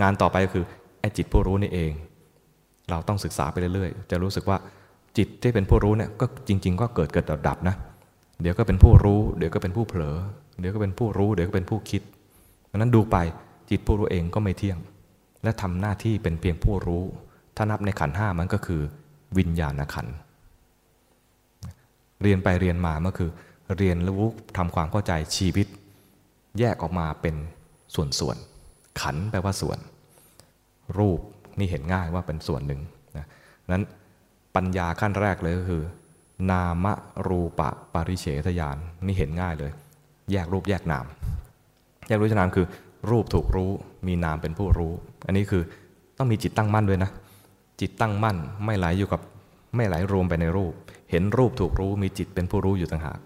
[0.01, 0.65] งานต่อไปก็คือ
[0.99, 1.91] ไอ้จิตผู้รู้นี่เอง
[2.89, 4.57] เราต้องศึกษาไปเรื่อยๆ จะรู้สึกว่า
[5.17, 7.75] จิตที่เป็นผู้รู้เนี่ยก็จริง ๆ ก็เกิดเกิดดับนะ
[8.41, 10.17] เดี๋ยวก็เป็นผู้รู้ เดี๋ยวก็เป็นผู้เผลอ
[10.59, 12.01] เดี๋ยวก็เป็นผู้รู้ เดี๋ยวก็เป็นผู้คิด
[12.71, 13.17] ดังนั้นดูไป
[13.69, 14.77] จิตผู้รู้เองก็ไม่เที่ยง
[15.43, 17.03] และทำหน้าที่เป็นเพียงผู้รู้
[17.55, 18.81] ถ้านับในขันห้ามันก็คือ
[19.37, 20.07] วิญญาณขัน
[22.21, 23.29] เรียนไปเรียนมาก็คือ
[23.77, 24.23] เรียนรู้
[24.57, 25.67] ทำความเข้าใจชีวิต
[26.59, 27.35] แยกออกมาเป็น
[27.95, 29.77] ส่วนๆ ขันแปลว่าส่วน
[30.97, 31.19] รูป
[31.59, 32.81] นี่เห็นง่ายว่าเป็นส่วนหนึ่ง
[33.17, 33.25] นะ
[33.71, 33.83] นั้น
[34.55, 35.83] ปัญญาขั้นแรกเลยก็คือ
[36.51, 36.85] นาม
[37.27, 39.71] รูปะปริเฉทยานนี่เห็นง่ายเลย
[40.31, 41.05] แยกรูปแยกนาม
[42.07, 42.65] แยกรูปแยกนามคือ
[43.09, 43.71] รูปถูกรู้
[44.07, 44.91] มีนามเป็นผู้รู้
[45.25, 45.63] อันนี้คือ
[46.17, 47.11] ต้องมีจิตตั้งมั่นด้วยนะ
[47.81, 49.21] จิตตั้งมั่นไม่ไหลอยู่กับ
[49.75, 50.73] ไม่ไหลรวมไปในรูป
[51.11, 53.19] เห็นรูปถูกรู้มีจิตเป็นผู้รู้อยู่ต่างหาก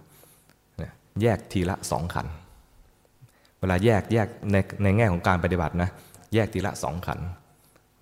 [1.22, 2.28] แยกทีละสองขัน
[3.60, 5.90] เวลาแยกแยกในในแง่ของการปฏิบัตินะ
[6.34, 7.20] แยกทีละสองขัน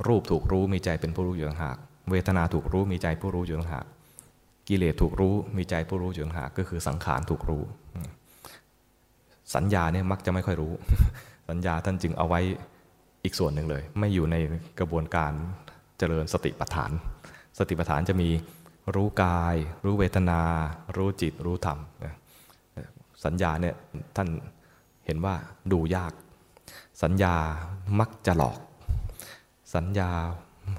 [0.08, 1.78] รูปถูกรู้มีใจเป็นผู้รู้อยู่ต่างหาก
[2.12, 3.86] เวทนาถูกรู้มีใจผู้รู้อยู่ต่างหาก
[4.68, 7.64] กิเลสถูกรู้มีใจผู้รู้อยู่ต่างหากก็คือสังขารถูกรู้
[9.56, 10.74] สัญญาเนี่ยมักจะไม่ค่อยรู้
[11.50, 12.40] สัญญาท่านจึงเอาไว้
[13.24, 14.36] อีกส่วนหนึ่งเลย ไม่อยู่ใน
[14.80, 15.32] กระบวนการ
[15.98, 16.92] เจริญสติปัฏฐาน
[17.60, 18.30] สติปัฏฐานจะมี
[18.96, 20.42] รู้กาย รู้เวทนา
[20.96, 21.80] รู้จิต รู้ธรรม
[23.26, 23.76] สัญญาเนี่ย
[24.16, 24.28] ท่าน
[25.06, 25.36] เห็นว่า
[25.72, 26.14] ดูยาก
[27.04, 27.36] สัญญา
[28.00, 28.60] มักจะหลอก
[29.76, 30.10] สัญญา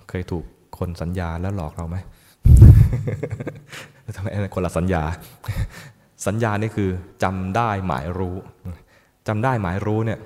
[0.09, 0.45] เคยถูก
[0.79, 1.97] คนสัญญาแล้วหลอกเราไหม
[4.17, 5.03] ทำไมคนละสัญญา
[6.27, 6.91] สัญญานี่คือ
[7.23, 8.37] จำได้หมายรู้
[9.29, 10.21] จำได้หมายรู้เนี่ย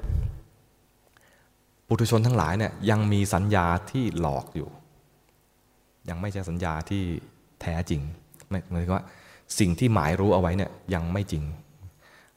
[1.86, 4.68] ปุถุชนทั้งหลายเนี่ยยังมีสัญญาที่หลอกอยู่
[6.08, 7.02] ยังไม่ใช่สัญญาที่
[7.60, 8.00] แท้จริง
[8.70, 9.04] หมายถึงว่า
[9.58, 11.44] สิ่งที่หมายรู้เอาไว้เนี่ยยังไม่จริง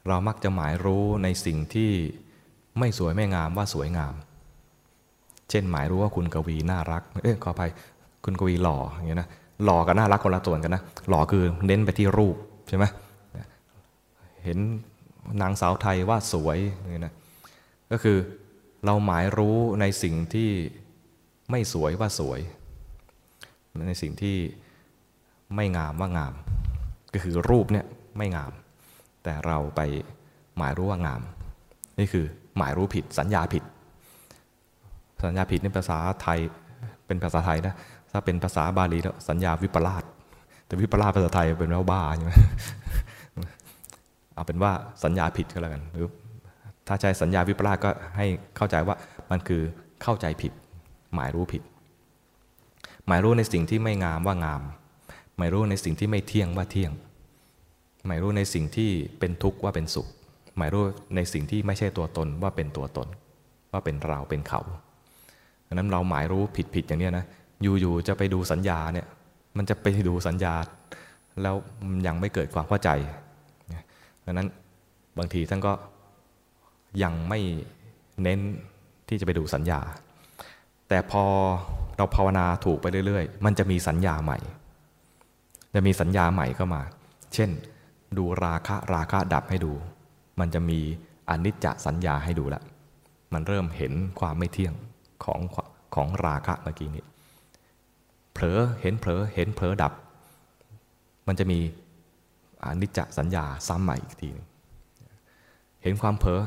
[0.07, 1.91] เรามักจะหมายรู้ในสิ่งที่
[2.79, 4.13] ไม่สวยไม่งามว่าสวยงาม
[5.49, 7.71] เช่น หมายรู้ว่าคุณกวีน่ารัก เอ้ยขออภัย
[8.25, 9.29] คุณกวีหล่ออย่างเงี้ยนะ
[9.63, 12.35] หล่อกับน่ารักคนละส่วนกันนะหล่อคือเน้นไปที่รูป
[12.67, 12.85] ใช่ไหม
[14.43, 14.57] เห็น
[15.41, 17.13] นางสาวไทยว่าสวยอย่างเงี้ยนะ
[17.91, 18.17] ก็คือ
[18.85, 20.49] เราหมายรู้ในสิ่งที่
[21.51, 22.39] ไม่สวยว่าสวย
[23.89, 24.37] ในสิ่งที่
[25.55, 26.33] ไม่งามว่างาม
[27.13, 27.85] ก็คือรูปเนี่ย
[28.17, 28.51] ไม่งาม
[29.23, 29.81] แต่เราไป
[30.57, 31.21] หมายรู้ว่างาม
[31.99, 32.25] นี่คือ
[32.57, 33.63] หมายรู้ผิดสัญญาผิด
[35.23, 36.39] สัญญาผิดในภาษาไทย
[37.07, 37.75] เป็นภาษาไทยนะ
[38.11, 40.03] ถ้าเป็นภาษาบาลีแล้วสัญญาวิปลาส
[40.65, 42.31] แต่วิปลาสภาษาไทยเป็นว่าบ้าใช่ไหม
[44.33, 44.71] เอาเป็นว่า
[45.03, 46.07] สัญญาผิดก็แล้วกันหรือ
[46.87, 48.25] ถ้าใช้สัญญาวิปลาสก็ให้
[48.57, 48.95] เข้าใจว่า
[49.31, 49.61] มันคือ
[50.03, 50.51] เข้าใจผิด
[51.13, 51.63] หมายรู้ผิด
[53.07, 54.61] หมายรู้ในสิ่งที่ไม่งามว่างาม
[55.37, 56.91] หมายรู้ในสิ่งที่ไม่เที่ยงว่าเที่ยง
[58.05, 58.89] หมายรู้ในสิ่งที่
[59.19, 60.07] เป็นทุกข์ว่าเป็นสุข
[60.57, 60.83] หมายรู้
[61.15, 63.07] ในสิ่งที่ไม่ใช่ตัวตนว่าเป็นตัวตน
[63.71, 64.61] ว่าเป็นเราเป็นเขา
[65.67, 66.41] ดังนั้นเราหมายรู้
[66.75, 67.25] ผิดๆอย่างนี้นะ
[67.61, 69.07] อยู่ๆจะไปดูสัญญาเนี่ย
[69.57, 70.53] มันจะไปดูสัญญา
[71.41, 71.55] แล้ว
[72.07, 72.89] ยังไม่เกิดความเข้าใจ
[74.25, 74.47] ดังนั้น
[75.17, 75.73] บางทีท่านก็
[77.03, 77.39] ยังไม่
[78.21, 78.39] เน้น
[79.09, 79.79] ที่จะไปดูสัญญา
[80.89, 81.23] แต่พอ
[81.97, 84.37] เราภาวนาถูกไปเรื่อยๆ มันจะมีสัญญาใหม่
[85.75, 86.81] จะมีสัญญาใหม่เข้ามา
[87.33, 87.49] เช่น
[88.17, 89.73] ดูราคะราคะดับให้ดู
[90.39, 90.79] มันจะมี
[91.29, 92.61] อนิจจสัญญาให้ดูละ
[93.33, 94.73] มันเริ่มเห็นความไม่เที่ยง
[95.23, 95.39] ของ
[95.95, 97.03] ของราคะเมื่อกี้นี้
[98.33, 99.93] เผลอเห็นเผลอเห็นเผลอดับ
[101.27, 101.59] มันจะมี
[102.63, 104.47] อนิจจสัญญาซ้ำใหม่อีกทีนึง
[105.83, 106.41] เห็นความเผลอ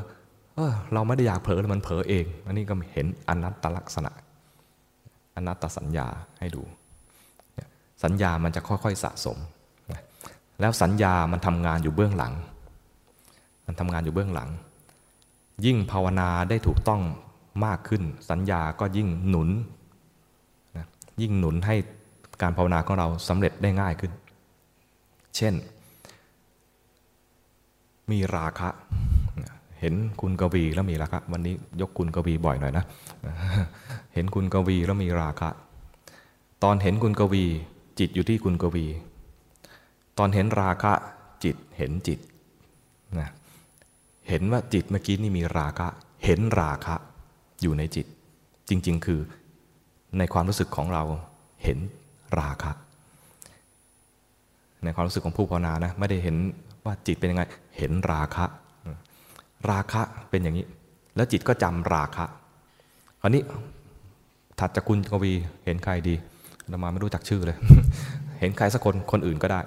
[0.55, 4.11] เออเราไม่ได้อยากเผลอมันเผลอเอง อันนี้ก็เห็นอนัตตลักษณะ
[5.35, 6.07] อนัตตสัญญา
[6.39, 6.63] ให้ดู
[8.03, 9.37] สัญญามันจะค่อยๆสะสม
[10.59, 12.33] แล้วสัญญามันทำงานอยู่เบื้องหลัง
[13.65, 14.49] มันทำงานอยู่เบื้องหลัง
[15.65, 17.01] ยิ่งภาวนาได้ถูกต้อง
[17.65, 19.49] มากขึ้น สัญญาก็ยิ่งหนุน
[21.21, 21.75] ยิ่งหนุนให้
[22.41, 24.11] การภาวนาของเราสำเร็จได้ง่ายขึ้น
[25.35, 25.53] เช่น
[28.11, 28.69] มีราคะ
[29.79, 32.85] เห็นคุณกวีแล้วมีราคะ วันนี้ยกคุณกวีบ่อยหน่อยนะ
[34.13, 35.49] เห็นคุณกวีแล้วมีราคะ
[36.63, 37.43] ตอนเห็นคุณกวี
[37.99, 38.85] จิตอยู่ที่คุณกวี
[40.17, 40.93] ตอนเห็นราคะ
[41.43, 42.19] จิตเห็นจิต
[43.19, 43.29] นะ
[44.27, 45.87] เห็นว่าจิตเมื่อกี้นี่มีราคะ
[46.25, 46.95] เห็นราคะ
[47.61, 48.05] อยู่ในจิต
[48.69, 49.19] จริง ๆ คือ
[50.17, 51.03] ในความรู้สึกของเรา
[51.63, 51.79] เห็น
[52.39, 52.71] ราคะ
[54.83, 56.35] ในความรู้สึกของผู้ภาวนานะไม่ได้เห็น
[56.85, 57.43] ว่าจิตเป็นยังไง
[57.77, 58.45] เห็นราคะ
[59.69, 60.65] ราคะเป็นอย่างนี้
[61.15, 62.25] แล้วจิตก็จำราคะ
[63.21, 63.43] คราวนี้
[64.59, 65.33] ถัดจากคุณกวี
[65.65, 66.15] เห็นใครดี
[66.69, 67.57] เรามาไม่รู้จักชื่อเลย
[68.39, 69.61] เห็นใครสักคนคนอื่นก็ได้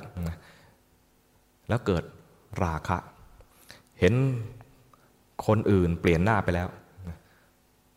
[1.68, 2.02] แล้วเกิด
[2.64, 2.96] ราคะ
[4.00, 4.14] เห็น
[5.46, 6.68] คนอื่นเปลี่ยนหน้าไปแล้ว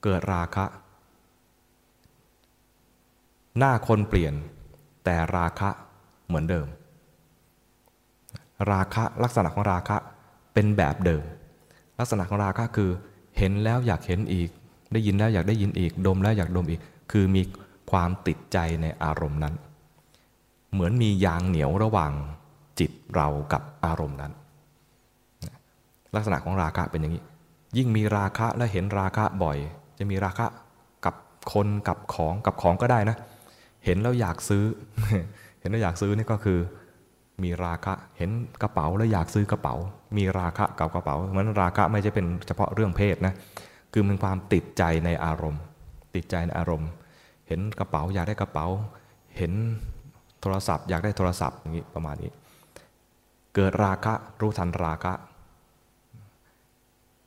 [0.07, 0.65] เกิดราคะ
[3.57, 4.33] หน้าคนเปลี่ยน
[5.03, 5.69] แต่ราคะ
[6.27, 6.67] เหมือนเดิม
[8.71, 9.97] ราคะลักษณะของราคะ
[10.53, 11.23] เป็นแบบเดิม
[11.99, 12.89] ลักษณะของราคะคือ
[13.37, 14.49] เห็นแล้วอยากเห็นอีก
[14.93, 16.81] ได้ยินแล้วอยากได้ยินอีก ดมแล้วอยากดมอีก
[17.11, 17.41] คือมี
[17.91, 19.53] ความติดใจในอารมณ์นั้น
[20.71, 22.11] เหมือนมียางเหนียวระหว่าง
[22.79, 24.31] จิตเรากับอารมณ์นั้น
[26.15, 27.23] ลักษณะของราคะเป็นอย่างนี้
[27.77, 29.59] ยิ่งมีราคะและเห็นราคะบ่อย
[29.99, 30.45] จะมีราคะ
[31.05, 31.15] กับ
[31.53, 33.17] คนกับของกับของก็ได้นะ
[33.85, 34.63] เห็นแล้วอยากซื้อ
[35.59, 36.59] เห็นแล้วอยากซื้อนี่ก็คือ
[37.43, 38.29] มีราคะเห็น
[38.61, 39.75] กระเป๋าแล้วอยากซื้อกระเป๋า
[40.17, 43.33] มีราคะกับกระเป๋าเหมือนราคะไม่ใช่เป็นเฉพาะเรื่องเพศนะ
[43.93, 45.61] คือมันความติดใจในอารมณ์
[46.15, 46.89] ติดใจในอารมณ์
[47.47, 48.65] เห็นกระเป๋าอยากได้กระเป๋า
[49.37, 49.53] เห็น
[50.41, 52.31] โทรศัพท์ อยากได้โทรศัพท์อย่างนี้ประมาณนี้
[53.55, 55.13] เกิดราคะรู้ทันราคะ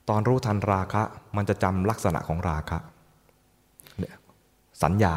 [0.09, 1.03] ตอนรู้ทันราคะ
[1.37, 2.79] มันจะจำลักษณะของราคะ
[4.83, 5.15] สัญญา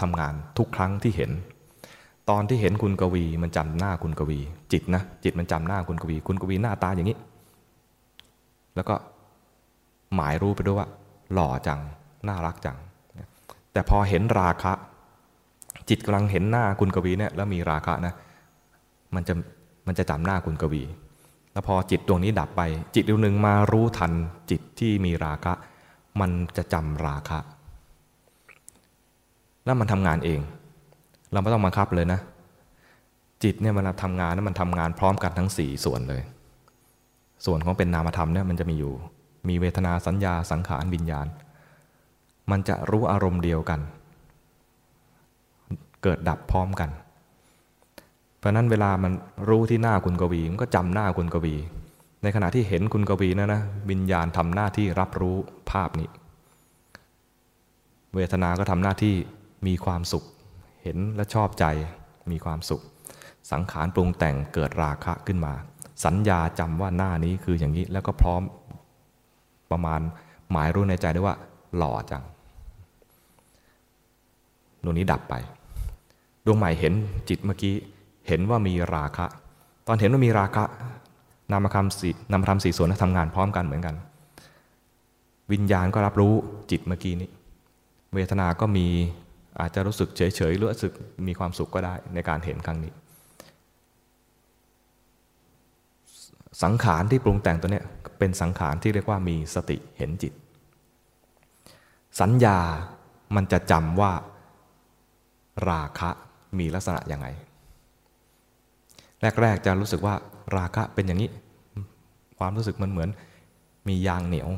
[0.00, 1.30] ทำงานทุกครั้งที่เห็น
[2.30, 4.38] ตอนที่เห็นคุณกวีมันจำหน้าคุณกวี
[4.72, 7.18] จิตนะจิตมันจำหน้าคุณกวี คุณกวีหน้าตาอย่างนี้
[8.74, 8.94] แล้วก็
[10.14, 10.88] หมายรู้ไปด้วยว่า
[11.32, 11.80] หล่อจัง
[12.28, 12.76] น่ารักจัง
[13.72, 14.72] แต่พอเห็นราคะ
[15.88, 18.14] จิตกำลังเห็นหน้าคุณกวีเนี่ยแล้วมีราคะนะ
[19.14, 19.34] มันจะ
[19.86, 20.82] มันจะจำหน้าคุณกวี
[21.58, 22.62] แล้วพอจิตดวงนี้ดับไป
[22.94, 24.12] จิตดวงหนึ่งมารู้ทัน
[24.50, 25.52] จิตที่มีราคะ
[26.20, 27.38] มันจะจำราคะ
[29.64, 30.40] แล้วมันทำงานเอง
[31.32, 32.20] เราไม่ต้องบังคับเลยนะ
[33.44, 36.22] จิตเนี่ยมันทำงานแล้วมันทำงานพร้อมกันทั้งสี่ส่วนเลย
[37.46, 38.94] ส่วนของเป็นนามธรรมเนี่ยมันจะมีอยู่
[39.48, 41.26] มีเวทนาสัญญาสังขารวิญญาณ
[42.50, 43.80] มันจะรู้อารมณ์เดียวกัน
[46.02, 46.90] เกิดดับพร้อมกัน
[48.38, 49.12] เพราะนั้นเวลามัน
[49.48, 51.54] รู้ที่หน้าคุณกวี มันก็จำหน้าคุณกวี
[52.22, 55.36] ในขณะที่เห็นคุณกวีนะนะวิญญาณทำหน้าที่รับรู้
[55.70, 56.08] ภาพนี้
[58.14, 59.14] เวทนาก็ทำหน้าที่
[59.66, 60.24] มีความสุข
[60.82, 61.64] เห็นและชอบใจ
[62.30, 62.82] มีความสุข
[63.50, 65.52] สังขารปรุงแต่งเกิดราคะขึ้นมา
[66.04, 68.42] สัญญาจำว่าหน้านี้คืออย่างนี้แล้วก็พร้อม
[69.70, 70.00] ประมาณ
[70.50, 71.36] หมายรู้ในใจได้ว่า
[71.76, 72.24] หล่อจัง
[74.84, 75.34] ดวงนี้ดับไป
[76.44, 76.92] ดวงใหม่เห็น
[77.28, 77.74] จิตเมื่อกี้
[78.28, 79.26] เห็นว่ามีราคะ
[79.86, 80.64] ตอนเห็นว่ามีราคะ
[81.52, 83.94] นามธรรมสี่นามธรรมสี่ส่วนทำงานพร้อมกันเหมือนกัน
[85.52, 86.32] วิญญาณก็รับรู้
[86.70, 87.30] จิตเมื่อกี้นี้
[88.14, 88.86] เวทนา ก็มี
[89.60, 90.92] อาจจะรู้สึกเฉยๆหรือรู้สึก
[91.26, 92.92] มีความสุขก็ได้ในการเห็นครั้งนี้
[96.62, 97.82] สังขารที่ปรุงแต่งตัวเนี้
[98.18, 100.32] เป็นสังขารที่เรียกว่ามีสติเห็นจิต
[102.20, 102.58] สัญญา
[103.34, 104.12] มันจะจำว่า
[105.68, 106.10] ราคะ
[106.58, 107.26] มีลักษณะยังไง
[109.22, 110.14] แรก ๆ จะรู้สึกว่า
[110.56, 111.30] ราคะเป็นอย่างนี้
[112.38, 113.08] ความรู้สึกมันเหมือน
[113.88, 114.48] มียางเหนียว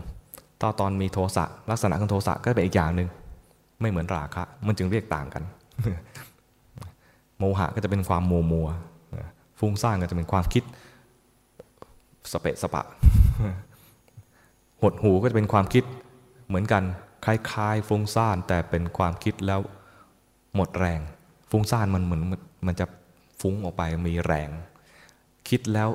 [0.61, 3.09] ตอนตอนมีโทสะลักษณะของโทสะก็เป็นอีกอย่างหนึ่ง
[3.81, 5.43] ไม่เหมือนราคะ มันจึงเรียกต่างกัน
[7.39, 8.69] โมหะก็จะเป็นความโมมัว
[9.59, 10.65] ฟุ้งซ่านก็จะเป็นความคิด
[12.33, 12.83] สเปะสปะ
[14.83, 15.85] หดหูก็จะเป็นความคิด
[16.49, 16.83] เหมือนกัน
[17.25, 19.61] คล้ายๆ ฟุ้งซ่านแต่เป็นความคิดแล้ว
[20.55, 21.01] หมดแรง
[21.51, 22.23] ฟุ้งซ่านมันเหมือน
[22.67, 22.87] มันจะ
[23.41, 24.51] ฟุ้งออกไปมีแรง
[25.49, 25.89] คิดแล้ว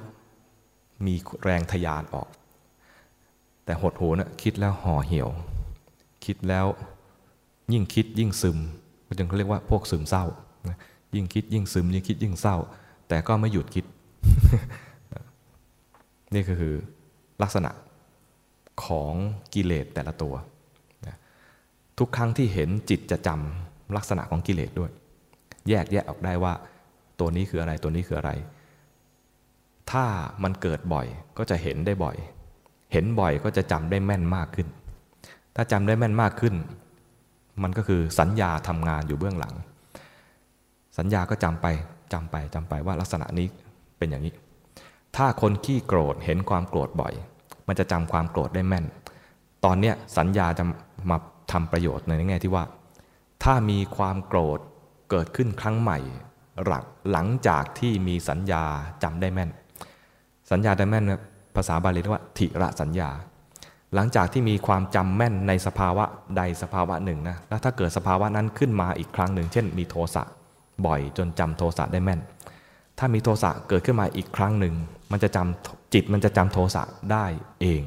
[1.06, 1.14] มี
[1.44, 2.28] แรงทยานออก
[3.66, 5.30] แต่หดหูนะ่ะคิดแล้วห่อเหี่ยว
[6.26, 6.66] คิดแล้ว
[7.74, 8.58] ยิ่งคิดยิ่งซึม
[9.08, 10.26] ก็จึงเขาเรียกว่าพวกซึมเศร้า
[11.16, 12.58] ยิ่งคิดยิ่งซึมยิ่งคิดยิ่งเศร้า
[13.08, 13.86] แต่ก็ไม่หยุดคิด
[16.34, 16.76] นี่ก็คือ
[17.42, 17.72] ลักษณะ
[18.86, 19.14] ของ
[19.54, 20.36] กิเลสแต่ละตัว
[22.00, 24.92] ทุกครั้งที่เห็นจิตจะจำลักษณะของกิเลสด้วย
[25.70, 26.54] แยกแยะออกได้ว่า
[27.20, 28.32] ตัวนี้คืออะไรตัวนี้คืออะไร
[29.92, 30.06] ถ้า
[30.44, 32.18] มันเกิดบ่อยก็จะเห็นได้บ่อย
[32.92, 34.68] เห็นบ่อยก็จะจำได้แม่นมากขึ้น
[35.56, 36.56] ถ้าจำได้แม่นมากขึ้น
[37.64, 39.54] มันก็คือสัญญาทำงานอยู่เบื้องหลัง
[40.98, 41.68] สัญญาก็จำไป
[42.14, 43.48] จำไปจำไปว่าลักษณะนี้
[43.98, 44.34] เป็นอย่างนี้
[45.16, 47.14] ถ้าคนขี้โกรธเห็นความโกรธบ่อย
[47.68, 48.86] มันจะจำความโกรธได้แม่น
[49.66, 50.64] ตอนเนี้ยสัญญาจะ
[51.10, 51.18] มา
[51.52, 52.64] ทำประโยชน์ในแง่ที่ว่า
[53.44, 54.60] ถ้ามีความโกรธ
[55.10, 56.00] เกิดขึ้นครั้งใหม่
[56.64, 58.64] หลังหลังจากที่มีสัญญา
[59.04, 59.50] จำได้แม่น
[60.52, 61.06] สัญญาได้แม่น
[61.56, 63.10] ภาษาบาลีเรียกว่าทิระสัญญา
[63.94, 66.06] หลังจากที่มีความจำแม่นในสภาวะ
[66.38, 70.24] ใดสภาวะหนึ่งนะแล้วถ้าเกิดสภาวะนั้นขึ้นมาอีกครั้งหนึ่ง เช่น มีโทสะ
[70.86, 72.22] บ่อยจนจำโทสะได้แม่น
[73.00, 74.74] ถ้ามีโทสะเกิดขึ้นมาอีกครั้งหนึ่ง
[75.12, 77.26] มันจะจำจิตมันจะจำโทสะได้
[77.62, 77.82] เอง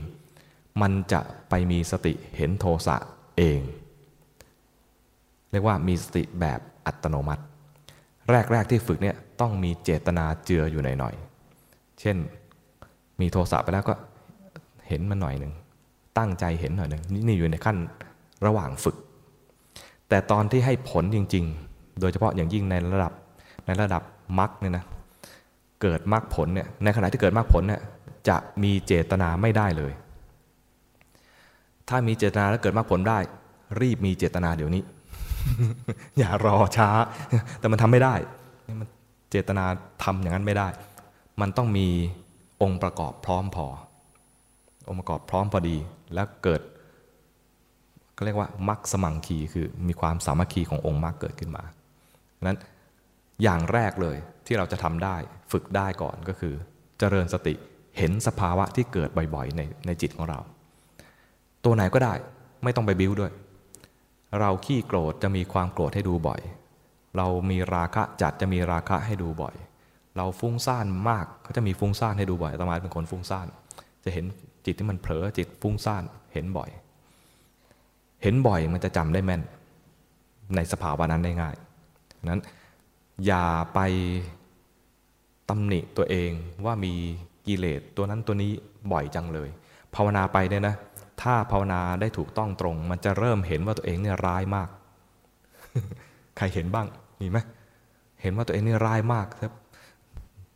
[0.83, 2.97] มันจะไปมีสติเห็นโทสะ
[3.39, 3.61] เอง
[5.51, 7.43] เรียกว่ามีสติแบบอัตโนมัติ
[8.33, 12.17] แรก ๆ ที่ฝึกเนี่ยต้องมีเจตนาเจืออยู่หน่อยๆ เช่น
[13.21, 13.95] มีโทรศัพท์ไปแล้วก็
[14.89, 15.53] เห็นมันหน่อยหนึ่ง
[16.19, 17.77] ตั้งใจเห็นหน่อยหนึ่งนี่อยู่ในขั้น
[18.47, 18.97] ระหว่างฝึก
[20.09, 23.13] แต่ตอนที่ให้ผลจริง ๆ โดยเฉพาะอย่างยิ่งในระดับ
[23.67, 24.03] ในระดับ
[24.39, 24.85] มรรคเนี่ยนะ
[25.83, 27.83] เกิดมรรคผลเนี่ยในขณะที่เกิดมรรคผลเนี่ย
[28.29, 29.93] จะมีเจตนาไม่ได้เลย
[31.89, 33.19] ถ้ามีเจตนาแล้วเกิดมรรคผลได้
[33.81, 34.83] รีบมีเจตนาเดี๋ยวนี้
[36.19, 36.89] อย่ารอช้า
[37.59, 38.15] แต่มันทำไม่ได้
[38.81, 38.89] มัน
[39.31, 39.65] เจตนา
[40.05, 40.69] ทำอย่างนั้นไม่ได้
[41.41, 41.87] มันต้องมี
[42.63, 43.67] องค์ประกอบพร้อมพอ
[44.89, 45.77] องค์ประกอบพร้อมพอดี
[46.15, 46.63] แล้วเกิด
[48.17, 51.65] ก็เรียกว่ามักสมังคีคือมีความสามัคคีขององค์มรรคเกิดขึ้นมา
[52.47, 52.59] นั้น
[53.43, 54.17] อย่างแรกเลย
[54.47, 55.17] ที่เราจะทำได้
[55.53, 56.55] ฝึกได้ก่อนก็คือ
[56.99, 57.55] เจริญสติ
[57.99, 60.39] เห็นสภาวะที่เกิดบ่อยๆในในจิตของเรา
[61.65, 62.15] ตัวไหนก็ได้
[62.65, 63.33] ไม่ต้องไปบิ้วด้วย
[64.41, 66.41] เราขี้โกรธจะมีความโกรธให้ดูบ่อย
[67.17, 69.55] เรามีราคะจัดจะมีราคะให้ดูบ่อย
[70.17, 73.47] เราฟุ้งซ่านมากเขาจะมีฟุ้งซ่านให้ดูบ่อยตมาเป็นคนฟุ้งซ่าน
[74.05, 74.25] จะเห็น
[74.65, 76.03] จิตที่มันเผลอจิตฟุ้งซ่าน
[76.33, 76.71] เห็นบ่อย
[78.23, 79.43] เห็นบ่อยมันจะจำได้แม่น
[80.57, 81.55] ในสภาวะนั้นได้ง่าย
[82.29, 82.41] นั้น
[83.27, 83.45] อย่า
[83.75, 83.81] ไป
[85.49, 86.31] ตำหนิตัวเอง
[86.65, 86.95] ว่ามี
[87.47, 88.53] กิเลสตัวนั้นตัวนี้
[88.93, 89.49] บ่อยจังเลย
[89.95, 90.75] ภาวนาไปเนี่ยนะ
[91.23, 94.69] ถ้าภาวนาได้ถูกต้องตรง มันจะเริ่มเห็นว่าตัวเองเนี่ยร้ายมาก
[96.37, 96.87] ใครเห็นบ้าง
[97.21, 97.39] มีไหม
[98.23, 99.53] เห็นว่าตัวเองเนี่ยร้ายมากครับ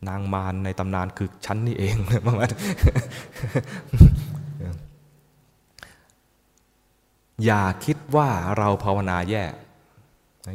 [0.09, 1.95] นางมารในตำนานคือฉันนี่เอง
[2.27, 2.49] ประมาณ
[7.45, 8.29] อย่าคิดว่า
[8.59, 9.45] เราภาวนาแย่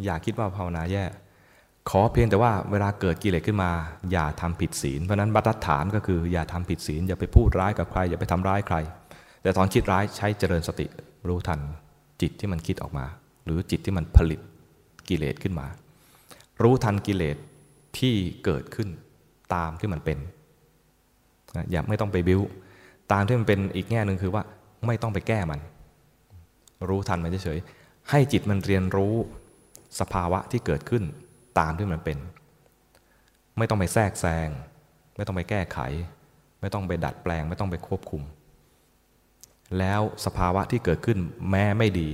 [0.05, 1.03] อย่าคิดว่าภาวนาแย่
[1.89, 3.71] ขอเพียงแต่ว่าเวลาเกิดกิเลสขึ้นมา
[4.11, 8.77] อย่าทำผิดศีล เพราะนั้นบรรทัดฐานก็คือ อย่าทำผิดศีล อย่าไปพูดร้ายกับใคร อย่าไปทำร้ายใคร
[9.47, 10.85] แต่ตอนคิดร้ายใช้เจริญสติ
[11.27, 11.59] รู้ทัน
[12.21, 13.05] จิตที่มันคิดออกมา
[13.45, 14.39] หรือจิตที่มันผลิต
[15.09, 15.67] กิเลสขึ้นมา
[16.63, 17.37] รู้ทันกิเลส
[17.99, 18.15] ที่
[18.45, 18.89] เกิดขึ้น
[19.55, 20.17] ตามที่มันเป็น
[21.71, 22.41] อย่าไม่ต้องไปบิ้ว
[23.11, 24.43] ตามที่มันเป็นอีกแง่หนึ่งคือว่า
[24.85, 25.59] ไม่ต้องไปแก้มัน
[26.89, 29.13] รู้ทันมันเฉยๆให้จิตมันเรียนรู้
[29.99, 31.03] สภาวะที่เกิดขึ้น
[31.59, 32.17] ตามที่มันเป็น
[33.57, 34.49] ไม่ต้องไปแทรกแซง
[35.15, 35.79] ไม่ต้องไปแก้ไข
[36.61, 38.23] ไม่ต้องไปดัดแปลง ไม่ต้องไปควบคุม
[39.79, 41.19] แล้วสภาวะที่เกิดขึ้น
[41.49, 42.09] แม้ไม่ดี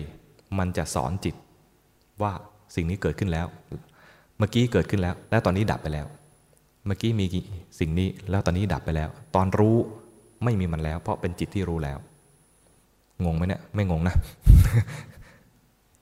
[0.57, 1.35] มันจะสอนจิต
[2.21, 2.33] ว่า
[2.75, 3.47] สิ่งนี้เกิดขึ้นแล้ว
[4.37, 6.07] เมื่อกี้เกิดขึ้นแล้ว แล้วตอนนี้ดับไปแล้ว
[6.85, 7.25] เมื่อกี้มี
[7.79, 9.77] สิ่งนี้แล้วตอนนี้ดับไปแล้ว ตอนรู้
[10.43, 11.97] ไม่มีมันแล้ว เพราะเป็นจิตที่รู้แล้ว
[13.25, 14.15] งงไหมเนี่ยไม่งงนะ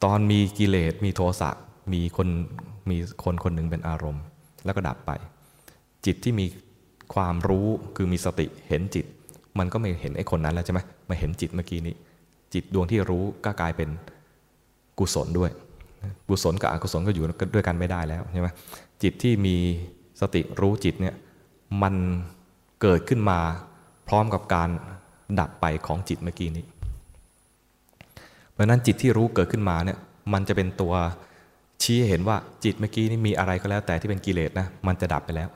[0.04, 1.50] ตอนมีกิเลสมีโทสะ
[1.94, 2.28] มีคน
[2.90, 4.24] มีคนคนหนึ่งเป็นอารมณ์
[4.66, 5.12] แล้วก็ดับไป
[6.06, 6.46] จิตที่มี
[7.14, 9.06] ความรู้คือมีสติเห็นจิต
[9.60, 10.80] มันก็ไม่เห็นไอ้คนนั้นแล้วใช่ไหม
[11.12, 11.96] มาเห็นจิตเมื่อกี้นี้
[12.54, 13.90] จิตดวงที่รู้ก็กลายเป็น
[15.00, 15.52] กุศลด้วย
[16.30, 18.48] กุศลกับอกุศลก็อยู่ด้วยกันไม่ได้แล้วใช่ไหม
[19.04, 19.56] จิตที่มี
[20.22, 21.16] สติรู้จิตเนี่ย
[21.82, 21.96] มัน
[22.82, 23.40] เกิดขึ้นมา
[24.08, 24.70] พร้อมกับการ
[25.40, 26.66] ดับไปของจิตเมื่อกี้นี้
[28.52, 29.98] เพราะนั้นจิตที่รู้เกิดขึ้นมาเนี่ย
[30.34, 30.94] มันจะเป็นตัว
[31.84, 35.50] ชี้เห็นว่าจิตเมื่อกี้นี้มีอะไรก็แล้วแต่ที่เป็นกิเลสนะมันจะดับไปแล้ว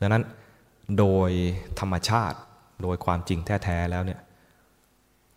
[0.00, 0.24] ดังนั้น
[0.98, 1.30] โดย
[1.80, 2.38] ธรรมชาติ
[2.82, 4.20] โดยความจริงแท้ๆแล้วเนี่ย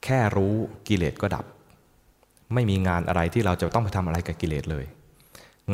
[0.03, 0.55] แค่รู้
[0.88, 1.45] กิเลสก็ดับ
[2.53, 4.85] ไม่มีงานอะไรที่เราจะต้องไปทำอะไรกับกิเลสเลย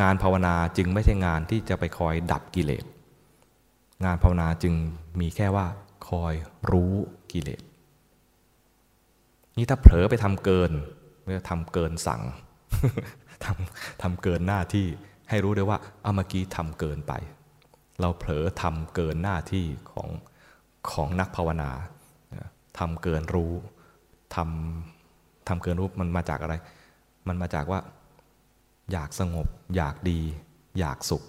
[0.01, 2.85] งานภาวนาจึงไม่ใช่งานที่จะไปคอยดับกิเลส
[4.05, 4.73] งานภาวนาจึง
[5.19, 5.67] มีแค่ว่า
[6.09, 6.33] คอย
[6.71, 6.93] รู้
[7.31, 7.61] กิเลส
[9.57, 10.71] นี่ถ้าเผลอไปทำเกิน
[11.23, 12.21] เมื่อทำเกินสั่ง
[13.45, 14.87] ทำทำเกินหน้าที่
[15.29, 17.13] ให้รู้ได้ว่าเอาเมื่อกี้ทำเกินไป
[18.01, 20.09] เราเผลอทำเกินหน้าที่ของ
[20.91, 21.69] ของนักภาวนา
[22.79, 23.53] ทำเกินรู้
[24.35, 26.55] ทำทำเกินรู้มันมาจากอะไร
[27.27, 27.79] มันมาจากว่า
[28.91, 30.19] อยากสงบ อยากดี
[30.79, 31.23] อยากสุข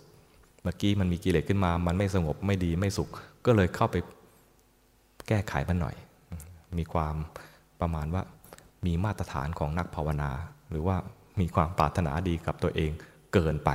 [0.63, 3.09] เมื่อกี้มันมีกิเลสขึ้นมา มันไม่สงบไม่ดีไม่สุข
[3.47, 3.97] ก็เลยเข้าไป
[5.29, 5.97] แก้ไขมันหน่อย
[6.79, 7.15] มีความ
[7.81, 8.23] ประมาณว่า
[8.87, 10.31] มีมาตรฐานของนักภาวนา
[10.71, 10.97] หรือว่า
[11.41, 12.91] มีความปรารถนาดีกับตัวเอง
[13.33, 13.71] เกินไป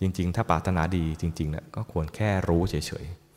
[0.00, 3.27] จริง ๆ ถ้าปรารถนาดีจริงๆเนี่ยก็ควรแค่รู้เฉยๆ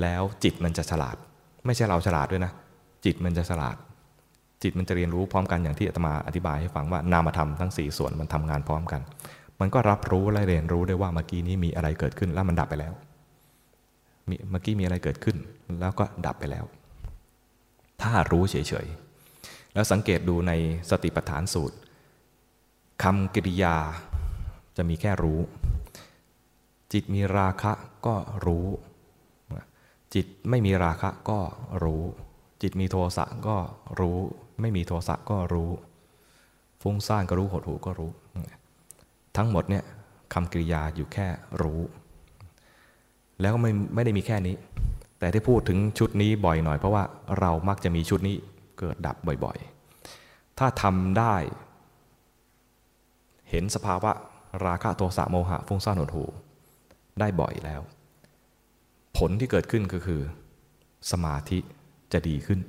[0.00, 1.16] แล้วจิตมันจะฉลาด
[1.66, 2.52] ไม่ใช่เราฉลาดด้วยนะ
[3.04, 3.76] จิตมันจะฉลาด
[4.62, 9.00] จิตมันจะเรียนรู้พร้อมกันอย่างที่อาตมาอธิบายให้ฟังว่านามธรรมทั้งสี่ส่วนมันทำงานพร้อมกัน
[9.60, 12.92] มันก็รับรู้และเรียนรู้ได้ว่าเมื่อกี้นี้มีอะไรเกิดขึ้นแล้วมันดับไปแล้ว
[14.50, 15.36] เมื่อกี้มีอะไรเกิดขึ้น
[15.80, 16.64] แล้วก็ดับไปแล้ว
[18.02, 20.52] ถ้ารู้เฉยๆ แล้วสังเกตดูใน
[20.90, 21.76] สติปัฏฐานสูตร
[23.02, 23.76] คำกริยา
[24.76, 25.40] จะมีแค่รู้
[26.92, 27.72] จิตมีราคะ
[28.06, 28.14] ก็
[28.46, 28.66] รู้
[30.14, 31.38] จิตไม่มีราคะก็
[31.84, 32.02] รู้
[32.62, 33.56] จิตมีโทสะก็
[34.00, 34.18] รู้
[34.60, 35.70] ไม่มีโทสะก็รู้
[36.82, 38.10] ฟุ้งซ่านก็รู้หดหูก็รู้
[39.36, 39.84] ทั้งหมดเนี่ย
[40.32, 41.26] คำกริยาอยู่แค่
[41.62, 41.80] รู้
[43.40, 44.56] แล้วไม่ไม่ได้มีแค่นี้
[45.18, 47.04] แต่ที่พูดถึงชุดนี้บ่อยหน่อยเพราะว่า
[47.38, 48.36] เรามักจะมีชุดนี้
[48.78, 51.34] เกิดดับบ่อยๆ ถ้าทำได้
[53.50, 54.12] เห็นสภาวะ
[54.66, 56.24] ราคะโทสะโมหะฟุ้งซ่านหดหู
[57.20, 57.80] ได้บ่อยแล้ว
[59.18, 60.20] ผลที่เกิดขึ้นก็คือ
[61.10, 61.58] สมาธิ
[62.12, 62.60] จะดีขึ้น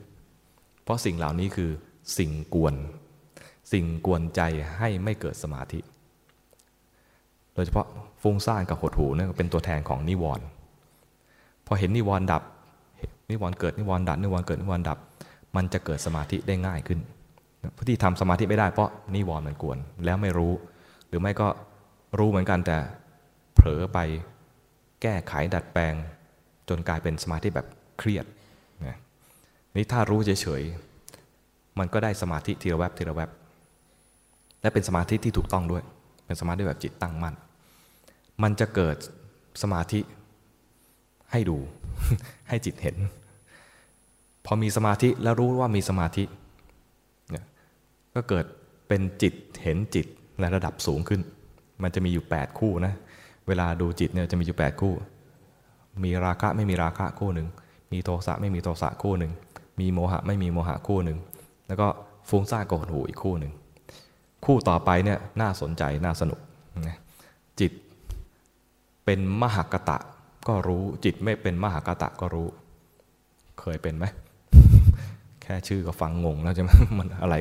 [0.83, 1.71] เพราะสิ่งเหล่านี้คือ
[2.17, 2.75] สิ่งกวน
[3.71, 4.41] สิ่งกวนใจ
[4.77, 5.79] ให้ไม่เกิดสมาธิ
[7.53, 7.87] โดยเฉพาะ
[8.21, 10.45] ฟุ้งซ่านกับหดหูเนี่ยเป็นตัวแทนของนิวรณ์
[11.65, 12.43] พอเห็นนิวรณ์ดับ
[13.29, 14.97] นิวรณ์เกิดนิวรณ์ดับนิวรณ์เกิดนิวรณ์ดับ
[15.55, 16.99] มันจะเกิดสมาธิได้ง่ายขึ้น
[17.87, 20.53] ที่ทำสมาธิไม่ได้เพราะนิวรณ์มันกวน แล้วไม่รู้
[21.07, 21.47] หรือไม่ก็
[22.19, 22.77] รู้เหมือนกันแต่
[23.53, 23.97] เผลอไป
[25.01, 25.93] แก้ไขดัดแปลง
[26.69, 27.67] จนกลายเป็นสมาธิแบบ
[27.99, 28.25] เครียด
[29.75, 33.29] นี่ถ้ารู้เฉยๆ มันก็ได้สมาธิทีละแวบทีละแวบ
[34.61, 35.83] และเป็นสมาธิที่ถูกต้องด้วย
[36.25, 37.35] เป็นสมาธิแบบจิตตั้งมั่น
[38.43, 38.95] มันจะเกิด
[39.61, 39.99] สมาธิ
[41.31, 41.57] ให้ดู
[42.49, 42.97] ให้จิตเห็น
[44.45, 46.23] พอมีสมาธิแล้วรู้ว่ามีสมาธิ
[48.15, 48.45] ก็เกิด
[48.87, 49.33] เป็นจิต
[49.63, 50.05] เห็นจิต
[50.39, 51.21] ในระดับสูงขึ้น
[51.83, 52.93] มันจะมีอยู่ 8 คู่นะ
[53.47, 54.93] เวลาดูจิตเนี่ยจะมีอยู่ 8 คู่
[56.03, 57.47] มีราคะไม่มีราคะคู่หนึ่ง
[57.91, 59.31] มีโทสะไม่มีโทสะคู่หนึ่ง
[59.79, 61.17] มีโมหะไม่มีโมหะคู่หนึ่ง
[61.67, 61.87] แล้วก็
[62.29, 63.53] ฟุ้งซ่านโกรธหูอีกคู่หนึ่ง
[64.45, 66.39] คู่ต่อไปเนี่ยน่าสนใจน่าสนุก
[67.59, 67.71] จิต
[69.05, 69.97] เป็นมหากตะ
[70.47, 72.47] ก็รู้จิตไม่เป็นมหากตะก็รู้
[73.59, 74.05] เคยเป็นไหม
[75.41, 77.35] แค่ชื่อก็ฟังงงแล้วใช่ไหมมันอะไร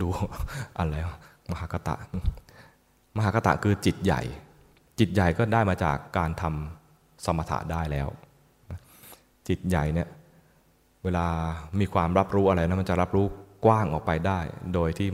[0.00, 0.06] ดู
[0.78, 0.94] อะไร
[1.50, 1.94] มหากตะ
[3.16, 4.22] มหากตะคือจิตใหญ่
[4.98, 6.85] จิตใหญ่ก็ได้มาจากการทำ
[7.24, 8.08] สมถะได้แล้ว
[9.48, 10.08] จิตใหญ่เนี่ย
[11.04, 11.26] เวลา
[11.80, 13.26] มีความรับรู้อะไรนะมันจะรับรู้
[13.64, 14.38] กว้างออกไปได้
[14.74, 15.08] โดยที่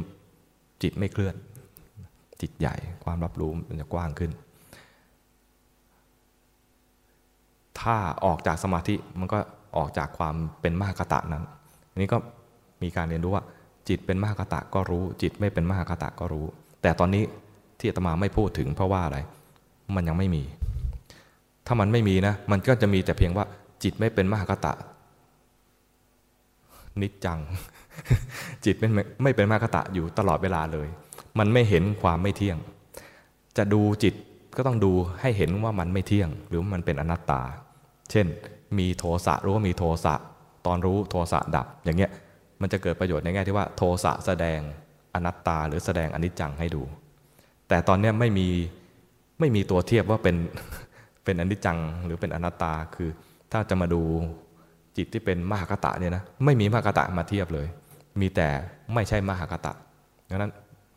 [0.83, 1.35] จิตไม่เคลื่อน
[2.41, 2.75] จิตใหญ่
[3.05, 4.31] ความรับรู้มันจะกว้างขึ้น
[7.81, 9.39] ถ้าออกจากสมาธิมันก็
[9.77, 11.45] ออกจากความเป็นมหากตะนั้น
[11.91, 12.19] อันนี้ก็
[12.83, 13.45] มีการเรียนรู้ว่า
[13.89, 16.47] จิตเป็นมหากตะก็รู้ จิตไม่เป็นมหากตะก็รู้
[16.83, 17.25] แต่ตอนนี้
[17.79, 19.19] ที่อาตมาไม่พูดถึงเพราะว่าอะไร
[19.95, 20.43] มันยังไม่มี
[21.67, 23.45] ถ้ามันไม่มีนะ มันก็จะมีแต่เพียงว่า
[23.83, 24.73] จิตไม่เป็นมหากตะ
[27.01, 27.41] นิจจัง
[28.65, 28.89] จิตไม่
[29.23, 30.89] ไม่เป็นมหากตะอยู่ตลอดเวลาเลย
[31.39, 32.59] มันไม่เห็นความไม่เที่ยง
[33.57, 34.15] จะดูจิต
[34.57, 37.41] ก็ต้องดูให้เห็นว่ามันไม่เที่ยง หรือมันเป็นอนัตตา
[38.11, 38.27] เช่น
[38.79, 40.15] มีโทสะรู้ว่ามีโทสะ
[40.67, 42.11] ตอนรู้โทสะดับ อย่างเงี้ย
[42.61, 44.61] มันจะเกิดประโยชน์ในแง่ที่ว่า โทสะแสดง
[45.15, 46.83] อนัตตา หรือแสดงอนิจจังให้ดู
[47.69, 48.49] แต่ตอนนี้ไม่มี
[49.41, 50.37] ไม่มีตัวเทียบว่าเป็น
[51.25, 53.11] เป็นอนิจจังหรือเป็นอนัตตาคือ
[53.53, 54.03] ถ้าจะมาดู
[54.97, 57.67] จิตที่เป็นมหากตะเนี่ยนะไม่มีมหากตะมาเทียบเลย
[58.21, 58.49] มีแต่
[58.95, 59.73] ไม่ใช่มหากตะ
[60.29, 60.53] ดังนั้น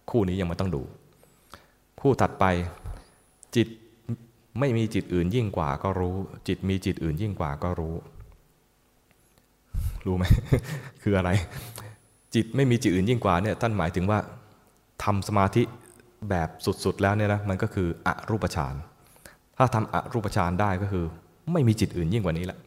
[0.10, 0.82] คู่นี้ยังไม่ต้องดู
[2.02, 2.46] คู่ถัดไป
[3.56, 3.68] จิต
[4.60, 6.16] ไม่มีจิตอื่นยิ่งกว่าก็รู้
[6.48, 7.96] จิตมีจิตอื่นยิ่งกว่าก็รู้
[10.06, 10.26] รู้ไหม
[11.02, 11.30] คืออะไร
[12.36, 14.20] จิตไม่มีจิตอื่นยิ่งกว่าเนี่ยท่านหมายถึงว่า
[15.04, 15.64] ทำสมาธิ
[16.30, 18.74] แบบสุดๆแล้วเนี่ยนะมันก็คืออรูปฌาน
[19.58, 21.06] ถ้าทำอรูปฌานได้ก็คือ
[21.54, 22.58] ไม่มีจิตอื่นยิ่งกว่านี้ละ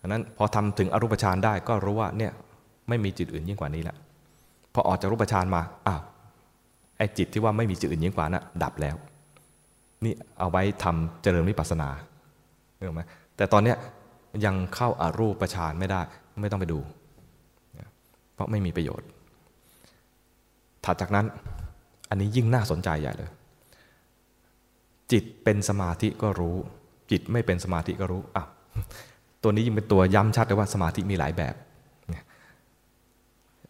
[0.00, 2.32] ดังนั้นพอทำถึงอรูปฌานได้ก็รู้ว่าเนี่ย
[2.88, 3.96] ไม่มีจิตอื่นยิ่งกว่านี้ละ
[4.74, 6.00] พอออกจากรูปฌานมาอ้าว
[6.98, 8.96] ไอ้จิตที่ว่าไม่มีจิตอื่นยิ่งกว่านะ่ะดับแล้ว
[10.04, 11.88] นี่เอาไว้ทำเจริญวิปัสสนา
[12.74, 13.02] เห็นไหม
[13.36, 13.76] แต่ตอนเนี้ย
[14.44, 16.00] ยังเข้าอารูปฌานไม่ได้
[16.40, 16.78] ไม่ต้องไปดู
[18.34, 19.08] เพราะไม่มีประโยชน์
[20.84, 21.26] ถัดจากนั้น
[22.10, 23.30] อันนี้ยิ่งน่าสนใจใหญ่เลย
[25.12, 26.56] จิตเป็นสมาธิก็รู้
[27.10, 28.44] จิตไม่เป็นสมาธิก็รู้อะ
[29.42, 31.54] ตัวนี้ยิ่งเป็นตัวย้ำชัดเลยว่าสมาธิมีหลายแบบ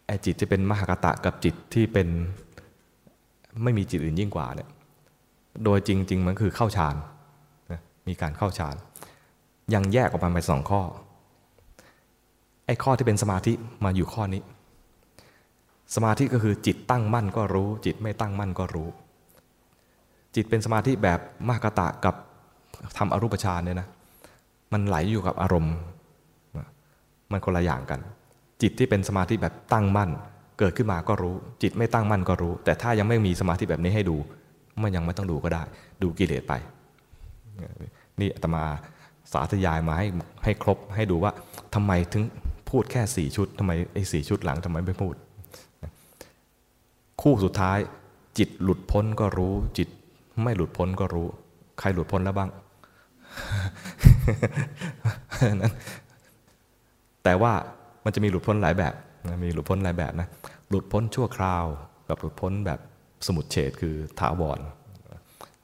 [0.07, 2.07] ไอ้จิตที่เป็นมหากตะกับจิตที่เป็น
[3.63, 4.69] ไม่มีจิตอื่นยิ่งกว่าเนี่ย
[5.63, 6.95] โดยจริง ๆ มันคือเข้าฌาน
[8.07, 8.75] มีการเข้าฌาน
[9.73, 10.81] ยังแยกออกมาเป็นสองข้อ
[12.65, 13.53] ไอ้ข้อที่เป็นสมาธิ
[13.83, 14.41] มาอยู่ข้อนี้
[15.95, 18.89] สมาธิก็คือจิตตั้งมั่นก็รู้ จิตไม่ตั้งมั่นก็รู้
[20.35, 22.15] จิตเป็นสมาธิแบบมหากตะกับ
[22.97, 23.87] ทำอรูปฌานเนี่ยนะ
[24.73, 25.75] มันไหลอยู่กับอารมณ์
[27.31, 27.99] มันคนละอย่างกัน
[28.61, 30.09] จิตที่เป็นสมาธิแบบตั้งมั่น
[30.59, 34.17] เกิดขึ้นมาก็รู้ จิตไม่ตั้งมั่นก็รู้ แต่ถ้ายังไม่มีสมาธิแบบนี้ให้ดู
[34.83, 35.63] มันยังไม่ต้องดูก็ได้
[36.03, 36.53] ดูกิเลสไป
[38.19, 38.63] นี่อาตมา
[39.33, 40.07] สาธยายมาให้
[40.43, 41.31] ให้ครบให้ดูว่า
[41.75, 42.23] ทำไมถึง
[42.69, 45.15] พูดแค่สี่ชุดทำไมไอ้สี่ชุดหลังทำไมไม่พูด
[47.21, 47.77] คู่สุดท้าย
[48.37, 49.89] จิตหลุดพ้นก็รู้จิต
[50.43, 51.27] ไม่หลุดพ้นก็รู้
[51.79, 52.49] ใครหลุดพ้นแล้วบ้าง
[55.61, 55.73] นั้น
[57.23, 57.53] แต่ว่า
[58.05, 58.93] มันจะมีหลุดพ้นหลายแบบ
[59.43, 60.27] มีหลุดพ้นหลายแบบนะ
[60.69, 61.65] หลุดพ้นชั่วคราว
[62.09, 62.79] กับหลุดพ้นแบบ
[63.27, 64.59] สมุดเฉดคือถาวร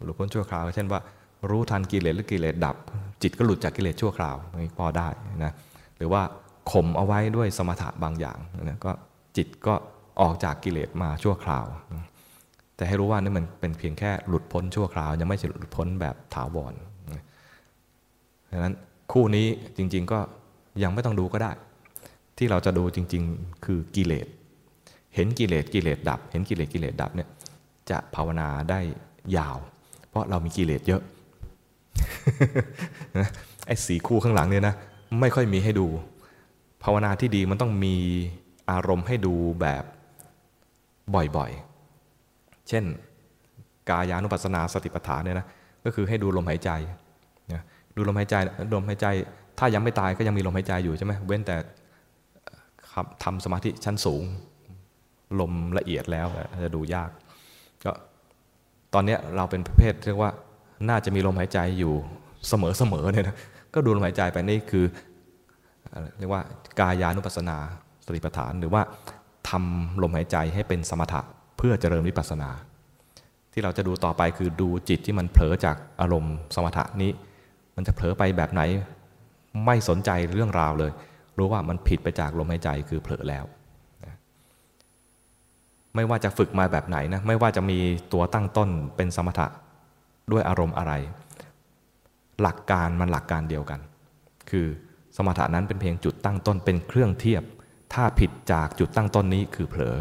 [0.03, 0.99] หลุดพ้นชั่วคราว เช่นว่า
[1.49, 2.75] รู้ทันกิเลสหรือกิเลสดับ
[3.21, 5.07] จิตก็หลุดจากกิเลสชั่วคราวนี่พอได้
[5.43, 5.51] นะ
[5.97, 6.21] หรือว่า
[6.71, 8.91] ข่มเอาไว้ด้วยสมถะบางอย่างนะก็
[9.37, 9.73] จิตก็
[10.21, 11.65] ออกจากกิเลสมาชั่วคราว
[12.81, 16.73] แต่ให้รู้ว่านี่มันเป็นเพียงแค่หลุดพ้นชั่วคราว ยังไม่ใช่หลุดพ้นแบบถาวร
[18.51, 18.75] ดังนั้น
[19.11, 19.47] คู่นี้
[19.77, 20.19] จริง ๆก็
[20.83, 21.51] ยังไม่ต้องดูก็ได้
[22.37, 24.27] ที่เราจะดูจริง ๆ คือกิเลส
[25.15, 27.29] เห็นกิเลสกิเลสดับ เห็นกิเลสกิเลสดับเนี่ย
[27.89, 28.79] จะภาวนาได้
[29.37, 29.57] ยาว
[30.09, 31.01] เพราะเรามีกิเลสเยอะ
[33.67, 34.75] ไอ้สีคู่ข้างหลังเนี่ยนะ
[35.19, 35.87] ไม่ค่อยมีให้ดู
[36.83, 37.95] ภาวนาที่ดีมันต้องมี
[38.71, 39.83] อารมณ์ให้ดูแบบ
[41.37, 41.70] บ่อยๆ
[42.71, 42.85] เช่น
[43.89, 45.47] กายานุปัสสนาสติปัฏฐานเนี่ยนะ
[45.85, 46.71] ก็คือให้ดูลมหายใจ
[47.95, 48.35] ดูลมหายใจ
[48.75, 49.07] ลมหายใจ
[49.59, 51.55] ถ้ายังไม่ตายก็ยังมีลมหายใจอยู่ใช่ไหมเว้นแต่
[53.23, 54.23] ทำสมาธิชั้นสูง
[55.39, 56.27] ลมละเอียดแล้ว
[56.63, 57.09] จะดูยาก
[57.83, 57.91] ก็
[58.93, 60.31] ตอนนี้เราเป็นประเภทเรียกว่า
[60.89, 61.93] น่าจะมีลมหายใจอยู่
[62.47, 63.35] เสมอๆเนี่ยนะ
[63.73, 64.85] ก็ดูลมหายใจไปนี่คือ
[66.19, 66.41] เรียกว่า
[66.79, 67.57] กายานุปัสสนา
[68.05, 68.81] สติปัฏฐาน หรือว่า
[69.49, 71.21] ทำลมหายใจให้เป็นสมถะ
[71.63, 72.49] เพื่อเจริญวิปัสสนา
[73.51, 77.11] ที่เราจะดูต่อไปคือดูจิตที่มันเผลอจากอารมณ์สมถะนี้
[77.75, 78.61] มันจะเผลอไปแบบไหน
[79.65, 80.91] ไม่สนใจเรื่องราวเลย
[81.37, 83.45] รู้ว่ามันผิดไปจากลมหายใจคือเผลอแล้ว
[85.95, 87.79] ไม่ว่าจะฝึกมาแบบไหนนะไม่ว่าจะมี
[88.13, 89.47] ตัวตั้งต้นเป็นสมถะ
[90.31, 90.93] ด้วยอารมณ์อะไร
[92.41, 93.79] หลักการมันหลักการเดียวกัน
[94.49, 94.67] คือ
[95.15, 97.43] สมถะนั้นเป็นเพียงจุดตั้งต้นเป็นเครื่องเทียบ
[97.93, 99.97] ถ้าผิดจากจุดตั้งต้นนี้คือเผลอ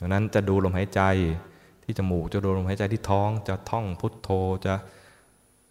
[0.00, 1.00] ดังนั้นจะดูลมหายใจ
[1.84, 4.28] ที่จมูกจะดูลมหายใจที่ท้อง จะท่องพุทโธ
[4.66, 4.74] จะ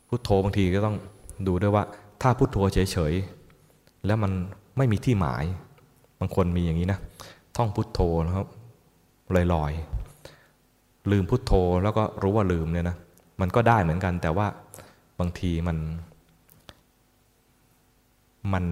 [0.09, 0.95] พุทโธบางทีก็ต้อง
[1.47, 1.83] ดูด้วยว่า
[2.21, 4.31] ถ้าพุทโธเฉยๆแล้วมัน
[4.77, 5.43] ไม่มีที่หมาย
[6.19, 6.99] บางคนมีอย่างนี้นะ
[7.57, 8.47] ท่องพุทโธนะครับ
[9.53, 11.53] ลอยๆลืมพุทโธ
[11.83, 12.95] แล้วก็รู้ว่าลืมเนี่ยนะ
[13.41, 14.47] มันก็ได้เหมือนกัน แต่ว่า
[15.19, 15.77] บางทีมัน
[18.53, 18.65] มัน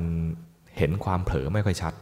[0.77, 1.93] เห็นความเผลอไม่ค่อยชัด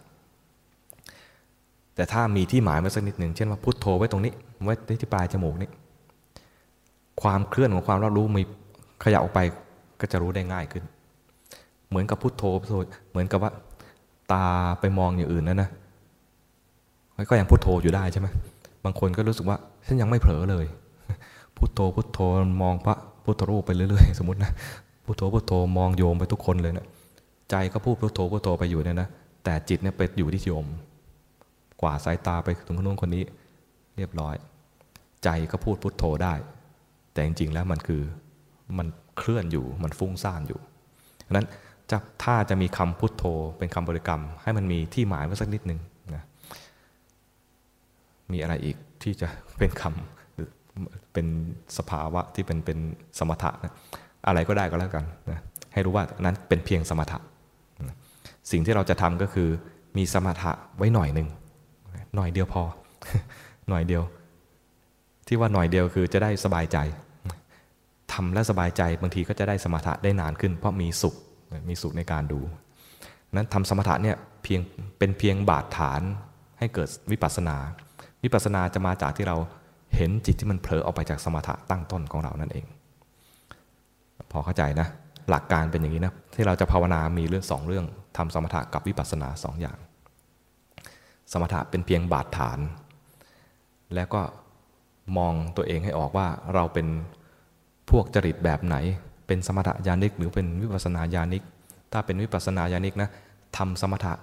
[1.96, 5.70] แต่ถ้ามีที่หมายมาสักนิดหนึ่งเช่นว่าพุทโธไว้ตรงนี้ ไว้ที่ปลายจมูกนี่
[7.22, 8.44] ความเคลื่อนของความรับรู้มี
[9.04, 9.40] ขยับออกไป
[10.00, 10.84] ก็จะรู้ได้ง่ายขึ้น
[11.90, 12.76] เหมือนกับพุทโธพุทโธ
[13.12, 13.52] เหมือนกับว่า
[14.32, 14.46] ตา
[14.80, 15.70] ไปมองอย่างอื่นนั่นนะ
[17.30, 18.28] ก็ยังพุทโธอยู่ได้ใช่ไหม
[18.86, 19.58] บางคนก็รู้สึกว่า
[19.88, 20.66] ฉันยังไม่เผลอเลย
[21.58, 22.20] พุทโธพุทโธ
[22.64, 24.52] มองพระพุทธรูปไปเรื่อยๆ สมมตินะ
[25.06, 26.86] พุทโธพุทโธมองโยมไปทุกคนเลยนะ
[27.50, 29.08] ใจก็พูดพุทโธพุทโธไปอยู่เนี่ยนะ
[29.44, 30.66] แต่จิตเนี่ยไปอยู่ที่โยม
[31.82, 33.24] กว่าสายตาไปถึงคนนู้นคนนี้
[33.98, 34.36] เรียบร้อย
[35.24, 36.34] ใจก็พูดพุทโธได้
[37.14, 38.02] แต่จริงๆแล้วมันคือ
[38.78, 38.88] มัน
[39.18, 40.60] เคลื่อนอยู่มันฟุ้งซ่านอยู่
[41.26, 41.48] ดังนั้น
[41.92, 43.24] จะถ้าจะมีคำพุทโธ
[43.58, 45.80] เป็นคำบริกรรม ให้มันมีที่หมายไว้สักนิดหนึ่ง
[46.16, 46.24] นะ
[48.32, 49.28] มีอะไรอีกที่จะ
[49.58, 51.28] เป็นคำเป็น
[51.78, 52.80] สภาวะที่เป็นเป็น
[53.20, 53.74] สมถะนะ
[54.28, 55.40] อะไรก็ได้ก็แล้วกันนะ
[55.74, 57.18] ให้รู้ว่านั้นเป็นเพียงสมถะ
[58.52, 59.50] สิ่งที่เราจะทำก็คือ
[59.98, 61.28] มีสมถะไว้หน่อยหนึ่ง
[62.16, 62.64] หน่อยเดียวพอ
[63.70, 64.04] หน่อยเดียว
[65.28, 66.78] ที่ว่าหน่อยเดียวคือจะได้สบายใจ
[68.14, 71.16] ทำและสบายใจบางทีก็จะได้สมถะได้นานขึ้น เพราะมีสุข
[71.70, 72.40] มีสุขในการดู
[73.34, 74.62] นั้นทำสมถะเนี่ยเพียง
[74.98, 76.02] เป็นเพียงบาดฐาน
[76.60, 77.58] ให้เกิดวิปัสนา
[78.24, 79.38] วิปัสนาจะมาจากที่เรา
[79.96, 82.66] เห็นจิตที่มันเผลอออกไปจากสมถะตั้งต้นของเรานั่นเอง
[84.32, 84.88] พอเข้าใจนะ
[85.30, 87.86] หลักการเป็นอย่างนี้นะ ที่เราจะภาวนามีเรื่องสองเรื่อง
[88.18, 89.78] ทำสมถะกับวิปัสสนาสองอย่าง
[91.44, 92.60] มถะเป็นเพียงบาดฐาน
[93.96, 94.22] แล้วก็
[95.18, 96.88] มองตัวเองให้ออกว่าเราเป็น
[97.90, 98.76] พวกจริตแบบไหน
[99.28, 101.44] เป็นสมถะญาณิกหรือเป็นวิปัสสนาญาณิก
[101.92, 103.10] ถ้าเป็นวิปัสสนาญาณิกนะ
[103.58, 104.14] ทำสมถะ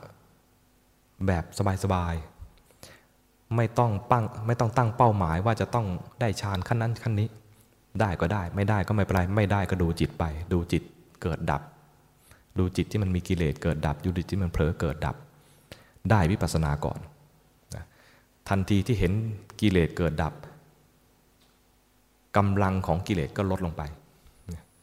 [1.27, 1.45] แบบ
[1.85, 5.87] สบายๆไม่ต้องปั้งไม่ต้องตั้งเป้าหมายว่าจะต้อง
[6.21, 7.29] ได้ฌานขั้นนั้นขั้นนี้
[8.01, 10.83] ได้ก็ได้ไม่ได้ก็ไม่เป็นไรไม่ได้ก็ดูจิตไป ดูจิต
[11.23, 11.63] เกิดดับ
[12.59, 15.17] ดูจิตที่มันมีกิเลสเกิดดับดูจิตที่มันเผลอเกิดดับ
[16.11, 16.99] ได้วิปัสสนาก่อน
[18.49, 19.13] ทันทีที่เห็น
[19.61, 20.33] กิเลสเกิดดับ
[22.37, 23.83] กำลังของกิเลสก็ลดลงไป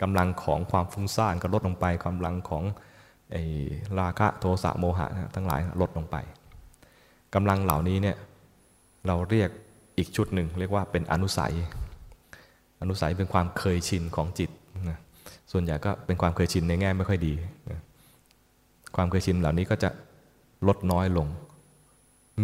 [0.02, 2.64] กำลังของความฟุ้งซ่านก็ลดลงไปกำลังของ
[4.00, 6.16] ราคะโทสะโมหะทั้งหลายลดลงไป
[7.36, 8.18] กำลังเหล่านี้เนี่ย
[9.08, 9.50] เราเรียก
[9.98, 11.54] อีกชุดหนึ่งเรียกว่าเป็นอนุสัย
[12.82, 14.50] อนุสัยเป็นความเคยชินของจิต
[15.52, 17.34] ส่วนใหญ่ก็เป็นความเคยชินในแง่ไม่ค่อยดี
[18.96, 19.90] ความเคยชินเหล่านี้ก็จะ
[20.68, 21.28] ลดน้อยลง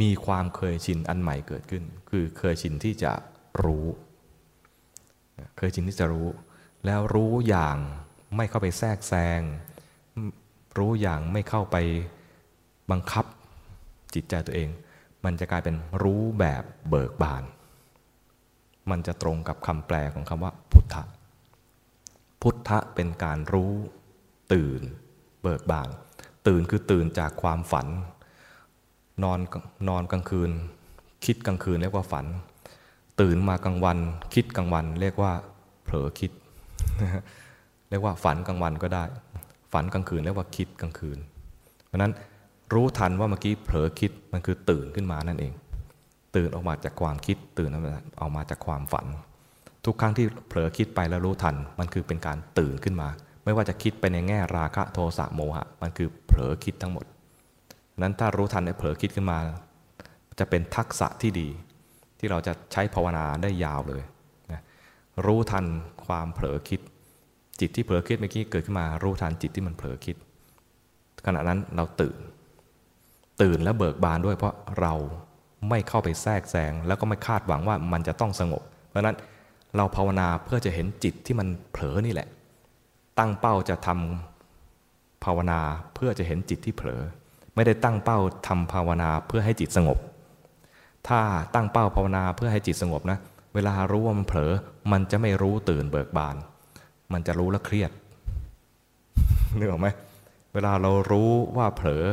[0.02, 3.14] มีความเคยชินอันใหม่เกิดขึ้น คือเคยชินที่จะ
[3.64, 3.86] รู้
[5.58, 6.28] เคยชินที่จะรู้
[6.86, 7.78] แล้วรู้อย่าง
[8.36, 9.42] ไม่เข้าไปแทรกแซง
[10.78, 11.78] รู้อย่างไม่เข้าไป
[12.92, 13.26] บังคับ
[14.14, 14.70] จิตใจตัวเอง
[15.26, 17.44] มันจะกลายเป็นรู้แบบเบิกบาน
[18.90, 21.04] มันจะตรงกับคำแปลของคำว่า พุทธะ
[22.42, 23.74] พุทธะเป็นการรู้
[24.54, 24.82] ตื่น
[25.42, 25.90] เบิกบาน
[26.48, 27.88] ตื่นคือตื่นจากความฝัน
[29.24, 29.40] นอน
[29.90, 30.52] นอนกลางคืน
[31.26, 32.26] คิดกลางคืนเรียกว่าฝัน
[33.22, 33.98] ตื่นมากลางวัน
[34.34, 35.32] คิดกลางวัน เรียกว่า
[35.84, 36.32] เผลอคิด
[37.90, 39.04] เรียกว่าฝันกลางวันก็ได้
[39.74, 41.18] ฝันกลางคืนเรียกว่าคิดกลางคืน
[41.88, 42.14] เพราะนั้น
[42.74, 45.54] รู้ทันว่าเมื่อกี้เผลอคิดมันคือตื่นขึ้นมานั่นเอง
[46.36, 47.78] ตื่นออกมาจากความคิด ตื่นอ
[48.26, 49.06] อกมาจากความฝัน
[49.86, 53.10] ทุกครั้งที่เผลอคิดไปแล้วรู้ทันมันคือเป็นการตื่นขึ้นมา
[53.46, 57.06] ไม่ว่าจะคิดไปในแง่ราคะโทสะโมหะ มันคือเผลอคิดทั้งหมด
[58.02, 59.40] นั้นถ้ารู้ทันในเผลอคิดขึ้นมา
[60.40, 61.48] จะเป็นทักษะที่ดี
[62.20, 64.04] ที่เราจะใช้ภาวนาได้ยาวเลย
[64.52, 64.62] นะ
[65.26, 65.66] รู้ทัน
[66.06, 66.80] ความเผลอคิด
[67.60, 70.16] จิตที่เผลอคิดเมื่อกี้เกิดขึ้นมา รู้ทันจิตที่มันเผลอคิด
[71.26, 72.18] ขณะนั้นเราตื่น
[73.42, 74.94] ตื่นและเบิกบานด้วยเพราะเรา
[75.70, 79.18] ไม่เข้าไปแทรกแซงแล้วก็ไม่คาดหวังว่ามันจะต้องสงบ เพราะนั้น
[79.78, 82.28] เราภาวนาเพื่อจะเห็นจิตที่มันเผลอนี่แหละ
[83.20, 85.60] ตั้งเป้าจะทำภาวนา
[85.96, 87.02] เพื่อจะเห็นจิตที่เผลอ
[87.56, 89.98] ไม่ได้ตั้งเป้าทำภาวนาเพื่อให้จิตสงบ
[91.08, 91.20] ถ้า
[91.56, 93.18] ตั้งเป้าภาวนาเพื่อให้จิตสงบนะ
[93.54, 94.52] เวลารู้ว่ามันเผลอ
[94.92, 96.36] มันจะไม่รู้ตื่นเบิกบาน
[97.14, 97.92] มันจะรู้แล้วเครียด
[99.58, 99.88] นึกออกไหม
[100.54, 102.04] เวลาเรารู้ว่าเผลอ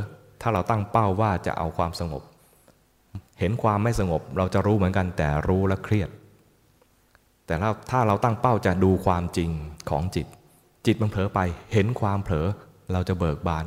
[0.40, 2.22] ถ้าเราตั้งเป้าว่าจะเอาความสงบ
[3.40, 6.10] เห็นความไม่สงบ เราจะรู้เหมือนกันแต่รู้แล้วเครียด
[7.46, 7.54] แต่
[7.90, 9.50] ถ้าเราตั้งเป้าจะดูความจริง
[9.90, 10.26] ของจิต
[10.86, 11.40] จิตมันเผลอไป
[11.72, 12.46] เห็นความเผลอ
[12.92, 13.64] เราจะเบิกบาน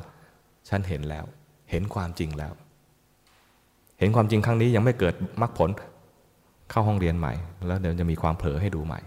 [0.70, 1.26] ฉันเห็นแล้ว
[1.72, 2.54] เห็นความจริงแล้ว
[4.00, 5.70] เห็นความจริงครั้งนี้ยังไม่เกิดมรรคผล
[6.70, 7.34] เข้าห้องเรียนใหม่
[7.68, 9.00] แล้วเดี๋ยวจะมีความเผลอให้ดูใหม่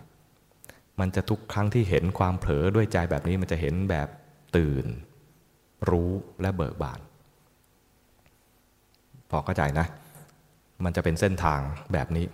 [1.00, 4.08] มันจะทุกครั้งที่เห็นความเผลอด้วยใจแบบนี้มันจะเห็นแบบ
[4.56, 4.84] ตื่น
[5.90, 6.10] รู้
[6.40, 7.00] และเบิกบาน
[9.30, 9.86] พอเข้าใจนะ
[10.84, 11.60] มันจะเป็นเส้นทาง
[11.92, 12.24] แบบนี้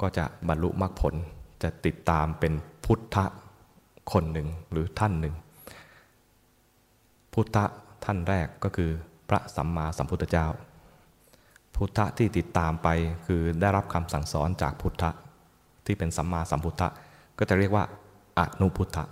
[0.00, 1.14] ก็จะบรรลุมรรคผล
[1.62, 2.52] จะติดตามเป็น
[2.84, 3.16] พุทธ
[4.12, 5.34] คนหนึ่งหรือท่านหนึ่ง
[7.32, 7.64] พุทธะ
[8.04, 8.90] ท่านแรกก็คือ
[9.28, 10.46] พระสัมมาสัมพุทธเจ้า
[11.74, 12.88] พุทธะที่ติดตามไป
[13.26, 15.10] คือได้รับคำสั่งสอนจากพุทธะ
[15.86, 16.88] ที่เป็นสัมมาสัมพุทธะ
[17.38, 17.84] ก็จะเรียกว่า
[18.38, 19.04] อนุพุทธะ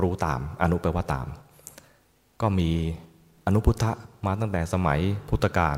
[0.00, 1.26] รู้ตามอนุแปลว่าตาม
[2.40, 2.70] ก็มี
[3.46, 3.92] อนุพุทธะ
[4.26, 5.76] มาตั้งแต่สมัยพุทธกาล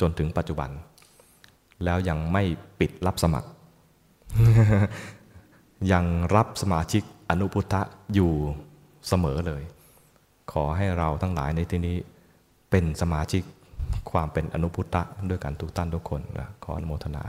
[0.00, 0.70] จนถึงปัจจุบัน
[1.84, 2.42] แล้วยังไม่
[2.80, 3.48] ปิดรับสมัคร
[5.92, 6.04] ยัง
[6.34, 7.02] รับสมาชิก
[7.32, 7.82] อนุพุทธะ
[8.14, 8.32] อยู่
[9.08, 9.62] เสมอเลย
[10.52, 11.96] ขอให้เราทั้งหลายในที่นี้
[12.70, 13.42] เป็นสมาชิก
[14.10, 16.20] ความเป็นอนุพุทธะด้วยกันทุกท่านทุกคน
[16.64, 17.24] ขออนุโมทนา